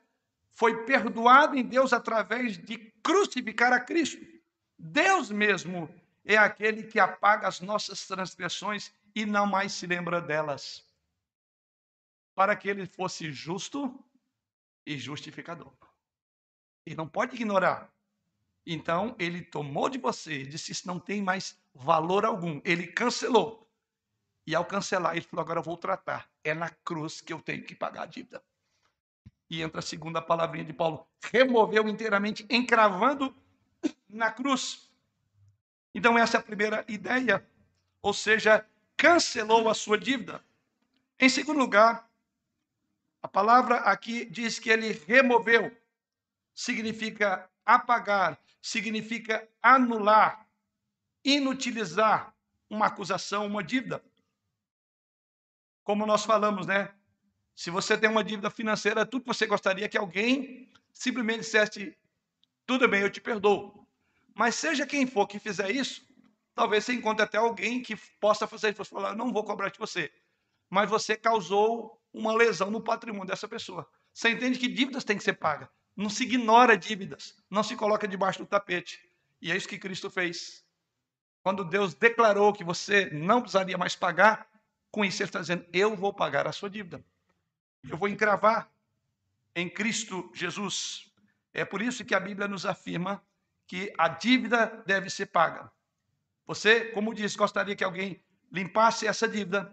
foi 0.54 0.84
perdoado 0.84 1.56
em 1.56 1.64
Deus 1.64 1.92
através 1.92 2.58
de 2.58 2.78
crucificar 3.02 3.72
a 3.72 3.80
Cristo. 3.80 4.24
Deus 4.78 5.30
mesmo 5.30 5.88
é 6.24 6.37
aquele 6.37 6.82
que 6.82 7.00
apaga 7.00 7.48
as 7.48 7.61
nossas 7.61 8.06
transgressões 8.06 8.92
e 9.14 9.24
não 9.24 9.46
mais 9.46 9.72
se 9.72 9.87
lembra 9.87 10.20
delas. 10.20 10.84
Para 12.34 12.54
que 12.54 12.68
ele 12.68 12.87
fosse 12.87 13.32
justo 13.32 13.98
e 14.87 14.96
justificador. 14.98 15.72
Ele 16.87 16.96
não 16.96 17.08
pode 17.08 17.34
ignorar. 17.34 17.92
Então, 18.70 19.16
ele 19.18 19.40
tomou 19.40 19.88
de 19.88 19.96
você, 19.96 20.44
disse: 20.44 20.72
Isso 20.72 20.87
não 20.87 21.00
tem 21.00 21.22
mais 21.22 21.59
valor 21.72 22.26
algum. 22.26 22.61
Ele 22.66 22.87
cancelou. 22.87 23.66
E 24.46 24.54
ao 24.54 24.62
cancelar, 24.62 25.16
ele 25.16 25.24
falou: 25.24 25.42
Agora 25.42 25.61
eu 25.61 25.64
vou 25.64 25.78
tratar. 25.78 26.31
É 26.44 26.52
na 26.52 26.68
cruz 26.68 27.22
que 27.22 27.33
eu 27.33 27.40
tenho 27.40 27.64
que 27.64 27.74
pagar 27.74 28.02
a 28.02 28.07
dívida. 28.07 28.44
E 29.48 29.62
entra 29.62 29.78
a 29.78 29.83
segunda 29.83 30.20
palavrinha 30.20 30.66
de 30.66 30.74
Paulo: 30.74 31.09
removeu 31.33 31.88
inteiramente, 31.88 32.46
encravando 32.50 33.35
na 34.07 34.31
cruz. 34.31 34.92
Então, 35.94 36.18
essa 36.18 36.37
é 36.37 36.40
a 36.40 36.42
primeira 36.42 36.85
ideia. 36.88 37.48
Ou 38.02 38.12
seja, 38.12 38.66
cancelou 38.98 39.70
a 39.70 39.74
sua 39.74 39.96
dívida. 39.96 40.44
Em 41.18 41.31
segundo 41.31 41.59
lugar, 41.59 42.07
a 43.22 43.28
palavra 43.28 43.76
aqui 43.76 44.26
diz 44.26 44.59
que 44.59 44.68
ele 44.68 44.92
removeu, 45.07 45.74
significa 46.54 47.48
apagar, 47.64 48.38
significa 48.61 49.49
anular, 49.62 50.49
inutilizar 51.25 52.35
uma 52.68 52.87
acusação, 52.87 53.47
uma 53.47 53.62
dívida. 53.62 54.03
Como 55.85 56.07
nós 56.07 56.25
falamos, 56.25 56.66
né? 56.66 56.92
Se 57.55 57.71
você 57.71 57.97
tem 57.97 58.09
uma 58.09 58.23
dívida 58.23 58.51
financeira, 58.51 59.07
tudo 59.07 59.23
que 59.23 59.29
você 59.29 59.47
gostaria 59.47 59.88
que 59.88 59.99
alguém 59.99 60.71
simplesmente 60.92 61.40
dissesse: 61.40 61.97
tudo 62.66 62.87
bem, 62.87 63.03
eu 63.03 63.11
te 63.11 63.21
perdoo. 63.21 63.87
Mas 64.35 64.55
seja 64.55 64.87
quem 64.87 65.07
for 65.07 65.27
que 65.27 65.38
fizer 65.38 65.71
isso, 65.71 66.07
talvez 66.55 66.85
você 66.85 66.92
encontre 66.92 67.25
até 67.25 67.38
alguém 67.38 67.83
que 67.83 67.97
possa 68.21 68.47
fazer 68.47 68.71
isso. 68.71 68.85
Você 68.85 68.90
falar, 68.90 69.16
não 69.16 69.33
vou 69.33 69.42
cobrar 69.42 69.71
de 69.71 69.79
você. 69.79 70.12
Mas 70.71 70.88
você 70.88 71.16
causou 71.16 72.01
uma 72.12 72.33
lesão 72.35 72.71
no 72.71 72.81
patrimônio 72.81 73.27
dessa 73.27 73.49
pessoa. 73.49 73.88
Você 74.12 74.31
entende 74.31 74.59
que 74.59 74.68
dívidas 74.68 75.05
têm 75.05 75.16
que 75.16 75.25
ser 75.25 75.35
pagas. 75.35 75.68
Não 75.98 76.08
se 76.08 76.22
ignora 76.22 76.78
dívidas, 76.78 77.34
não 77.50 77.64
se 77.64 77.74
coloca 77.74 78.06
debaixo 78.06 78.38
do 78.38 78.46
tapete. 78.46 79.00
E 79.42 79.50
é 79.50 79.56
isso 79.56 79.66
que 79.66 79.76
Cristo 79.76 80.08
fez. 80.08 80.64
Quando 81.42 81.64
Deus 81.64 81.92
declarou 81.92 82.52
que 82.52 82.62
você 82.62 83.11
não 83.11 83.40
precisaria 83.40 83.76
mais 83.76 83.96
pagar, 83.96 84.48
com 84.92 85.04
isso 85.04 85.20
ele 85.20 85.28
está 85.28 85.40
dizendo: 85.40 85.66
Eu 85.72 85.96
vou 85.96 86.14
pagar 86.14 86.46
a 86.46 86.52
sua 86.52 86.70
dívida. 86.70 87.04
Eu 87.90 87.96
vou 87.96 88.08
encravar 88.08 88.70
em 89.56 89.68
Cristo 89.68 90.30
Jesus. 90.32 91.11
É 91.52 91.64
por 91.64 91.82
isso 91.82 92.04
que 92.04 92.14
a 92.14 92.20
Bíblia 92.20 92.46
nos 92.46 92.64
afirma 92.64 93.20
que 93.66 93.92
a 93.98 94.06
dívida 94.06 94.84
deve 94.87 95.11
ser 95.11 95.26
paga. 95.26 95.68
Você, 96.46 96.92
como 96.92 97.12
disse, 97.12 97.37
gostaria 97.37 97.74
que 97.74 97.82
alguém 97.82 98.22
limpasse 98.52 99.04
essa 99.04 99.26
dívida, 99.26 99.68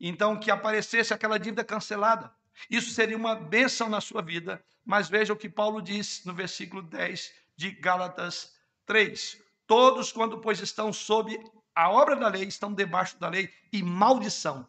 então 0.00 0.36
que 0.40 0.50
aparecesse 0.50 1.14
aquela 1.14 1.38
dívida 1.38 1.62
cancelada. 1.62 2.34
Isso 2.70 2.90
seria 2.90 3.16
uma 3.16 3.34
bênção 3.34 3.88
na 3.88 4.00
sua 4.00 4.22
vida, 4.22 4.62
mas 4.84 5.08
veja 5.08 5.32
o 5.32 5.36
que 5.36 5.48
Paulo 5.48 5.80
diz 5.80 6.24
no 6.24 6.34
versículo 6.34 6.82
10 6.82 7.32
de 7.56 7.70
Gálatas 7.70 8.52
3. 8.86 9.40
Todos, 9.66 10.12
quando 10.12 10.40
pois 10.40 10.60
estão 10.60 10.92
sob 10.92 11.38
a 11.74 11.90
obra 11.90 12.16
da 12.16 12.28
lei, 12.28 12.44
estão 12.44 12.72
debaixo 12.72 13.18
da 13.18 13.28
lei 13.28 13.52
e 13.72 13.82
maldição. 13.82 14.66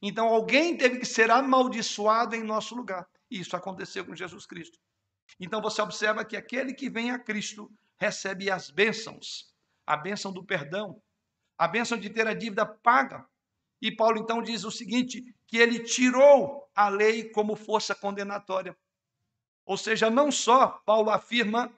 Então 0.00 0.28
alguém 0.28 0.76
teve 0.76 0.98
que 0.98 1.06
ser 1.06 1.30
amaldiçoado 1.30 2.34
em 2.34 2.42
nosso 2.42 2.74
lugar. 2.74 3.06
E 3.30 3.40
isso 3.40 3.56
aconteceu 3.56 4.04
com 4.04 4.14
Jesus 4.14 4.46
Cristo. 4.46 4.78
Então 5.38 5.60
você 5.60 5.82
observa 5.82 6.24
que 6.24 6.36
aquele 6.36 6.72
que 6.72 6.88
vem 6.88 7.10
a 7.10 7.18
Cristo 7.18 7.70
recebe 7.98 8.50
as 8.50 8.70
bênçãos, 8.70 9.52
a 9.86 9.96
bênção 9.96 10.32
do 10.32 10.44
perdão, 10.44 11.00
a 11.56 11.66
bênção 11.66 11.98
de 11.98 12.08
ter 12.08 12.26
a 12.26 12.34
dívida 12.34 12.64
paga. 12.64 13.26
E 13.80 13.94
Paulo 13.94 14.18
então 14.18 14.42
diz 14.42 14.64
o 14.64 14.70
seguinte: 14.70 15.22
que 15.46 15.56
ele 15.58 15.80
tirou 15.80 16.67
a 16.78 16.88
lei 16.88 17.24
como 17.24 17.56
força 17.56 17.92
condenatória. 17.92 18.78
Ou 19.66 19.76
seja, 19.76 20.08
não 20.08 20.30
só 20.30 20.80
Paulo 20.86 21.10
afirma 21.10 21.72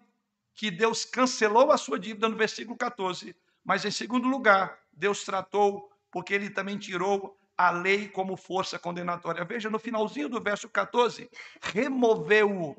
que 0.55 0.71
Deus 0.71 1.07
cancelou 1.07 1.73
a 1.73 1.79
sua 1.79 1.99
dívida 1.99 2.29
no 2.29 2.37
versículo 2.37 2.77
14, 2.77 3.35
mas 3.65 3.83
em 3.87 3.91
segundo 3.91 4.29
lugar, 4.29 4.79
Deus 4.93 5.25
tratou 5.25 5.91
porque 6.11 6.35
ele 6.35 6.51
também 6.51 6.77
tirou 6.77 7.35
a 7.57 7.71
lei 7.71 8.09
como 8.11 8.37
força 8.37 8.79
condenatória. 8.79 9.43
Veja 9.43 9.71
no 9.71 9.79
finalzinho 9.79 10.29
do 10.29 10.39
verso 10.39 10.69
14, 10.69 11.31
removeu-o 11.63 12.77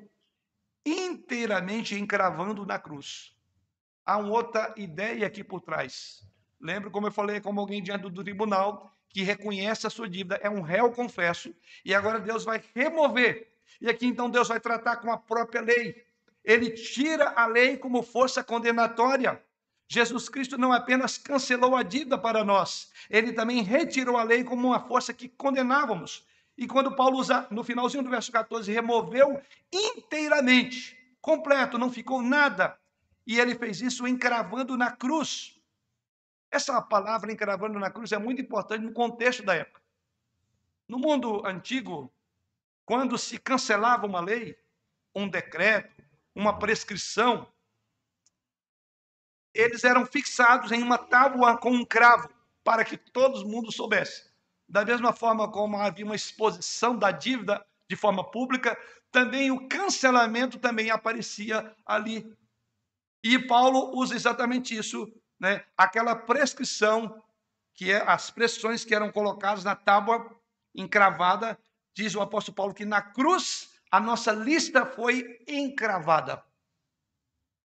inteiramente 0.86 1.96
encravando 1.96 2.68
na 2.68 2.78
cruz. 2.78 3.36
Há 4.06 4.18
uma 4.18 4.30
outra 4.30 4.72
ideia 4.78 5.26
aqui 5.26 5.44
por 5.44 5.60
trás. 5.60 6.24
Lembra 6.60 6.92
como 6.92 7.08
eu 7.08 7.12
falei, 7.12 7.42
como 7.42 7.60
alguém 7.60 7.82
diante 7.82 8.08
do 8.08 8.24
tribunal 8.24 8.96
que 9.12 9.24
reconhece 9.24 9.86
a 9.86 9.90
sua 9.90 10.10
dívida, 10.10 10.40
é 10.42 10.50
um 10.50 10.62
réu 10.62 10.92
confesso, 10.92 11.54
e 11.84 11.94
agora 11.94 12.20
Deus 12.20 12.44
vai 12.44 12.64
remover. 12.74 13.48
E 13.80 13.90
aqui 13.90 14.06
então 14.06 14.30
Deus 14.30 14.48
vai 14.48 14.60
tratar 14.60 14.98
com 14.98 15.12
a 15.12 15.18
própria 15.18 15.62
lei. 15.62 16.04
Ele 16.44 16.72
tira 16.72 17.30
a 17.36 17.46
lei 17.46 17.78
como 17.78 18.02
força 18.02 18.44
condenatória. 18.44 19.42
Jesus 19.88 20.30
Cristo 20.30 20.58
não 20.58 20.72
apenas 20.72 21.18
cancelou 21.18 21.76
a 21.76 21.84
dívida 21.84 22.18
para 22.18 22.46
nós, 22.46 22.90
ele 23.10 23.34
também 23.34 23.62
retirou 23.62 24.16
a 24.16 24.24
lei 24.24 24.42
como 24.44 24.70
uma 24.70 24.80
força 24.80 25.14
que 25.14 25.28
condenávamos. 25.28 26.26
E 26.58 26.66
quando 26.66 26.96
Paulo 26.96 27.18
usa 27.18 27.46
no 27.52 27.64
finalzinho 27.64 28.04
do 28.04 28.10
verso 28.10 28.32
14, 28.32 28.72
removeu 28.72 29.42
inteiramente, 29.72 30.98
completo, 31.20 31.78
não 31.78 31.92
ficou 31.92 32.22
nada. 32.22 32.78
E 33.28 33.40
ele 33.40 33.56
fez 33.56 33.82
isso 33.82 34.08
encravando 34.08 34.78
na 34.78 34.92
cruz. 34.92 35.60
Essa 36.52 36.82
palavra 36.82 37.32
encravando 37.32 37.80
na 37.80 37.90
cruz 37.90 38.12
é 38.12 38.18
muito 38.18 38.42
importante 38.42 38.84
no 38.84 38.92
contexto 38.92 39.44
da 39.44 39.56
época. 39.56 39.82
No 40.88 41.00
mundo 41.00 41.46
antigo, 41.46 42.14
quando 42.86 43.18
se 43.18 43.40
cancelava 43.40 44.06
uma 44.06 44.20
lei, 44.20 44.58
um 45.16 45.30
decreto, 45.30 46.04
uma 46.36 46.60
prescrição, 46.60 47.48
eles 49.54 49.86
eram 49.86 50.06
fixados 50.06 50.72
em 50.72 50.84
uma 50.84 50.98
tábua 50.98 51.58
com 51.58 51.72
um 51.72 51.86
cravo, 51.86 52.30
para 52.64 52.84
que 52.84 52.98
todo 52.98 53.48
mundo 53.48 53.72
soubesse. 53.72 54.30
Da 54.68 54.86
mesma 54.86 55.14
forma 55.14 55.50
como 55.52 55.78
havia 55.78 56.06
uma 56.06 56.16
exposição 56.16 56.98
da 56.98 57.12
dívida 57.12 57.66
de 57.90 57.96
forma 57.96 58.30
pública, 58.30 58.78
também 59.12 59.52
o 59.52 59.68
cancelamento 59.68 60.60
também 60.60 60.90
aparecia 60.90 61.76
ali. 61.86 62.34
E 63.24 63.38
Paulo 63.40 63.98
usa 63.98 64.16
exatamente 64.16 64.76
isso, 64.76 65.12
né? 65.42 65.66
Aquela 65.76 66.16
prescrição 66.16 67.20
que 67.74 67.92
é 67.92 68.08
as 68.08 68.30
prescrições 68.30 68.86
que 68.86 68.94
eram 68.94 69.12
colocadas 69.12 69.64
na 69.64 69.76
tábua 69.76 70.40
encravada, 70.76 71.58
diz 71.96 72.14
o 72.14 72.22
apóstolo 72.22 72.56
Paulo 72.56 72.76
que 72.76 72.86
na 72.86 73.02
cruz 73.02 73.72
a 73.90 74.00
nossa 74.00 74.32
lista 74.32 74.86
foi 74.86 75.44
encravada. 75.48 76.44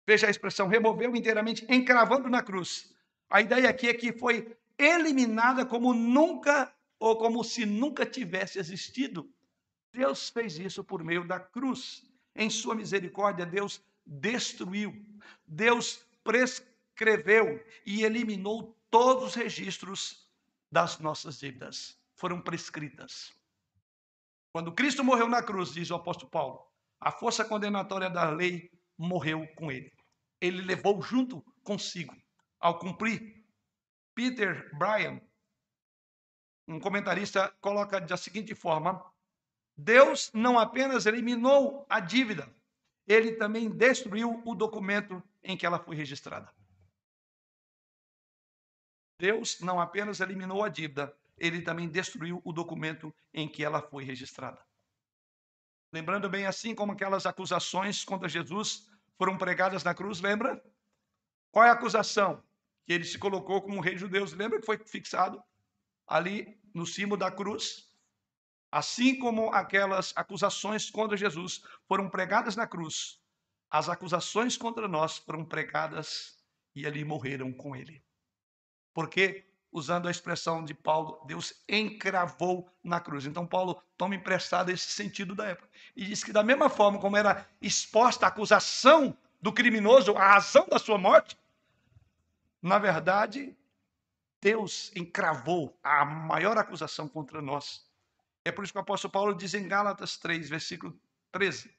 Veja 0.07 0.27
a 0.27 0.29
expressão, 0.29 0.67
removeu 0.67 1.15
inteiramente, 1.15 1.65
encravando 1.67 2.29
na 2.29 2.41
cruz. 2.41 2.95
A 3.29 3.41
ideia 3.41 3.69
aqui 3.69 3.89
é 3.89 3.93
que 3.93 4.13
foi 4.13 4.55
eliminada 4.77 5.65
como 5.65 5.93
nunca 5.93 6.73
ou 6.97 7.17
como 7.17 7.43
se 7.43 7.65
nunca 7.65 8.05
tivesse 8.05 8.57
existido. 8.57 9.29
Deus 9.91 10.29
fez 10.29 10.57
isso 10.57 10.83
por 10.83 11.03
meio 11.03 11.27
da 11.27 11.39
cruz. 11.39 12.03
Em 12.33 12.49
sua 12.49 12.75
misericórdia, 12.75 13.45
Deus 13.45 13.81
destruiu, 14.05 14.93
Deus 15.45 16.05
prescreveu 16.23 16.74
e 17.85 18.03
eliminou 18.03 18.77
todos 18.89 19.29
os 19.29 19.35
registros 19.35 20.29
das 20.71 20.99
nossas 20.99 21.39
dívidas. 21.39 21.99
Foram 22.15 22.41
prescritas. 22.41 23.33
Quando 24.51 24.71
Cristo 24.71 25.03
morreu 25.03 25.27
na 25.27 25.43
cruz, 25.43 25.73
diz 25.73 25.91
o 25.91 25.95
apóstolo 25.95 26.31
Paulo, 26.31 26.65
a 26.99 27.11
força 27.11 27.43
condenatória 27.43 28.09
da 28.09 28.29
lei 28.29 28.71
morreu 28.97 29.45
com 29.55 29.71
ele. 29.71 29.91
Ele 30.39 30.61
levou 30.61 31.01
junto 31.01 31.41
consigo 31.63 32.15
ao 32.59 32.79
cumprir. 32.79 33.43
Peter 34.13 34.73
Bryan, 34.77 35.19
um 36.67 36.79
comentarista, 36.79 37.53
coloca 37.59 37.99
da 37.99 38.15
seguinte 38.15 38.55
forma: 38.55 39.03
Deus 39.75 40.31
não 40.33 40.57
apenas 40.57 41.05
eliminou 41.05 41.85
a 41.89 41.99
dívida, 41.99 42.49
ele 43.05 43.33
também 43.33 43.69
destruiu 43.69 44.41
o 44.45 44.55
documento 44.55 45.21
em 45.43 45.57
que 45.57 45.65
ela 45.65 45.79
foi 45.79 45.95
registrada. 45.95 46.49
Deus 49.17 49.59
não 49.61 49.79
apenas 49.79 50.19
eliminou 50.19 50.63
a 50.63 50.69
dívida, 50.69 51.15
ele 51.37 51.61
também 51.61 51.89
destruiu 51.89 52.41
o 52.43 52.53
documento 52.53 53.13
em 53.33 53.47
que 53.47 53.63
ela 53.63 53.81
foi 53.81 54.03
registrada. 54.03 54.61
Lembrando 55.91 56.29
bem, 56.29 56.45
assim 56.45 56.75
como 56.75 56.91
aquelas 56.91 57.25
acusações 57.25 58.03
contra 58.03 58.27
Jesus 58.27 58.89
foram 59.17 59.37
pregadas 59.37 59.83
na 59.83 59.93
cruz, 59.93 60.19
lembra? 60.19 60.61
Qual 61.51 61.63
é 61.63 61.69
a 61.69 61.73
acusação? 61.73 62.43
Que 62.85 62.93
ele 62.93 63.05
se 63.05 63.17
colocou 63.17 63.61
como 63.61 63.81
rei 63.81 63.97
judeu. 63.97 64.25
Lembra 64.35 64.59
que 64.59 64.65
foi 64.65 64.77
fixado 64.77 65.41
ali 66.05 66.59
no 66.73 66.85
cimo 66.85 67.15
da 67.15 67.31
cruz? 67.31 67.89
Assim 68.71 69.17
como 69.17 69.53
aquelas 69.53 70.11
acusações 70.17 70.89
contra 70.89 71.15
Jesus 71.15 71.63
foram 71.87 72.09
pregadas 72.09 72.57
na 72.57 72.67
cruz, 72.67 73.21
as 73.69 73.87
acusações 73.87 74.57
contra 74.57 74.87
nós 74.87 75.17
foram 75.17 75.45
pregadas 75.45 76.37
e 76.75 76.85
ali 76.85 77.05
morreram 77.05 77.53
com 77.53 77.75
ele. 77.75 78.04
Porque, 78.95 79.45
usando 79.71 80.07
a 80.07 80.11
expressão 80.11 80.65
de 80.65 80.73
Paulo, 80.73 81.21
Deus 81.27 81.53
encravou 81.69 82.67
na 82.83 82.99
cruz. 82.99 83.27
Então, 83.27 83.45
Paulo 83.45 83.79
toma 83.95 84.15
emprestado 84.15 84.71
esse 84.71 84.89
sentido 84.89 85.35
da 85.35 85.45
época 85.45 85.69
e 85.95 86.03
diz 86.03 86.23
que, 86.23 86.33
da 86.33 86.41
mesma 86.41 86.67
forma 86.67 86.97
como 86.97 87.15
era 87.15 87.47
exposta 87.61 88.25
a 88.25 88.29
acusação 88.29 89.15
do 89.39 89.53
criminoso, 89.53 90.17
a 90.17 90.29
razão 90.33 90.65
da 90.67 90.79
sua 90.79 90.97
morte, 90.97 91.37
na 92.59 92.79
verdade, 92.79 93.55
Deus 94.41 94.91
encravou 94.95 95.77
a 95.83 96.03
maior 96.03 96.57
acusação 96.57 97.07
contra 97.07 97.39
nós 97.39 97.85
é 98.45 98.51
por 98.51 98.63
isso 98.63 98.71
que 98.71 98.77
o 98.77 98.81
apóstolo 98.81 99.11
Paulo 99.11 99.33
diz 99.33 99.55
em 99.55 99.67
Gálatas 99.67 100.17
3, 100.17 100.47
versículo 100.47 100.95
13: 101.31 101.75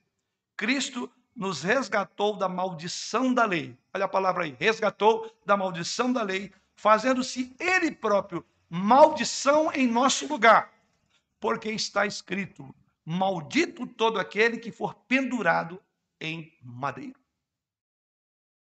Cristo 0.56 1.08
nos 1.34 1.62
resgatou 1.62 2.36
da 2.36 2.48
maldição 2.48 3.32
da 3.32 3.44
lei. 3.44 3.78
Olha 3.94 4.06
a 4.06 4.08
palavra 4.08 4.42
aí, 4.44 4.56
resgatou 4.58 5.32
da 5.46 5.56
maldição 5.56 6.12
da 6.12 6.22
lei, 6.22 6.52
fazendo-se 6.76 7.56
ele 7.58 7.90
próprio 7.90 8.44
maldição 8.68 9.72
em 9.72 9.86
nosso 9.86 10.26
lugar. 10.26 10.72
Porque 11.40 11.70
está 11.70 12.06
escrito: 12.06 12.74
Maldito 13.04 13.86
todo 13.86 14.18
aquele 14.18 14.58
que 14.58 14.70
for 14.70 14.94
pendurado 14.94 15.82
em 16.20 16.56
madeiro. 16.62 17.18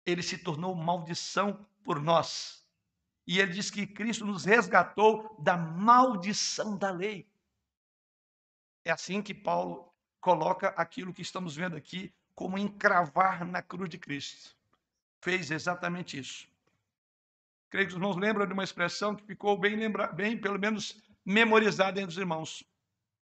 Ele 0.05 0.23
se 0.23 0.37
tornou 0.37 0.73
maldição 0.73 1.65
por 1.83 2.01
nós. 2.01 2.65
E 3.25 3.39
ele 3.39 3.51
diz 3.51 3.69
que 3.69 3.85
Cristo 3.85 4.25
nos 4.25 4.45
resgatou 4.45 5.35
da 5.39 5.57
maldição 5.57 6.77
da 6.77 6.89
lei. 6.89 7.29
É 8.85 8.91
assim 8.91 9.21
que 9.21 9.33
Paulo 9.33 9.93
coloca 10.21 10.69
aquilo 10.69 11.13
que 11.13 11.21
estamos 11.21 11.55
vendo 11.55 11.75
aqui 11.75 12.13
como 12.33 12.57
encravar 12.57 13.45
na 13.45 13.61
cruz 13.61 13.89
de 13.89 13.97
Cristo. 13.97 14.55
Fez 15.19 15.51
exatamente 15.51 16.17
isso. 16.17 16.47
Creio 17.69 17.87
que 17.87 17.93
os 17.93 17.97
irmãos 17.97 18.15
lembram 18.15 18.45
de 18.45 18.53
uma 18.53 18.63
expressão 18.63 19.15
que 19.15 19.25
ficou 19.25 19.57
bem, 19.57 19.75
lembra, 19.75 20.07
bem 20.07 20.37
pelo 20.37 20.57
menos, 20.57 21.01
memorizada 21.25 21.99
entre 21.99 22.11
os 22.11 22.17
irmãos. 22.17 22.63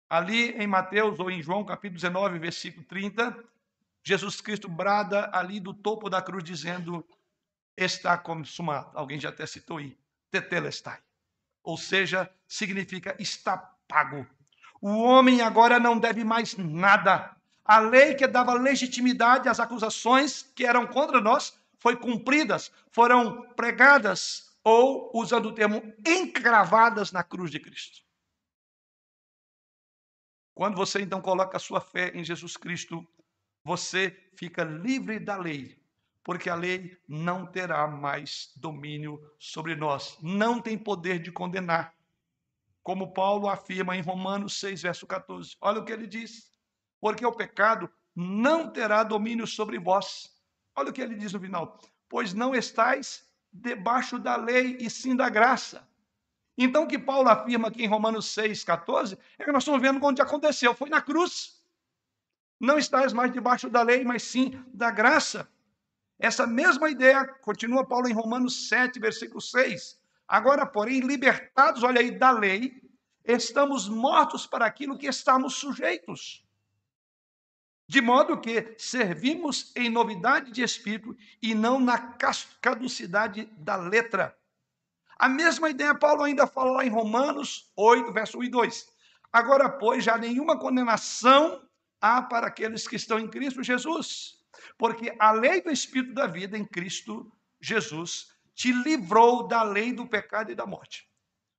Ali 0.10 0.52
em 0.52 0.68
Mateus 0.68 1.20
ou 1.20 1.30
em 1.30 1.42
João, 1.42 1.66
capítulo 1.66 1.96
19, 1.96 2.40
versículo 2.40 2.86
30, 2.86 3.44
Jesus 4.04 4.40
Cristo 4.42 4.68
brada 4.70 5.30
ali 5.34 5.60
do 5.60 5.74
topo 5.74 6.10
da 6.10 6.22
cruz, 6.22 6.44
dizendo: 6.44 7.06
Está 7.76 8.18
consumado. 8.18 8.92
Alguém 8.94 9.20
já 9.20 9.30
até 9.30 9.46
citou 9.46 9.78
aí. 9.78 9.98
Tetelestai. 10.32 11.00
Ou 11.64 11.78
seja, 11.78 12.30
significa 12.48 13.16
está 13.20 13.58
pago. 13.88 14.26
O 14.82 15.04
homem 15.04 15.42
agora 15.42 15.80
não 15.80 15.98
deve 15.98 16.24
mais 16.24 16.56
nada. 16.56 17.36
A 17.66 17.80
lei 17.80 18.16
que 18.16 18.26
dava 18.26 18.54
legitimidade 18.54 19.50
às 19.50 19.60
acusações 19.60 20.44
que 20.56 20.66
eram 20.66 20.88
contra 20.88 21.20
nós 21.20 21.59
foi 21.80 21.96
cumpridas, 21.96 22.72
foram 22.92 23.54
pregadas 23.54 24.58
ou, 24.64 25.12
usando 25.14 25.48
o 25.48 25.54
termo, 25.54 25.82
encravadas 26.06 27.12
na 27.12 27.24
cruz 27.24 27.50
de 27.50 27.60
Cristo. 27.60 28.04
Quando 30.54 30.76
você 30.76 31.02
então 31.02 31.22
coloca 31.22 31.58
a 31.58 31.60
sua 31.60 31.80
fé 31.80 32.12
em 32.14 32.24
Jesus 32.24 32.58
Cristo, 32.58 33.08
você 33.64 34.30
fica 34.36 34.64
livre 34.64 35.20
da 35.20 35.38
lei, 35.38 35.82
porque 36.24 36.50
a 36.50 36.56
lei 36.56 36.98
não 37.08 37.46
terá 37.46 37.88
mais 37.88 38.52
domínio 38.58 39.20
sobre 39.40 39.76
nós, 39.76 40.18
não 40.22 40.62
tem 40.62 40.78
poder 40.78 41.20
de 41.20 41.32
condenar 41.32 41.98
como 42.90 43.14
Paulo 43.14 43.48
afirma 43.48 43.96
em 43.96 44.02
Romanos 44.02 44.60
6, 44.60 44.82
verso 44.82 45.06
14. 45.06 45.56
Olha 45.62 45.80
o 45.80 45.86
que 45.86 45.92
ele 45.92 46.08
diz: 46.08 46.52
porque 47.00 47.26
o 47.26 47.32
pecado 47.32 47.90
não 48.16 48.72
terá 48.72 49.04
domínio 49.04 49.46
sobre 49.46 49.78
vós. 49.78 50.36
Olha 50.80 50.92
o 50.92 50.94
que 50.94 51.02
ele 51.02 51.16
diz 51.16 51.34
no 51.34 51.42
final: 51.42 51.78
pois 52.08 52.34
não 52.34 52.56
estáis 52.56 53.30
debaixo 53.52 54.18
da 54.18 54.38
lei 54.38 54.78
e 54.80 54.90
sim 54.90 55.14
da 55.14 55.28
graça. 55.28 55.86
Então, 56.58 56.84
o 56.84 56.88
que 56.88 56.98
Paulo 56.98 57.28
afirma 57.28 57.68
aqui 57.68 57.84
em 57.84 57.88
Romanos 57.88 58.28
6, 58.28 58.64
14, 58.64 59.18
é 59.38 59.44
que 59.44 59.52
nós 59.52 59.64
estamos 59.64 59.82
vendo 59.82 60.02
onde 60.06 60.22
aconteceu, 60.22 60.74
foi 60.74 60.90
na 60.90 61.02
cruz. 61.02 61.62
Não 62.60 62.78
estáis 62.78 63.12
mais 63.12 63.32
debaixo 63.34 63.70
da 63.70 63.82
lei, 63.82 64.06
mas 64.06 64.24
sim 64.24 64.62
da 64.74 64.90
graça. 64.90 65.50
Essa 66.18 66.48
mesma 66.48 66.90
ideia 66.90 67.26
continua 67.26 67.86
Paulo 67.86 68.08
em 68.08 68.14
Romanos 68.14 68.70
7, 68.70 69.00
versículo 69.00 69.42
6. 69.42 70.00
Agora, 70.28 70.66
porém, 70.66 71.02
libertados, 71.02 71.84
olha 71.84 72.00
aí, 72.00 72.12
da 72.12 72.32
lei, 72.32 72.82
estamos 73.26 73.90
mortos 73.90 74.48
para 74.48 74.66
aquilo 74.66 74.98
que 74.98 75.08
estamos 75.08 75.56
sujeitos. 75.56 76.46
De 77.90 78.02
modo 78.02 78.40
que 78.40 78.76
servimos 78.78 79.74
em 79.76 79.90
novidade 79.90 80.52
de 80.52 80.62
espírito 80.62 81.18
e 81.42 81.56
não 81.56 81.80
na 81.80 81.98
caducidade 82.62 83.46
da 83.58 83.78
letra. 83.78 84.38
A 85.18 85.28
mesma 85.28 85.72
ideia 85.72 85.96
Paulo 85.96 86.22
ainda 86.22 86.46
fala 86.46 86.72
lá 86.72 86.86
em 86.86 86.90
Romanos 86.90 87.72
8, 87.76 88.14
verso 88.14 88.38
1 88.38 88.44
e 88.44 88.50
2. 88.50 88.88
Agora, 89.34 89.68
pois, 89.68 90.04
já 90.04 90.20
nenhuma 90.20 90.60
condenação 90.60 91.68
há 92.00 92.22
para 92.22 92.46
aqueles 92.46 92.88
que 92.88 92.96
estão 92.96 93.20
em 93.20 93.28
Cristo 93.28 93.64
Jesus, 93.64 94.38
porque 94.78 95.16
a 95.18 95.32
lei 95.32 95.60
do 95.60 95.72
Espírito 95.72 96.14
da 96.14 96.28
vida 96.28 96.56
em 96.56 96.66
Cristo 96.66 97.36
Jesus 97.60 98.28
te 98.54 98.72
livrou 98.72 99.48
da 99.48 99.64
lei 99.64 99.94
do 99.94 100.06
pecado 100.06 100.52
e 100.52 100.56
da 100.56 100.68
morte. 100.68 101.10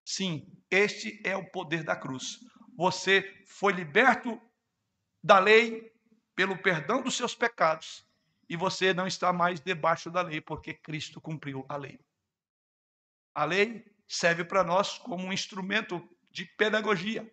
Sim, 0.05 0.47
este 0.71 1.21
é 1.25 1.37
o 1.37 1.51
poder 1.51 1.83
da 1.83 1.97
cruz. 1.97 2.39
Você 2.77 3.43
foi 3.49 3.73
liberto 3.73 4.41
da 5.25 5.41
lei 5.41 5.91
pelo 6.35 6.57
perdão 6.57 7.03
dos 7.03 7.17
seus 7.17 7.35
pecados 7.35 8.07
e 8.49 8.57
você 8.57 8.93
não 8.93 9.07
está 9.07 9.33
mais 9.33 9.61
debaixo 9.61 10.11
da 10.11 10.23
lei 10.23 10.41
porque 10.41 10.75
Cristo 10.75 11.21
cumpriu 11.21 11.65
a 11.69 11.77
lei. 11.77 12.01
A 13.33 13.45
lei 13.45 13.85
serve 14.09 14.45
para 14.45 14.65
nós 14.65 14.99
como 14.99 15.25
um 15.25 15.33
instrumento 15.33 16.03
de 16.31 16.45
pedagogia. 16.45 17.33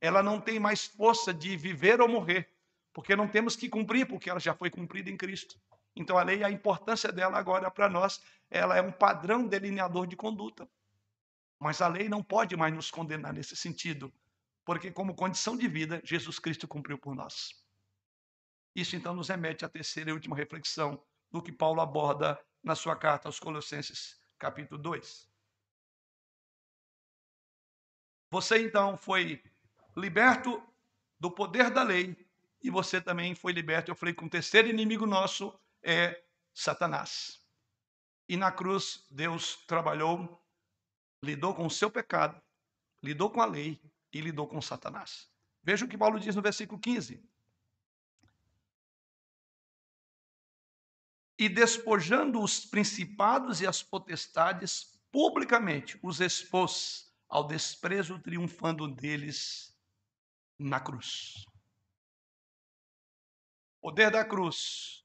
Ela 0.00 0.22
não 0.22 0.38
tem 0.38 0.60
mais 0.60 0.84
força 0.84 1.32
de 1.32 1.56
viver 1.56 2.00
ou 2.00 2.08
morrer, 2.08 2.48
porque 2.92 3.16
não 3.16 3.26
temos 3.26 3.56
que 3.56 3.68
cumprir, 3.68 4.06
porque 4.06 4.28
ela 4.28 4.40
já 4.40 4.54
foi 4.54 4.68
cumprida 4.68 5.10
em 5.10 5.16
Cristo. 5.16 5.58
Então 5.96 6.18
a 6.18 6.22
lei, 6.22 6.44
a 6.44 6.50
importância 6.50 7.10
dela 7.10 7.38
agora 7.38 7.70
para 7.70 7.88
nós, 7.88 8.22
ela 8.50 8.76
é 8.76 8.82
um 8.82 8.92
padrão 8.92 9.46
delineador 9.46 10.06
de 10.06 10.16
conduta. 10.16 10.68
Mas 11.58 11.80
a 11.80 11.88
lei 11.88 12.08
não 12.08 12.22
pode 12.22 12.56
mais 12.56 12.74
nos 12.74 12.90
condenar 12.90 13.32
nesse 13.32 13.56
sentido, 13.56 14.12
porque 14.64 14.90
como 14.90 15.14
condição 15.14 15.56
de 15.56 15.68
vida, 15.68 16.00
Jesus 16.04 16.38
Cristo 16.38 16.68
cumpriu 16.68 16.98
por 16.98 17.14
nós. 17.14 17.59
Isso 18.74 18.96
então 18.96 19.14
nos 19.14 19.28
remete 19.28 19.64
à 19.64 19.68
terceira 19.68 20.10
e 20.10 20.12
última 20.12 20.36
reflexão 20.36 21.02
do 21.30 21.42
que 21.42 21.52
Paulo 21.52 21.80
aborda 21.80 22.38
na 22.62 22.74
sua 22.74 22.96
carta 22.96 23.28
aos 23.28 23.40
Colossenses, 23.40 24.20
capítulo 24.38 24.80
2. 24.80 25.28
Você 28.30 28.62
então 28.62 28.96
foi 28.96 29.42
liberto 29.96 30.62
do 31.18 31.30
poder 31.30 31.70
da 31.70 31.82
lei 31.82 32.16
e 32.62 32.70
você 32.70 33.00
também 33.00 33.34
foi 33.34 33.52
liberto. 33.52 33.90
Eu 33.90 33.96
falei 33.96 34.14
que 34.14 34.24
o 34.24 34.30
terceiro 34.30 34.68
inimigo 34.68 35.04
nosso 35.04 35.58
é 35.82 36.22
Satanás. 36.54 37.40
E 38.28 38.36
na 38.36 38.52
cruz, 38.52 39.04
Deus 39.10 39.56
trabalhou, 39.66 40.40
lidou 41.22 41.54
com 41.54 41.66
o 41.66 41.70
seu 41.70 41.90
pecado, 41.90 42.40
lidou 43.02 43.30
com 43.30 43.40
a 43.40 43.46
lei 43.46 43.80
e 44.12 44.20
lidou 44.20 44.46
com 44.46 44.62
Satanás. 44.62 45.28
Veja 45.62 45.84
o 45.84 45.88
que 45.88 45.98
Paulo 45.98 46.20
diz 46.20 46.36
no 46.36 46.42
versículo 46.42 46.80
15. 46.80 47.28
E 51.40 51.48
despojando 51.48 52.38
os 52.42 52.66
principados 52.66 53.62
e 53.62 53.66
as 53.66 53.82
potestades, 53.82 55.00
publicamente 55.10 55.98
os 56.02 56.20
expôs 56.20 57.10
ao 57.30 57.46
desprezo, 57.46 58.18
triunfando 58.18 58.86
deles 58.86 59.74
na 60.58 60.78
cruz. 60.78 61.46
O 63.80 63.88
poder 63.88 64.10
da 64.10 64.22
cruz 64.22 65.02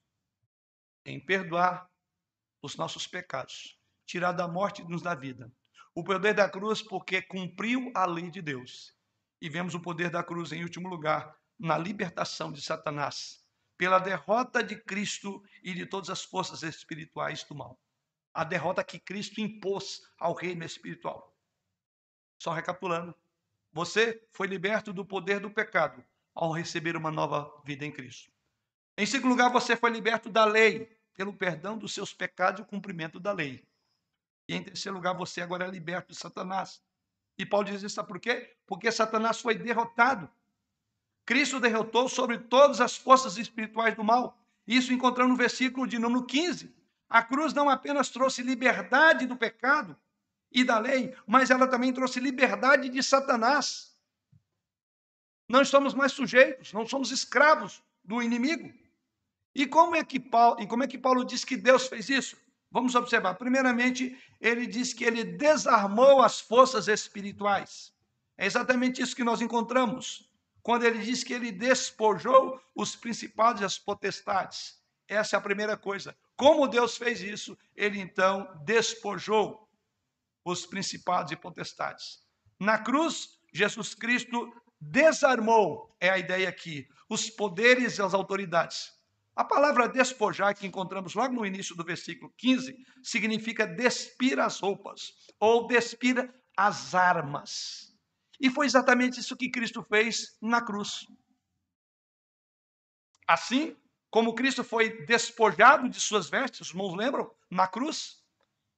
em 1.06 1.18
perdoar 1.18 1.90
os 2.60 2.76
nossos 2.76 3.06
pecados, 3.06 3.80
tirar 4.04 4.32
da 4.32 4.46
morte 4.46 4.82
e 4.82 4.84
nos 4.84 5.00
da 5.00 5.14
vida. 5.14 5.50
O 5.94 6.04
poder 6.04 6.34
da 6.34 6.50
cruz 6.50 6.82
porque 6.82 7.22
cumpriu 7.22 7.90
a 7.94 8.04
lei 8.04 8.30
de 8.30 8.42
Deus. 8.42 8.94
E 9.40 9.48
vemos 9.48 9.74
o 9.74 9.80
poder 9.80 10.10
da 10.10 10.22
cruz 10.22 10.52
em 10.52 10.62
último 10.62 10.86
lugar 10.86 11.34
na 11.58 11.78
libertação 11.78 12.52
de 12.52 12.60
Satanás, 12.60 13.45
pela 13.76 13.98
derrota 13.98 14.62
de 14.62 14.76
Cristo 14.76 15.42
e 15.62 15.74
de 15.74 15.86
todas 15.86 16.10
as 16.10 16.24
forças 16.24 16.62
espirituais 16.62 17.44
do 17.44 17.54
mal. 17.54 17.78
A 18.32 18.44
derrota 18.44 18.84
que 18.84 18.98
Cristo 18.98 19.40
impôs 19.40 20.02
ao 20.18 20.34
reino 20.34 20.64
espiritual. 20.64 21.34
Só 22.38 22.52
recapitulando, 22.52 23.14
você 23.72 24.22
foi 24.32 24.46
liberto 24.46 24.92
do 24.92 25.04
poder 25.04 25.40
do 25.40 25.50
pecado 25.50 26.04
ao 26.34 26.52
receber 26.52 26.96
uma 26.96 27.10
nova 27.10 27.50
vida 27.64 27.84
em 27.84 27.92
Cristo. 27.92 28.30
Em 28.96 29.06
segundo 29.06 29.30
lugar, 29.30 29.50
você 29.50 29.76
foi 29.76 29.90
liberto 29.90 30.30
da 30.30 30.44
lei, 30.44 30.96
pelo 31.14 31.32
perdão 31.32 31.76
dos 31.76 31.92
seus 31.92 32.12
pecados 32.12 32.60
e 32.60 32.62
o 32.62 32.66
cumprimento 32.66 33.18
da 33.18 33.32
lei. 33.32 33.66
E 34.48 34.54
em 34.54 34.62
terceiro 34.62 34.96
lugar, 34.96 35.14
você 35.14 35.40
agora 35.40 35.66
é 35.66 35.70
liberto 35.70 36.12
de 36.12 36.18
Satanás. 36.18 36.82
E 37.38 37.44
Paulo 37.44 37.66
diz 37.66 37.82
isso 37.82 38.02
por 38.04 38.20
quê? 38.20 38.56
Porque 38.66 38.90
Satanás 38.92 39.40
foi 39.40 39.54
derrotado. 39.54 40.30
Cristo 41.26 41.60
derrotou 41.60 42.08
sobre 42.08 42.38
todas 42.38 42.80
as 42.80 42.96
forças 42.96 43.36
espirituais 43.36 43.94
do 43.94 44.02
mal. 44.02 44.38
Isso 44.66 44.92
encontramos 44.92 45.32
no 45.32 45.36
versículo 45.36 45.86
de 45.86 45.98
número 45.98 46.24
15. 46.24 46.74
A 47.08 47.22
cruz 47.22 47.52
não 47.52 47.68
apenas 47.68 48.08
trouxe 48.08 48.42
liberdade 48.42 49.26
do 49.26 49.36
pecado, 49.36 49.96
e 50.50 50.64
da 50.64 50.78
lei, 50.78 51.14
mas 51.26 51.50
ela 51.50 51.66
também 51.66 51.92
trouxe 51.92 52.20
liberdade 52.20 52.88
de 52.88 53.02
Satanás. 53.02 53.94
Não 55.48 55.60
estamos 55.60 55.92
mais 55.92 56.12
sujeitos, 56.12 56.72
não 56.72 56.86
somos 56.86 57.10
escravos 57.10 57.82
do 58.02 58.22
inimigo. 58.22 58.72
E 59.54 59.66
como 59.66 59.94
é 59.94 60.04
que 60.04 60.18
Paulo, 60.18 60.60
e 60.62 60.66
como 60.66 60.82
é 60.82 60.88
que 60.88 60.98
Paulo 60.98 61.24
diz 61.24 61.44
que 61.44 61.56
Deus 61.56 61.86
fez 61.86 62.08
isso? 62.08 62.36
Vamos 62.70 62.94
observar. 62.94 63.34
Primeiramente, 63.34 64.18
ele 64.40 64.66
diz 64.66 64.92
que 64.92 65.04
ele 65.04 65.24
desarmou 65.24 66.22
as 66.22 66.40
forças 66.40 66.88
espirituais. 66.88 67.92
É 68.36 68.44
exatamente 68.44 69.00
isso 69.00 69.16
que 69.16 69.24
nós 69.24 69.40
encontramos 69.40 70.26
quando 70.66 70.82
ele 70.82 70.98
diz 70.98 71.22
que 71.22 71.32
ele 71.32 71.52
despojou 71.52 72.60
os 72.74 72.96
principados 72.96 73.62
e 73.62 73.64
as 73.64 73.78
potestades. 73.78 74.82
Essa 75.06 75.36
é 75.36 75.38
a 75.38 75.40
primeira 75.40 75.76
coisa. 75.76 76.16
Como 76.34 76.66
Deus 76.66 76.96
fez 76.96 77.20
isso, 77.20 77.56
ele 77.76 78.00
então 78.00 78.52
despojou 78.64 79.70
os 80.44 80.66
principados 80.66 81.30
e 81.30 81.36
potestades. 81.36 82.18
Na 82.58 82.78
cruz, 82.78 83.38
Jesus 83.54 83.94
Cristo 83.94 84.52
desarmou, 84.80 85.96
é 86.00 86.10
a 86.10 86.18
ideia 86.18 86.48
aqui, 86.48 86.88
os 87.08 87.30
poderes 87.30 87.98
e 87.98 88.02
as 88.02 88.12
autoridades. 88.12 88.90
A 89.36 89.44
palavra 89.44 89.88
despojar, 89.88 90.56
que 90.56 90.66
encontramos 90.66 91.14
logo 91.14 91.32
no 91.32 91.46
início 91.46 91.76
do 91.76 91.84
versículo 91.84 92.34
15, 92.36 92.76
significa 93.04 93.68
despir 93.68 94.40
as 94.40 94.58
roupas, 94.58 95.12
ou 95.38 95.68
despir 95.68 96.28
as 96.56 96.92
armas. 96.92 97.85
E 98.40 98.50
foi 98.50 98.66
exatamente 98.66 99.20
isso 99.20 99.36
que 99.36 99.50
Cristo 99.50 99.82
fez 99.82 100.36
na 100.40 100.60
cruz. 100.60 101.06
Assim 103.26 103.76
como 104.10 104.34
Cristo 104.34 104.62
foi 104.62 105.04
despojado 105.04 105.88
de 105.88 106.00
suas 106.00 106.28
vestes, 106.28 106.60
os 106.60 106.70
irmãos 106.70 106.94
lembram? 106.94 107.30
Na 107.50 107.66
cruz, 107.66 108.22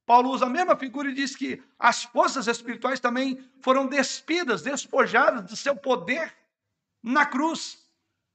Paulo 0.06 0.30
usa 0.30 0.46
a 0.46 0.48
mesma 0.48 0.74
figura 0.74 1.10
e 1.10 1.14
diz 1.14 1.36
que 1.36 1.62
as 1.78 2.04
forças 2.04 2.46
espirituais 2.46 2.98
também 2.98 3.46
foram 3.60 3.86
despidas, 3.86 4.62
despojadas 4.62 5.44
de 5.44 5.56
seu 5.56 5.76
poder 5.76 6.34
na 7.02 7.26
cruz. 7.26 7.86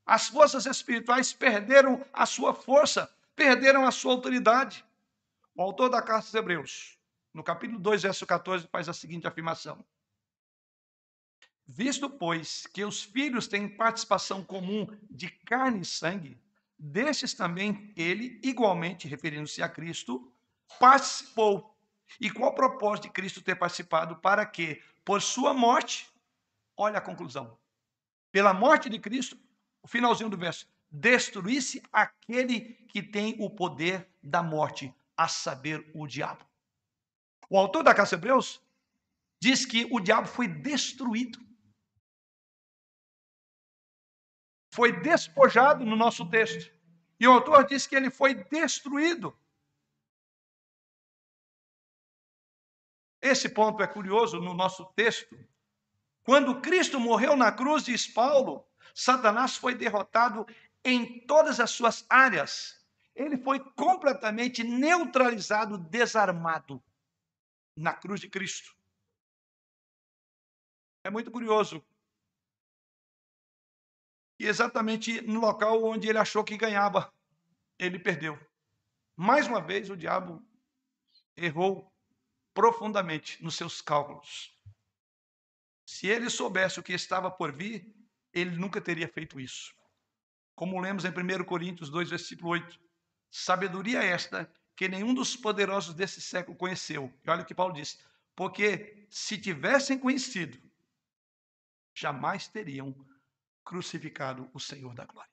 As 0.05 0.27
forças 0.27 0.65
espirituais 0.65 1.33
perderam 1.33 2.05
a 2.13 2.25
sua 2.25 2.53
força, 2.53 3.11
perderam 3.35 3.85
a 3.85 3.91
sua 3.91 4.13
autoridade. 4.13 4.85
O 5.55 5.61
autor 5.61 5.89
da 5.89 6.01
carta 6.01 6.27
aos 6.27 6.33
Hebreus, 6.33 6.97
no 7.33 7.43
capítulo 7.43 7.79
2, 7.79 8.03
verso 8.03 8.25
14, 8.25 8.67
faz 8.67 8.87
a 8.87 8.93
seguinte 8.93 9.27
afirmação: 9.27 9.83
Visto, 11.65 12.09
pois, 12.09 12.67
que 12.67 12.83
os 12.83 13.01
filhos 13.01 13.47
têm 13.47 13.67
participação 13.67 14.43
comum 14.43 14.87
de 15.09 15.29
carne 15.29 15.81
e 15.81 15.85
sangue, 15.85 16.37
destes 16.77 17.33
também 17.33 17.93
ele, 17.95 18.39
igualmente 18.43 19.07
referindo-se 19.07 19.61
a 19.63 19.69
Cristo, 19.69 20.31
participou. 20.79 21.75
E 22.19 22.29
qual 22.29 22.51
o 22.51 22.55
propósito 22.55 23.03
de 23.03 23.13
Cristo 23.13 23.41
ter 23.41 23.55
participado? 23.55 24.17
Para 24.17 24.45
que, 24.45 24.81
por 25.05 25.21
sua 25.21 25.53
morte, 25.53 26.09
olha 26.75 26.97
a 26.97 27.01
conclusão. 27.01 27.57
Pela 28.31 28.53
morte 28.53 28.89
de 28.89 28.99
Cristo, 28.99 29.37
o 29.81 29.87
finalzinho 29.87 30.29
do 30.29 30.37
verso, 30.37 30.67
destruísse 30.91 31.81
aquele 31.91 32.61
que 32.87 33.01
tem 33.01 33.35
o 33.39 33.49
poder 33.49 34.07
da 34.21 34.43
morte, 34.43 34.93
a 35.15 35.27
saber, 35.27 35.89
o 35.93 36.05
diabo. 36.05 36.45
O 37.49 37.57
autor 37.57 37.83
da 37.83 37.93
Carta 37.93 38.15
Hebreus 38.15 38.61
diz 39.39 39.65
que 39.65 39.87
o 39.91 39.99
diabo 39.99 40.27
foi 40.27 40.47
destruído. 40.47 41.39
Foi 44.73 44.91
despojado 44.91 45.85
no 45.85 45.95
nosso 45.95 46.27
texto. 46.27 46.73
E 47.19 47.27
o 47.27 47.31
autor 47.31 47.63
diz 47.63 47.85
que 47.85 47.95
ele 47.95 48.09
foi 48.09 48.33
destruído. 48.33 49.37
Esse 53.21 53.49
ponto 53.49 53.83
é 53.83 53.87
curioso 53.87 54.39
no 54.39 54.55
nosso 54.55 54.83
texto. 54.95 55.37
Quando 56.23 56.59
Cristo 56.59 56.99
morreu 56.99 57.35
na 57.35 57.51
cruz, 57.51 57.83
diz 57.83 58.07
Paulo, 58.07 58.65
Satanás 58.95 59.55
foi 59.55 59.75
derrotado 59.75 60.43
em 60.83 61.19
todas 61.27 61.59
as 61.59 61.69
suas 61.69 62.03
áreas. 62.09 62.83
Ele 63.13 63.37
foi 63.37 63.59
completamente 63.75 64.63
neutralizado, 64.63 65.77
desarmado 65.77 66.83
na 67.77 67.93
cruz 67.93 68.19
de 68.19 68.27
Cristo. 68.27 68.75
É 71.03 71.11
muito 71.11 71.29
curioso. 71.29 71.85
E 74.39 74.47
exatamente 74.47 75.21
no 75.21 75.39
local 75.39 75.83
onde 75.83 76.09
ele 76.09 76.17
achou 76.17 76.43
que 76.43 76.57
ganhava, 76.57 77.13
ele 77.77 77.99
perdeu. 77.99 78.39
Mais 79.15 79.47
uma 79.47 79.61
vez, 79.61 79.89
o 79.89 79.97
diabo 79.97 80.43
errou 81.35 81.91
profundamente 82.53 83.43
nos 83.43 83.55
seus 83.55 83.81
cálculos. 83.81 84.51
Se 85.85 86.07
ele 86.07 86.29
soubesse 86.29 86.79
o 86.79 86.83
que 86.83 86.93
estava 86.93 87.29
por 87.29 87.51
vir, 87.51 87.93
ele 88.31 88.57
nunca 88.57 88.81
teria 88.81 89.07
feito 89.07 89.39
isso. 89.39 89.73
Como 90.55 90.79
lemos 90.79 91.05
em 91.05 91.09
1 91.09 91.43
Coríntios 91.45 91.89
2, 91.89 92.09
versículo 92.09 92.49
8. 92.49 92.79
Sabedoria 93.29 94.03
esta 94.03 94.51
que 94.75 94.87
nenhum 94.87 95.13
dos 95.13 95.35
poderosos 95.35 95.93
desse 95.93 96.21
século 96.21 96.57
conheceu. 96.57 97.13
E 97.23 97.29
olha 97.29 97.43
o 97.43 97.45
que 97.45 97.55
Paulo 97.55 97.73
diz: 97.73 97.99
porque 98.35 99.07
se 99.09 99.37
tivessem 99.37 99.97
conhecido, 99.97 100.59
jamais 101.93 102.47
teriam 102.47 102.95
crucificado 103.63 104.49
o 104.53 104.59
Senhor 104.59 104.93
da 104.93 105.05
glória. 105.05 105.31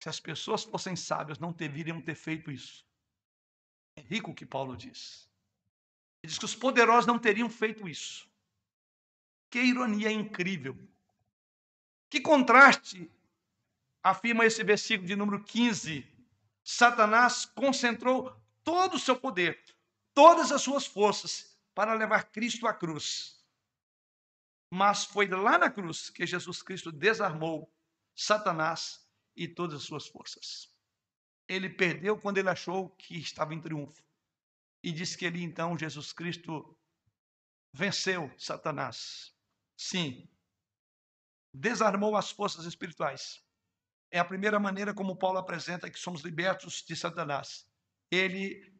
Se 0.00 0.08
as 0.08 0.20
pessoas 0.20 0.62
fossem 0.62 0.94
sábias, 0.94 1.38
não 1.38 1.52
deveriam 1.52 2.00
ter 2.00 2.14
feito 2.14 2.50
isso. 2.50 2.86
É 3.96 4.00
rico 4.00 4.30
o 4.30 4.34
que 4.34 4.46
Paulo 4.46 4.76
diz. 4.76 5.28
Ele 6.22 6.30
diz 6.30 6.38
que 6.38 6.44
os 6.44 6.54
poderosos 6.54 7.06
não 7.06 7.18
teriam 7.18 7.50
feito 7.50 7.88
isso. 7.88 8.28
Que 9.50 9.58
ironia 9.58 10.10
incrível. 10.10 10.76
Que 12.08 12.20
contraste 12.20 13.10
afirma 14.02 14.44
esse 14.44 14.62
versículo 14.62 15.08
de 15.08 15.16
número 15.16 15.42
15. 15.42 16.06
Satanás 16.62 17.44
concentrou 17.44 18.34
todo 18.62 18.94
o 18.94 18.98
seu 18.98 19.16
poder, 19.16 19.60
todas 20.14 20.52
as 20.52 20.62
suas 20.62 20.86
forças 20.86 21.56
para 21.74 21.94
levar 21.94 22.24
Cristo 22.30 22.66
à 22.66 22.74
cruz. 22.74 23.35
Mas 24.70 25.04
foi 25.04 25.28
lá 25.28 25.58
na 25.58 25.70
cruz 25.70 26.10
que 26.10 26.26
Jesus 26.26 26.62
Cristo 26.62 26.90
desarmou 26.90 27.72
Satanás 28.14 29.06
e 29.36 29.46
todas 29.46 29.80
as 29.80 29.84
suas 29.84 30.08
forças. 30.08 30.74
Ele 31.48 31.68
perdeu 31.70 32.18
quando 32.18 32.38
ele 32.38 32.48
achou 32.48 32.90
que 32.90 33.16
estava 33.18 33.54
em 33.54 33.60
triunfo. 33.60 34.02
E 34.82 34.90
disse 34.92 35.16
que 35.16 35.24
ele 35.24 35.42
então, 35.42 35.78
Jesus 35.78 36.12
Cristo, 36.12 36.76
venceu 37.72 38.32
Satanás. 38.38 39.34
Sim, 39.76 40.28
desarmou 41.52 42.16
as 42.16 42.30
forças 42.30 42.64
espirituais. 42.64 43.42
É 44.10 44.18
a 44.18 44.24
primeira 44.24 44.58
maneira 44.58 44.94
como 44.94 45.16
Paulo 45.16 45.38
apresenta 45.38 45.90
que 45.90 45.98
somos 45.98 46.22
libertos 46.22 46.82
de 46.82 46.94
Satanás. 46.94 47.68
Ele 48.10 48.74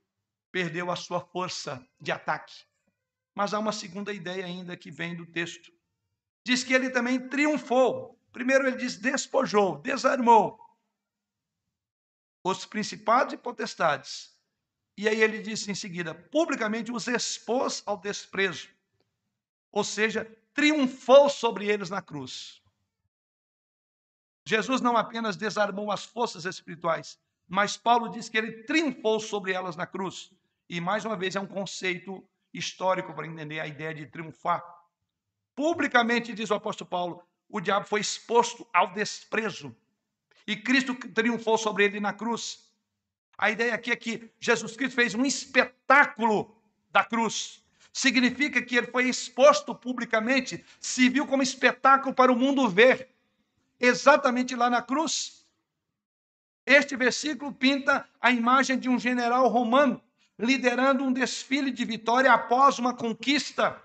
perdeu 0.51 0.91
a 0.91 0.97
sua 0.97 1.21
força 1.21 1.87
de 2.01 2.13
ataque. 2.13 2.65
Mas 3.35 3.53
há 3.53 3.59
uma 3.59 3.73
segunda 3.73 4.13
ideia 4.13 4.47
ainda 4.47 4.77
que 4.77 4.91
vem 4.91 5.15
do 5.15 5.27
texto. 5.27 5.73
Diz 6.47 6.63
que 6.63 6.73
ele 6.73 6.91
também 6.91 7.29
triunfou. 7.29 8.17
Primeiro 8.33 8.69
ele 8.69 8.77
diz 8.77 8.97
despojou, 8.97 9.79
desarmou 9.79 10.57
os 12.45 12.65
principados 12.65 13.35
e 13.35 13.37
potestades. 13.37 14.33
E 14.97 15.09
aí 15.09 15.21
ele 15.21 15.43
disse 15.43 15.73
em 15.73 15.75
seguida, 15.75 16.15
publicamente 16.15 16.93
os 16.93 17.09
expôs 17.09 17.83
ao 17.85 17.97
desprezo. 17.97 18.69
Ou 19.73 19.83
seja, 19.83 20.25
triunfou 20.55 21.29
sobre 21.29 21.67
eles 21.67 21.91
na 21.91 22.01
cruz. 22.01 22.63
Jesus 24.47 24.81
não 24.81 24.97
apenas 24.97 25.37
desarmou 25.37 25.91
as 25.91 26.05
forças 26.05 26.45
espirituais, 26.45 27.19
mas 27.49 27.77
Paulo 27.77 28.09
diz 28.09 28.29
que 28.29 28.39
ele 28.39 28.63
triunfou 28.63 29.19
sobre 29.19 29.53
elas 29.53 29.75
na 29.75 29.85
cruz. 29.85 30.33
E 30.69 30.81
mais 30.81 31.05
uma 31.05 31.17
vez 31.17 31.35
é 31.35 31.41
um 31.41 31.47
conceito 31.49 32.25
histórico 32.55 33.13
para 33.13 33.27
entender 33.27 33.59
a 33.59 33.67
ideia 33.67 33.93
de 33.93 34.07
triunfar. 34.07 34.76
Publicamente, 35.57 36.35
diz 36.35 36.51
o 36.51 36.55
apóstolo 36.55 36.89
Paulo, 36.89 37.23
o 37.49 37.61
diabo 37.61 37.87
foi 37.87 38.01
exposto 38.01 38.67
ao 38.73 38.93
desprezo. 38.93 39.75
E 40.47 40.55
Cristo 40.55 40.95
triunfou 40.95 41.57
sobre 41.57 41.85
ele 41.85 41.99
na 41.99 42.13
cruz. 42.13 42.71
A 43.39 43.51
ideia 43.51 43.75
aqui 43.75 43.91
é 43.91 43.97
que 43.97 44.31
Jesus 44.39 44.77
Cristo 44.77 44.95
fez 44.95 45.15
um 45.15 45.25
espetáculo 45.25 46.55
da 46.93 47.03
cruz. 47.03 47.65
Significa 47.93 48.61
que 48.61 48.77
ele 48.77 48.87
foi 48.89 49.09
exposto 49.09 49.75
publicamente, 49.75 50.63
se 50.79 51.09
viu 51.09 51.27
como 51.27 51.43
espetáculo 51.43 52.15
para 52.15 52.31
o 52.31 52.37
mundo 52.37 52.69
ver 52.69 53.09
exatamente 53.81 54.55
lá 54.55 54.69
na 54.69 54.83
cruz. 54.83 55.47
Este 56.67 56.97
versículo 56.97 57.53
pinta 57.53 58.07
a 58.21 58.31
imagem 58.31 58.79
de 58.79 58.89
um 58.89 58.99
general 58.99 59.49
romano 59.49 60.03
liderando 60.39 61.03
um 61.03 61.13
desfile 61.13 61.71
de 61.71 61.85
vitória 61.85 62.31
após 62.31 62.79
uma 62.79 62.95
conquista. 62.95 63.81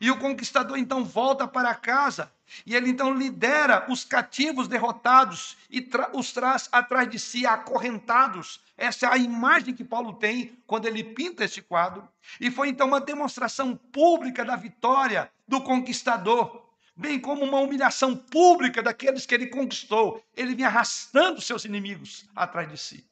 E 0.00 0.10
o 0.10 0.18
conquistador 0.18 0.78
então 0.78 1.04
volta 1.04 1.46
para 1.46 1.74
casa 1.74 2.32
e 2.64 2.74
ele 2.74 2.90
então 2.90 3.12
lidera 3.12 3.86
os 3.90 4.04
cativos 4.04 4.68
derrotados 4.68 5.56
e 5.68 5.80
tra 5.80 6.10
os 6.14 6.32
traz 6.32 6.68
atrás 6.72 7.08
de 7.10 7.18
si 7.18 7.46
acorrentados. 7.46 8.60
Essa 8.76 9.06
é 9.06 9.12
a 9.12 9.18
imagem 9.18 9.74
que 9.74 9.84
Paulo 9.84 10.14
tem 10.14 10.58
quando 10.66 10.86
ele 10.86 11.02
pinta 11.02 11.44
este 11.44 11.60
quadro. 11.60 12.08
E 12.40 12.50
foi 12.50 12.68
então 12.68 12.88
uma 12.88 13.00
demonstração 13.00 13.76
pública 13.76 14.44
da 14.44 14.56
vitória 14.56 15.30
do 15.46 15.60
conquistador 15.60 16.68
bem 16.98 17.20
como 17.20 17.44
uma 17.44 17.60
humilhação 17.60 18.16
pública 18.16 18.82
daqueles 18.82 19.24
que 19.24 19.32
ele 19.32 19.46
conquistou. 19.46 20.20
Ele 20.36 20.54
vinha 20.54 20.66
arrastando 20.66 21.40
seus 21.40 21.64
inimigos 21.64 22.28
atrás 22.34 22.68
de 22.68 22.76
si. 22.76 23.08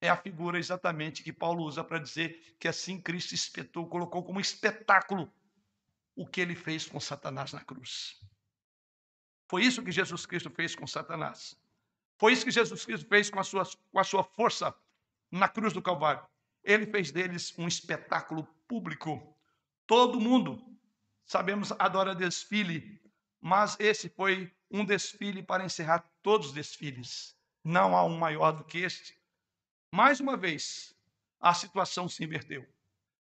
É 0.00 0.08
a 0.08 0.16
figura 0.16 0.58
exatamente 0.58 1.22
que 1.22 1.32
Paulo 1.32 1.64
usa 1.64 1.84
para 1.84 1.98
dizer 1.98 2.56
que 2.58 2.66
assim 2.66 2.98
Cristo 2.98 3.34
espetou, 3.34 3.86
colocou 3.86 4.22
como 4.22 4.40
espetáculo 4.40 5.30
o 6.16 6.26
que 6.26 6.40
ele 6.40 6.56
fez 6.56 6.86
com 6.86 6.98
Satanás 6.98 7.52
na 7.52 7.60
cruz. 7.60 8.18
Foi 9.48 9.62
isso 9.62 9.82
que 9.82 9.92
Jesus 9.92 10.26
Cristo 10.26 10.50
fez 10.50 10.74
com 10.74 10.86
Satanás. 10.86 11.56
Foi 12.18 12.32
isso 12.32 12.44
que 12.44 12.50
Jesus 12.50 12.84
Cristo 12.84 13.06
fez 13.06 13.30
com 13.30 13.38
a 13.38 13.44
sua, 13.44 13.64
com 13.92 13.98
a 13.98 14.04
sua 14.04 14.24
força 14.24 14.74
na 15.30 15.48
cruz 15.48 15.72
do 15.72 15.82
Calvário. 15.82 16.26
Ele 16.64 16.86
fez 16.86 17.12
deles 17.12 17.54
um 17.58 17.68
espetáculo 17.68 18.44
público. 18.66 19.36
Todo 19.86 20.20
mundo, 20.20 20.64
sabemos, 21.24 21.70
adora 21.78 22.14
desfile, 22.14 23.00
mas 23.40 23.76
esse 23.78 24.08
foi 24.08 24.52
um 24.70 24.84
desfile 24.84 25.42
para 25.42 25.64
encerrar 25.64 26.10
todos 26.22 26.48
os 26.48 26.52
desfiles. 26.52 27.36
Não 27.62 27.94
há 27.94 28.04
um 28.04 28.16
maior 28.16 28.52
do 28.52 28.64
que 28.64 28.78
este. 28.78 29.16
Mais 29.92 30.18
uma 30.18 30.36
vez, 30.36 30.96
a 31.38 31.54
situação 31.54 32.08
se 32.08 32.24
inverteu. 32.24 32.66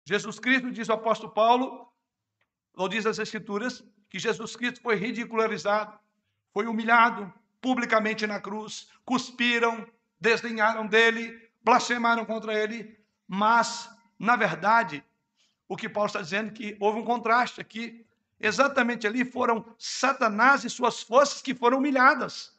Jesus 0.04 0.40
Cristo, 0.40 0.72
diz 0.72 0.90
o 0.90 0.94
apóstolo 0.94 1.32
Paulo, 1.32 1.89
ou 2.76 2.88
diz 2.88 3.06
as 3.06 3.20
Escrituras, 3.20 3.84
que 4.10 4.20
Jesus 4.20 4.56
Cristo 4.56 4.82
foi 4.82 4.96
ridicularizado, 4.96 5.98
foi 6.54 6.66
humilhado 6.66 7.32
publicamente 7.62 8.26
na 8.26 8.40
cruz, 8.40 8.90
cuspiram, 9.06 9.88
desdenharam 10.20 10.88
dele, 10.88 11.50
blasfemaram 11.62 12.26
contra 12.26 12.54
ele, 12.54 12.98
mas, 13.28 13.90
na 14.18 14.36
verdade, 14.36 15.04
o 15.68 15.76
que 15.76 15.90
Paulo 15.90 16.08
está 16.08 16.22
dizendo 16.22 16.50
é 16.50 16.54
que 16.54 16.78
houve 16.80 17.00
um 17.00 17.06
contraste 17.06 17.62
aqui 17.62 18.06
Exatamente 18.40 19.06
ali 19.06 19.26
foram 19.26 19.66
Satanás 19.78 20.64
e 20.64 20.70
suas 20.70 21.04
forças 21.04 21.42
que 21.42 21.54
foram 21.54 21.80
humilhadas. 21.80 22.58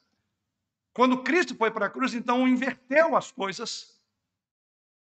Quando 0.93 1.23
Cristo 1.23 1.55
foi 1.55 1.71
para 1.71 1.87
a 1.87 1.91
cruz, 1.91 2.13
então 2.13 2.47
inverteu 2.47 3.17
as 3.17 3.33
coisas. 3.33 3.99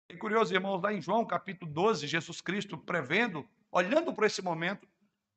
É 0.09 0.16
curioso, 0.16 0.55
irmãos, 0.55 0.80
lá 0.80 0.93
em 0.93 1.01
João 1.01 1.24
capítulo 1.24 1.70
12, 1.72 2.07
Jesus 2.07 2.40
Cristo 2.40 2.78
prevendo, 2.78 3.49
olhando 3.72 4.12
para 4.12 4.26
esse 4.26 4.42
momento, 4.42 4.86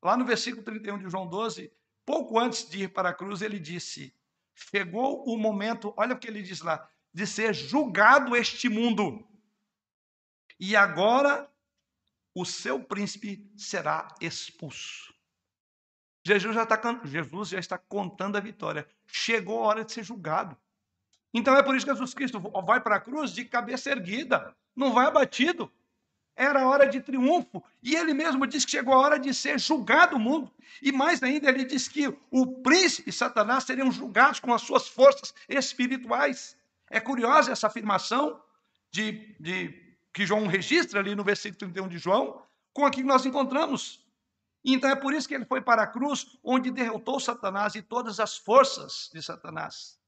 lá 0.04 0.18
no 0.18 0.26
versículo 0.26 0.64
31 0.64 1.00
de 1.00 1.10
João 1.10 1.26
12, 1.26 1.72
pouco 2.06 2.38
antes 2.38 2.70
de 2.70 2.84
ir 2.84 2.90
para 2.90 3.10
a 3.10 3.14
cruz, 3.14 3.42
ele 3.42 3.58
disse: 3.58 4.14
Chegou 4.54 5.24
o 5.26 5.38
momento, 5.38 5.94
olha 5.98 6.14
o 6.14 6.20
que 6.20 6.28
ele 6.28 6.44
diz 6.44 6.62
lá, 6.62 6.88
de 7.14 7.26
ser 7.26 7.54
julgado 7.54 8.36
este 8.36 8.70
mundo. 8.70 9.26
E 10.60 10.76
agora 10.76 11.50
o 12.34 12.46
seu 12.46 12.84
príncipe 12.84 13.50
será 13.58 14.14
expulso. 14.22 15.14
Jesus 16.26 16.56
já, 16.56 16.64
está, 16.64 17.02
Jesus 17.06 17.50
já 17.50 17.60
está 17.60 17.78
contando 17.78 18.36
a 18.36 18.42
vitória. 18.42 18.88
Chegou 19.08 19.64
a 19.64 19.68
hora 19.68 19.86
de 19.86 19.92
ser 19.92 20.04
julgado. 20.04 20.58
Então 21.34 21.56
é 21.56 21.62
por 21.62 21.76
isso 21.76 21.86
que 21.86 21.92
Jesus 21.92 22.14
Cristo 22.14 22.40
vai 22.40 22.82
para 22.82 22.96
a 22.96 23.00
cruz 23.00 23.32
de 23.32 23.46
cabeça 23.46 23.92
erguida, 23.92 24.56
não 24.76 24.94
vai 24.94 25.06
abatido. 25.06 25.72
Era 26.36 26.62
a 26.62 26.68
hora 26.68 26.88
de 26.88 27.00
triunfo. 27.00 27.64
E 27.82 27.96
ele 27.96 28.14
mesmo 28.14 28.46
diz 28.46 28.66
que 28.66 28.72
chegou 28.72 28.94
a 28.94 28.98
hora 28.98 29.20
de 29.20 29.34
ser 29.34 29.60
julgado 29.60 30.16
o 30.16 30.20
mundo. 30.20 30.52
E 30.82 30.92
mais 30.92 31.24
ainda, 31.24 31.50
ele 31.50 31.64
diz 31.64 31.88
que 31.88 32.14
o 32.30 32.48
príncipe 32.62 33.10
e 33.10 33.14
Satanás 33.14 33.64
seriam 33.64 33.92
julgados 33.92 34.40
com 34.40 34.54
as 34.54 34.62
suas 34.62 34.88
forças 34.88 35.34
espirituais. 35.48 36.58
É 36.90 37.00
curiosa 37.00 37.52
essa 37.52 37.68
afirmação 37.68 38.42
de, 38.92 39.36
de 39.40 39.74
que 40.14 40.26
João 40.26 40.48
registra 40.48 41.00
ali 41.00 41.16
no 41.16 41.24
versículo 41.24 41.60
31 41.60 41.88
de 41.88 41.98
João, 41.98 42.42
com 42.74 42.86
aquilo 42.86 43.04
que 43.04 43.14
nós 43.14 43.26
encontramos 43.26 44.06
então 44.66 44.90
é 44.90 44.96
por 44.96 45.14
isso 45.14 45.28
que 45.28 45.36
ele 45.36 45.46
foi 45.46 45.62
para 45.62 45.84
a 45.84 45.88
cruz, 45.88 46.36
onde 46.44 46.72
derrotou 46.72 47.20
Satanás 47.20 47.76
e 47.76 47.84
todas 47.84 48.20
as 48.20 48.36
forças 48.36 49.12
de 49.14 49.22
Satanás. 49.22 50.00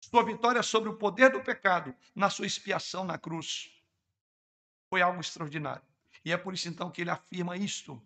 Sua 0.00 0.24
vitória 0.24 0.62
sobre 0.62 0.88
o 0.88 0.96
poder 0.96 1.30
do 1.30 1.42
pecado 1.42 1.92
na 2.14 2.30
sua 2.30 2.46
expiação 2.46 3.04
na 3.04 3.18
cruz 3.18 3.72
foi 4.92 5.00
algo 5.00 5.22
extraordinário. 5.22 5.82
E 6.22 6.32
é 6.32 6.36
por 6.36 6.52
isso 6.52 6.68
então 6.68 6.90
que 6.90 7.00
ele 7.00 7.08
afirma 7.08 7.56
isto, 7.56 7.98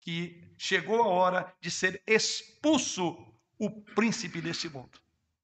que 0.00 0.54
chegou 0.56 1.02
a 1.02 1.08
hora 1.08 1.52
de 1.60 1.72
ser 1.72 2.00
expulso 2.06 3.34
o 3.58 3.68
príncipe 3.96 4.40
desse 4.40 4.68
mundo. 4.68 4.96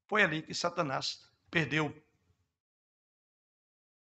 Foi 0.06 0.22
ali 0.22 0.42
que 0.42 0.54
Satanás 0.54 1.28
perdeu. 1.50 1.92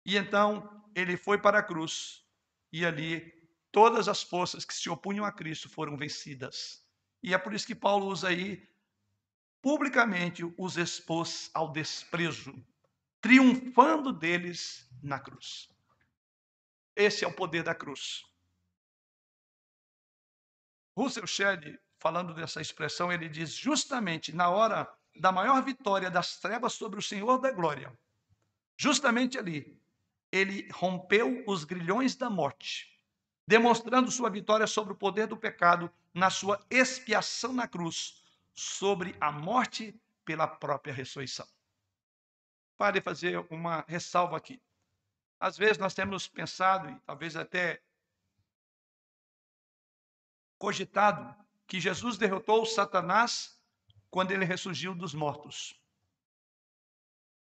E 0.04 0.16
então 0.16 0.86
ele 0.94 1.16
foi 1.16 1.36
para 1.36 1.58
a 1.58 1.62
cruz 1.64 2.24
e 2.72 2.86
ali 2.86 3.50
todas 3.72 4.06
as 4.06 4.22
forças 4.22 4.64
que 4.64 4.72
se 4.72 4.88
opunham 4.88 5.24
a 5.24 5.32
Cristo 5.32 5.68
foram 5.68 5.96
vencidas. 5.96 6.86
E 7.24 7.34
é 7.34 7.38
por 7.38 7.54
isso 7.54 7.66
que 7.66 7.74
Paulo 7.74 8.06
usa 8.06 8.28
aí, 8.28 8.64
publicamente 9.60 10.44
os 10.56 10.76
expôs 10.76 11.50
ao 11.52 11.72
desprezo, 11.72 12.54
triunfando 13.20 14.12
deles 14.12 14.88
na 15.02 15.18
cruz. 15.18 15.74
Esse 16.96 17.24
é 17.24 17.28
o 17.28 17.32
poder 17.32 17.62
da 17.62 17.74
cruz. 17.74 18.24
Russell 20.96 21.26
Shedd, 21.26 21.78
falando 21.98 22.32
dessa 22.32 22.60
expressão, 22.60 23.12
ele 23.12 23.28
diz: 23.28 23.52
justamente 23.52 24.34
na 24.34 24.48
hora 24.48 24.90
da 25.14 25.30
maior 25.30 25.62
vitória 25.62 26.10
das 26.10 26.38
trevas 26.38 26.72
sobre 26.72 26.98
o 26.98 27.02
Senhor 27.02 27.38
da 27.38 27.52
glória, 27.52 27.92
justamente 28.78 29.38
ali, 29.38 29.78
ele 30.32 30.68
rompeu 30.72 31.44
os 31.46 31.64
grilhões 31.64 32.16
da 32.16 32.30
morte, 32.30 32.98
demonstrando 33.46 34.10
sua 34.10 34.30
vitória 34.30 34.66
sobre 34.66 34.94
o 34.94 34.96
poder 34.96 35.26
do 35.26 35.36
pecado 35.36 35.92
na 36.14 36.30
sua 36.30 36.64
expiação 36.70 37.52
na 37.52 37.68
cruz, 37.68 38.22
sobre 38.54 39.14
a 39.20 39.30
morte 39.30 39.94
pela 40.24 40.46
própria 40.48 40.94
ressurreição. 40.94 41.46
Pare 42.78 43.02
fazer 43.02 43.46
uma 43.50 43.84
ressalva 43.86 44.36
aqui. 44.36 44.60
Às 45.38 45.56
vezes 45.56 45.78
nós 45.78 45.94
temos 45.94 46.26
pensado, 46.26 46.88
e 46.88 46.98
talvez 47.00 47.36
até 47.36 47.82
cogitado, 50.58 51.34
que 51.66 51.80
Jesus 51.80 52.16
derrotou 52.16 52.64
Satanás 52.64 53.60
quando 54.10 54.30
ele 54.30 54.44
ressurgiu 54.44 54.94
dos 54.94 55.14
mortos. 55.14 55.78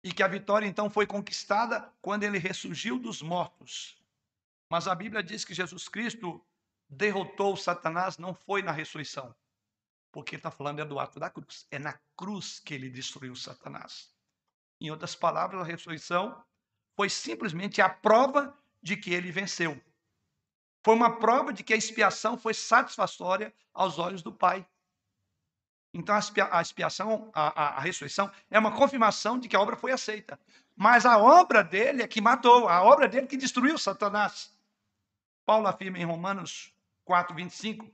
E 0.03 0.11
que 0.11 0.23
a 0.23 0.27
vitória 0.27 0.67
então 0.67 0.89
foi 0.89 1.07
conquistada 1.07 1.91
quando 2.01 2.23
ele 2.23 2.38
ressurgiu 2.38 2.99
dos 2.99 3.21
mortos. 3.21 3.97
Mas 4.69 4.88
a 4.88 4.95
Bíblia 4.95 5.23
diz 5.23 5.45
que 5.45 5.53
Jesus 5.53 5.88
Cristo 5.88 6.45
derrotou 6.89 7.55
Satanás 7.55 8.17
não 8.17 8.34
foi 8.34 8.61
na 8.61 8.71
ressurreição, 8.71 9.34
porque 10.11 10.36
está 10.36 10.51
falando 10.51 10.79
é 10.79 10.86
do 10.86 10.99
ato 10.99 11.19
da 11.19 11.29
cruz. 11.29 11.67
É 11.71 11.79
na 11.79 11.99
cruz 12.15 12.59
que 12.59 12.73
ele 12.73 12.89
destruiu 12.89 13.36
Satanás. 13.36 14.13
Em 14.79 14.91
outras 14.91 15.15
palavras, 15.15 15.61
a 15.61 15.65
ressurreição 15.65 16.43
foi 17.01 17.09
simplesmente 17.09 17.81
a 17.81 17.89
prova 17.89 18.55
de 18.79 18.95
que 18.95 19.11
ele 19.11 19.31
venceu. 19.31 19.75
Foi 20.85 20.93
uma 20.93 21.17
prova 21.17 21.51
de 21.51 21.63
que 21.63 21.73
a 21.73 21.75
expiação 21.75 22.37
foi 22.37 22.53
satisfatória 22.53 23.51
aos 23.73 23.97
olhos 23.97 24.21
do 24.21 24.31
Pai. 24.31 24.63
Então, 25.91 26.15
a 26.51 26.61
expiação, 26.61 27.31
a, 27.33 27.47
a, 27.47 27.67
a, 27.77 27.79
ressurreição, 27.79 28.31
é 28.51 28.59
uma 28.59 28.71
confirmação 28.71 29.39
de 29.39 29.49
que 29.49 29.55
a 29.55 29.59
obra 29.59 29.75
foi 29.75 29.91
aceita. 29.91 30.39
Mas 30.75 31.03
a 31.03 31.17
obra 31.17 31.63
dele 31.63 32.03
é 32.03 32.07
que 32.07 32.21
matou, 32.21 32.69
a 32.69 32.83
obra 32.83 33.07
dele 33.07 33.25
que 33.25 33.35
destruiu 33.35 33.79
Satanás. 33.79 34.55
Paulo 35.43 35.65
afirma 35.65 35.97
em 35.97 36.05
Romanos 36.05 36.71
4, 37.03 37.35
25, 37.35 37.91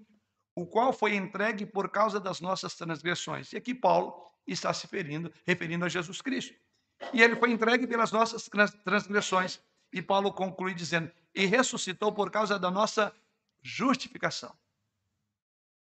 o 0.53 0.65
qual 0.65 0.91
foi 0.91 1.15
entregue 1.15 1.65
por 1.65 1.89
causa 1.89 2.19
das 2.19 2.41
nossas 2.41 2.75
transgressões. 2.75 3.53
E 3.53 3.55
aqui 3.55 3.73
Paulo 3.73 4.21
está 4.45 4.73
se 4.73 4.83
referindo, 4.83 5.31
referindo 5.45 5.85
a 5.85 5.89
Jesus 5.89 6.21
Cristo. 6.21 6.66
E 7.13 7.21
ele 7.21 7.35
foi 7.35 7.51
entregue 7.51 7.87
pelas 7.87 8.11
nossas 8.11 8.49
transgressões. 8.83 9.61
E 9.91 10.01
Paulo 10.01 10.33
conclui 10.33 10.73
dizendo: 10.73 11.11
e 11.33 11.45
ressuscitou 11.45 12.11
por 12.11 12.31
causa 12.31 12.57
da 12.57 12.71
nossa 12.71 13.13
justificação. 13.61 14.57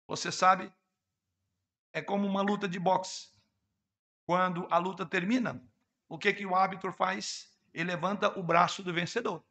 Você 0.07 0.31
sabe, 0.31 0.71
é 1.91 2.01
como 2.01 2.25
uma 2.25 2.41
luta 2.41 2.67
de 2.67 2.79
boxe. 2.79 3.31
Quando 4.25 4.67
a 4.71 4.77
luta 4.77 5.05
termina, 5.05 5.61
o 6.07 6.17
que, 6.17 6.33
que 6.33 6.45
o 6.45 6.55
árbitro 6.55 6.93
faz? 6.93 7.51
Ele 7.73 7.89
levanta 7.91 8.37
o 8.39 8.43
braço 8.43 8.83
do 8.83 8.93
vencedor. 8.93 9.43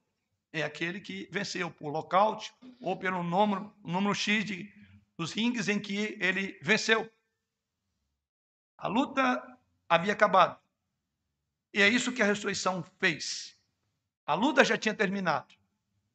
É 0.53 0.63
aquele 0.63 1.01
que 1.01 1.29
venceu 1.31 1.71
por 1.71 1.91
lockout 1.91 2.55
ou 2.81 2.97
pelo 2.97 3.23
número, 3.23 3.75
número 3.83 4.15
X 4.15 4.45
de, 4.45 4.73
dos 5.17 5.33
rings 5.33 5.69
em 5.69 5.81
que 5.81 6.17
ele 6.21 6.59
venceu. 6.63 7.11
A 8.79 8.89
luta 8.89 9.59
havia 9.89 10.13
acabado. 10.13 10.62
E 11.73 11.81
é 11.81 11.89
isso 11.89 12.13
que 12.13 12.23
a 12.23 12.27
ressurreição 12.27 12.83
fez. 12.99 13.57
A 14.27 14.35
luta 14.35 14.65
já 14.65 14.77
tinha 14.77 14.95
terminado. 14.95 15.55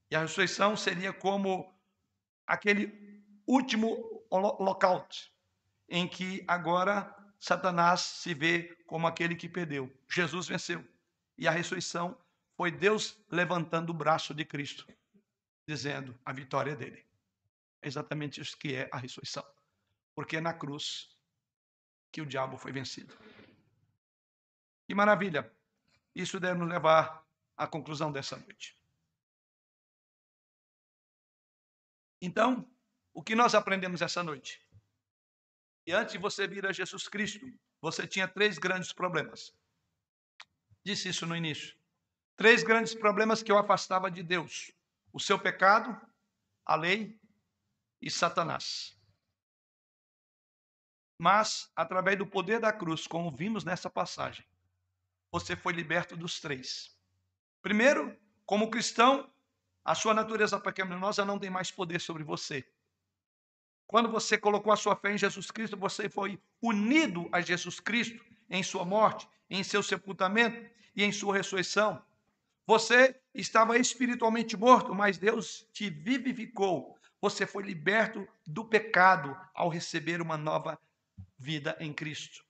E 0.09 0.15
a 0.15 0.21
ressurreição 0.21 0.77
seria 0.77 1.11
como 1.11 1.73
aquele 2.45 3.23
último 3.45 4.25
lockout, 4.31 5.33
em 5.89 6.07
que 6.07 6.43
agora 6.47 7.13
Satanás 7.39 8.01
se 8.01 8.33
vê 8.33 8.77
como 8.85 9.07
aquele 9.07 9.35
que 9.35 9.49
perdeu. 9.49 9.91
Jesus 10.09 10.47
venceu. 10.47 10.85
E 11.37 11.47
a 11.47 11.51
ressurreição 11.51 12.17
foi 12.55 12.71
Deus 12.71 13.17
levantando 13.29 13.89
o 13.89 13.93
braço 13.93 14.33
de 14.33 14.45
Cristo, 14.45 14.87
dizendo 15.67 16.17
a 16.25 16.31
vitória 16.31 16.75
dele. 16.75 17.05
É 17.81 17.87
exatamente 17.87 18.41
isso 18.41 18.57
que 18.57 18.75
é 18.75 18.89
a 18.91 18.97
ressurreição. 18.97 19.45
Porque 20.15 20.37
é 20.37 20.41
na 20.41 20.53
cruz 20.53 21.15
que 22.11 22.21
o 22.21 22.25
diabo 22.25 22.57
foi 22.57 22.71
vencido. 22.71 23.15
Que 24.87 24.95
maravilha! 24.95 25.53
Isso 26.15 26.39
deve 26.39 26.59
nos 26.59 26.69
levar 26.69 27.23
à 27.55 27.67
conclusão 27.67 28.11
dessa 28.11 28.37
noite. 28.37 28.75
Então, 32.21 32.65
o 33.13 33.21
que 33.21 33.35
nós 33.35 33.53
aprendemos 33.53 34.01
essa 34.01 34.23
noite? 34.23 34.65
E 35.85 35.91
antes 35.91 36.13
de 36.13 36.17
você 36.17 36.47
vir 36.47 36.65
a 36.65 36.71
Jesus 36.71 37.07
Cristo, 37.07 37.45
você 37.81 38.07
tinha 38.07 38.27
três 38.27 38.57
grandes 38.57 38.91
problemas. 38.91 39.53
Disse 40.83 41.09
isso 41.09 41.25
no 41.25 41.35
início. 41.35 41.77
Três 42.35 42.63
grandes 42.63 42.95
problemas 42.95 43.43
que 43.43 43.51
o 43.51 43.57
afastava 43.57 44.09
de 44.09 44.23
Deus: 44.23 44.71
o 45.11 45.19
seu 45.19 45.37
pecado, 45.37 45.99
a 46.65 46.75
lei 46.75 47.19
e 48.01 48.09
Satanás. 48.09 48.97
Mas, 51.19 51.71
através 51.75 52.17
do 52.17 52.25
poder 52.25 52.59
da 52.59 52.71
cruz, 52.71 53.05
como 53.05 53.35
vimos 53.35 53.63
nessa 53.63 53.89
passagem, 53.89 54.45
você 55.31 55.55
foi 55.55 55.73
liberto 55.73 56.15
dos 56.15 56.39
três. 56.39 56.95
Primeiro, 57.61 58.15
como 58.45 58.69
cristão, 58.69 59.29
a 59.83 59.95
sua 59.95 60.13
natureza 60.13 60.59
pecaminosa 60.59 61.25
não 61.25 61.39
tem 61.39 61.49
mais 61.49 61.71
poder 61.71 61.99
sobre 61.99 62.23
você. 62.23 62.65
Quando 63.85 64.09
você 64.09 64.37
colocou 64.37 64.71
a 64.71 64.77
sua 64.77 64.95
fé 64.95 65.13
em 65.13 65.17
Jesus 65.17 65.49
Cristo, 65.49 65.77
você 65.77 66.09
foi 66.09 66.39
unido 66.61 67.29
a 67.31 67.39
Jesus 67.39 67.79
Cristo 67.79 68.23
em 68.49 68.61
sua 68.61 68.83
morte, 68.83 69.27
em 69.49 69.63
seu 69.63 69.81
sepultamento 69.81 70.69
e 70.95 71.03
em 71.03 71.11
sua 71.11 71.37
ressurreição. 71.37 72.01
Você 72.65 73.15
estava 73.33 73.77
espiritualmente 73.77 74.57
morto, 74.57 74.93
mas 74.93 75.17
Deus 75.17 75.65
te 75.71 75.89
vivificou. 75.89 76.97
Você 77.21 77.45
foi 77.47 77.63
liberto 77.63 78.27
do 78.45 78.65
pecado 78.65 79.35
ao 79.53 79.69
receber 79.69 80.21
uma 80.21 80.37
nova 80.37 80.77
vida 81.37 81.77
em 81.79 81.93
Cristo. 81.93 82.43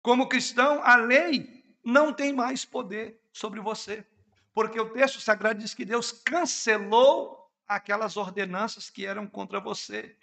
Como 0.00 0.28
cristão, 0.28 0.82
a 0.84 0.94
lei 0.96 1.57
não 1.88 2.12
tem 2.12 2.32
mais 2.32 2.64
poder 2.64 3.18
sobre 3.32 3.60
você. 3.60 4.04
Porque 4.52 4.78
o 4.78 4.90
texto 4.90 5.20
sagrado 5.20 5.60
diz 5.60 5.72
que 5.72 5.84
Deus 5.84 6.12
cancelou 6.12 7.50
aquelas 7.66 8.16
ordenanças 8.16 8.90
que 8.90 9.06
eram 9.06 9.26
contra 9.26 9.58
você. 9.58 10.16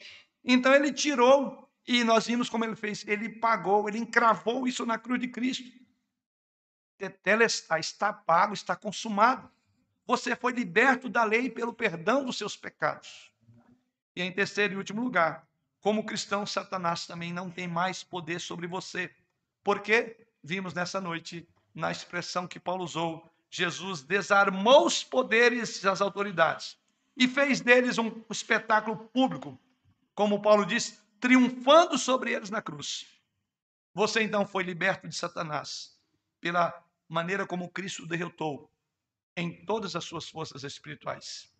Então 0.44 0.74
ele 0.74 0.94
tirou, 0.94 1.68
e 1.88 2.04
nós 2.04 2.28
vimos 2.28 2.50
como 2.50 2.66
ele 2.66 2.76
fez. 2.76 3.06
Ele 3.08 3.30
pagou, 3.30 3.90
ele 3.90 3.98
encravou 3.98 4.68
isso 4.68 4.86
na 4.86 5.00
cruz 5.00 5.20
de 5.20 5.28
Cristo. 5.28 5.64
Tetelestai, 6.98 7.80
está 7.80 8.14
pago, 8.14 8.54
está 8.54 8.76
consumado. 8.76 9.50
Você 10.06 10.36
foi 10.36 10.54
liberto 10.54 11.10
da 11.10 11.24
lei 11.24 11.50
pelo 11.50 11.74
perdão 11.74 12.24
dos 12.24 12.38
seus 12.38 12.56
pecados. 12.56 13.32
E 14.16 14.22
em 14.22 14.32
terceiro 14.32 14.76
e 14.76 14.78
último 14.78 15.02
lugar, 15.04 15.48
como 15.82 16.06
cristão, 16.06 16.46
Satanás 16.46 17.08
também 17.08 17.34
não 17.34 17.50
tem 17.50 17.68
mais 17.68 18.04
poder 18.04 18.40
sobre 18.40 18.68
você. 18.68 19.12
Porque 19.64 20.28
vimos 20.44 20.76
nessa 20.76 21.02
noite 21.02 21.48
na 21.76 21.92
expressão 21.92 22.48
que 22.48 22.60
Paulo 22.60 22.86
usou, 22.86 23.30
Jesus 23.50 24.02
desarmou 24.02 24.88
os 24.88 25.04
poderes 25.04 25.84
e 25.84 25.88
as 25.88 26.02
autoridades 26.02 26.78
e 27.16 27.28
fez 27.28 27.62
deles 27.62 27.98
um 27.98 28.24
espetáculo 28.30 28.98
público, 29.10 29.60
como 30.14 30.42
Paulo 30.42 30.66
diz, 30.66 31.02
triunfando 31.20 31.98
sobre 31.98 32.34
eles 32.34 32.50
na 32.50 32.62
cruz. 32.62 33.08
Você 33.94 34.22
então 34.22 34.46
foi 34.46 34.64
liberto 34.64 35.08
de 35.08 35.16
Satanás 35.16 35.98
pela 36.42 36.84
maneira 37.08 37.46
como 37.46 37.70
Cristo 37.70 38.06
derrotou 38.06 38.70
em 39.36 39.66
todas 39.66 39.96
as 39.96 40.04
suas 40.04 40.30
forças 40.30 40.64
espirituais. 40.64 41.54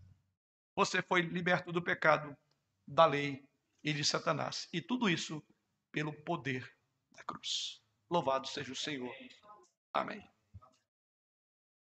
Você 0.76 1.02
foi 1.02 1.22
liberto 1.22 1.72
do 1.72 1.82
pecado, 1.82 2.36
da 2.86 3.06
lei 3.06 3.48
e 3.84 3.94
de 3.94 4.04
Satanás. 4.04 4.68
E 4.74 4.82
tudo 4.82 5.10
isso 5.10 5.42
pelo 5.92 6.12
poder 6.12 6.70
da 7.12 7.24
cruz. 7.24 7.82
Louvado 8.10 8.48
seja 8.48 8.72
o 8.72 8.76
Senhor. 8.76 9.14
Amém. 9.96 10.35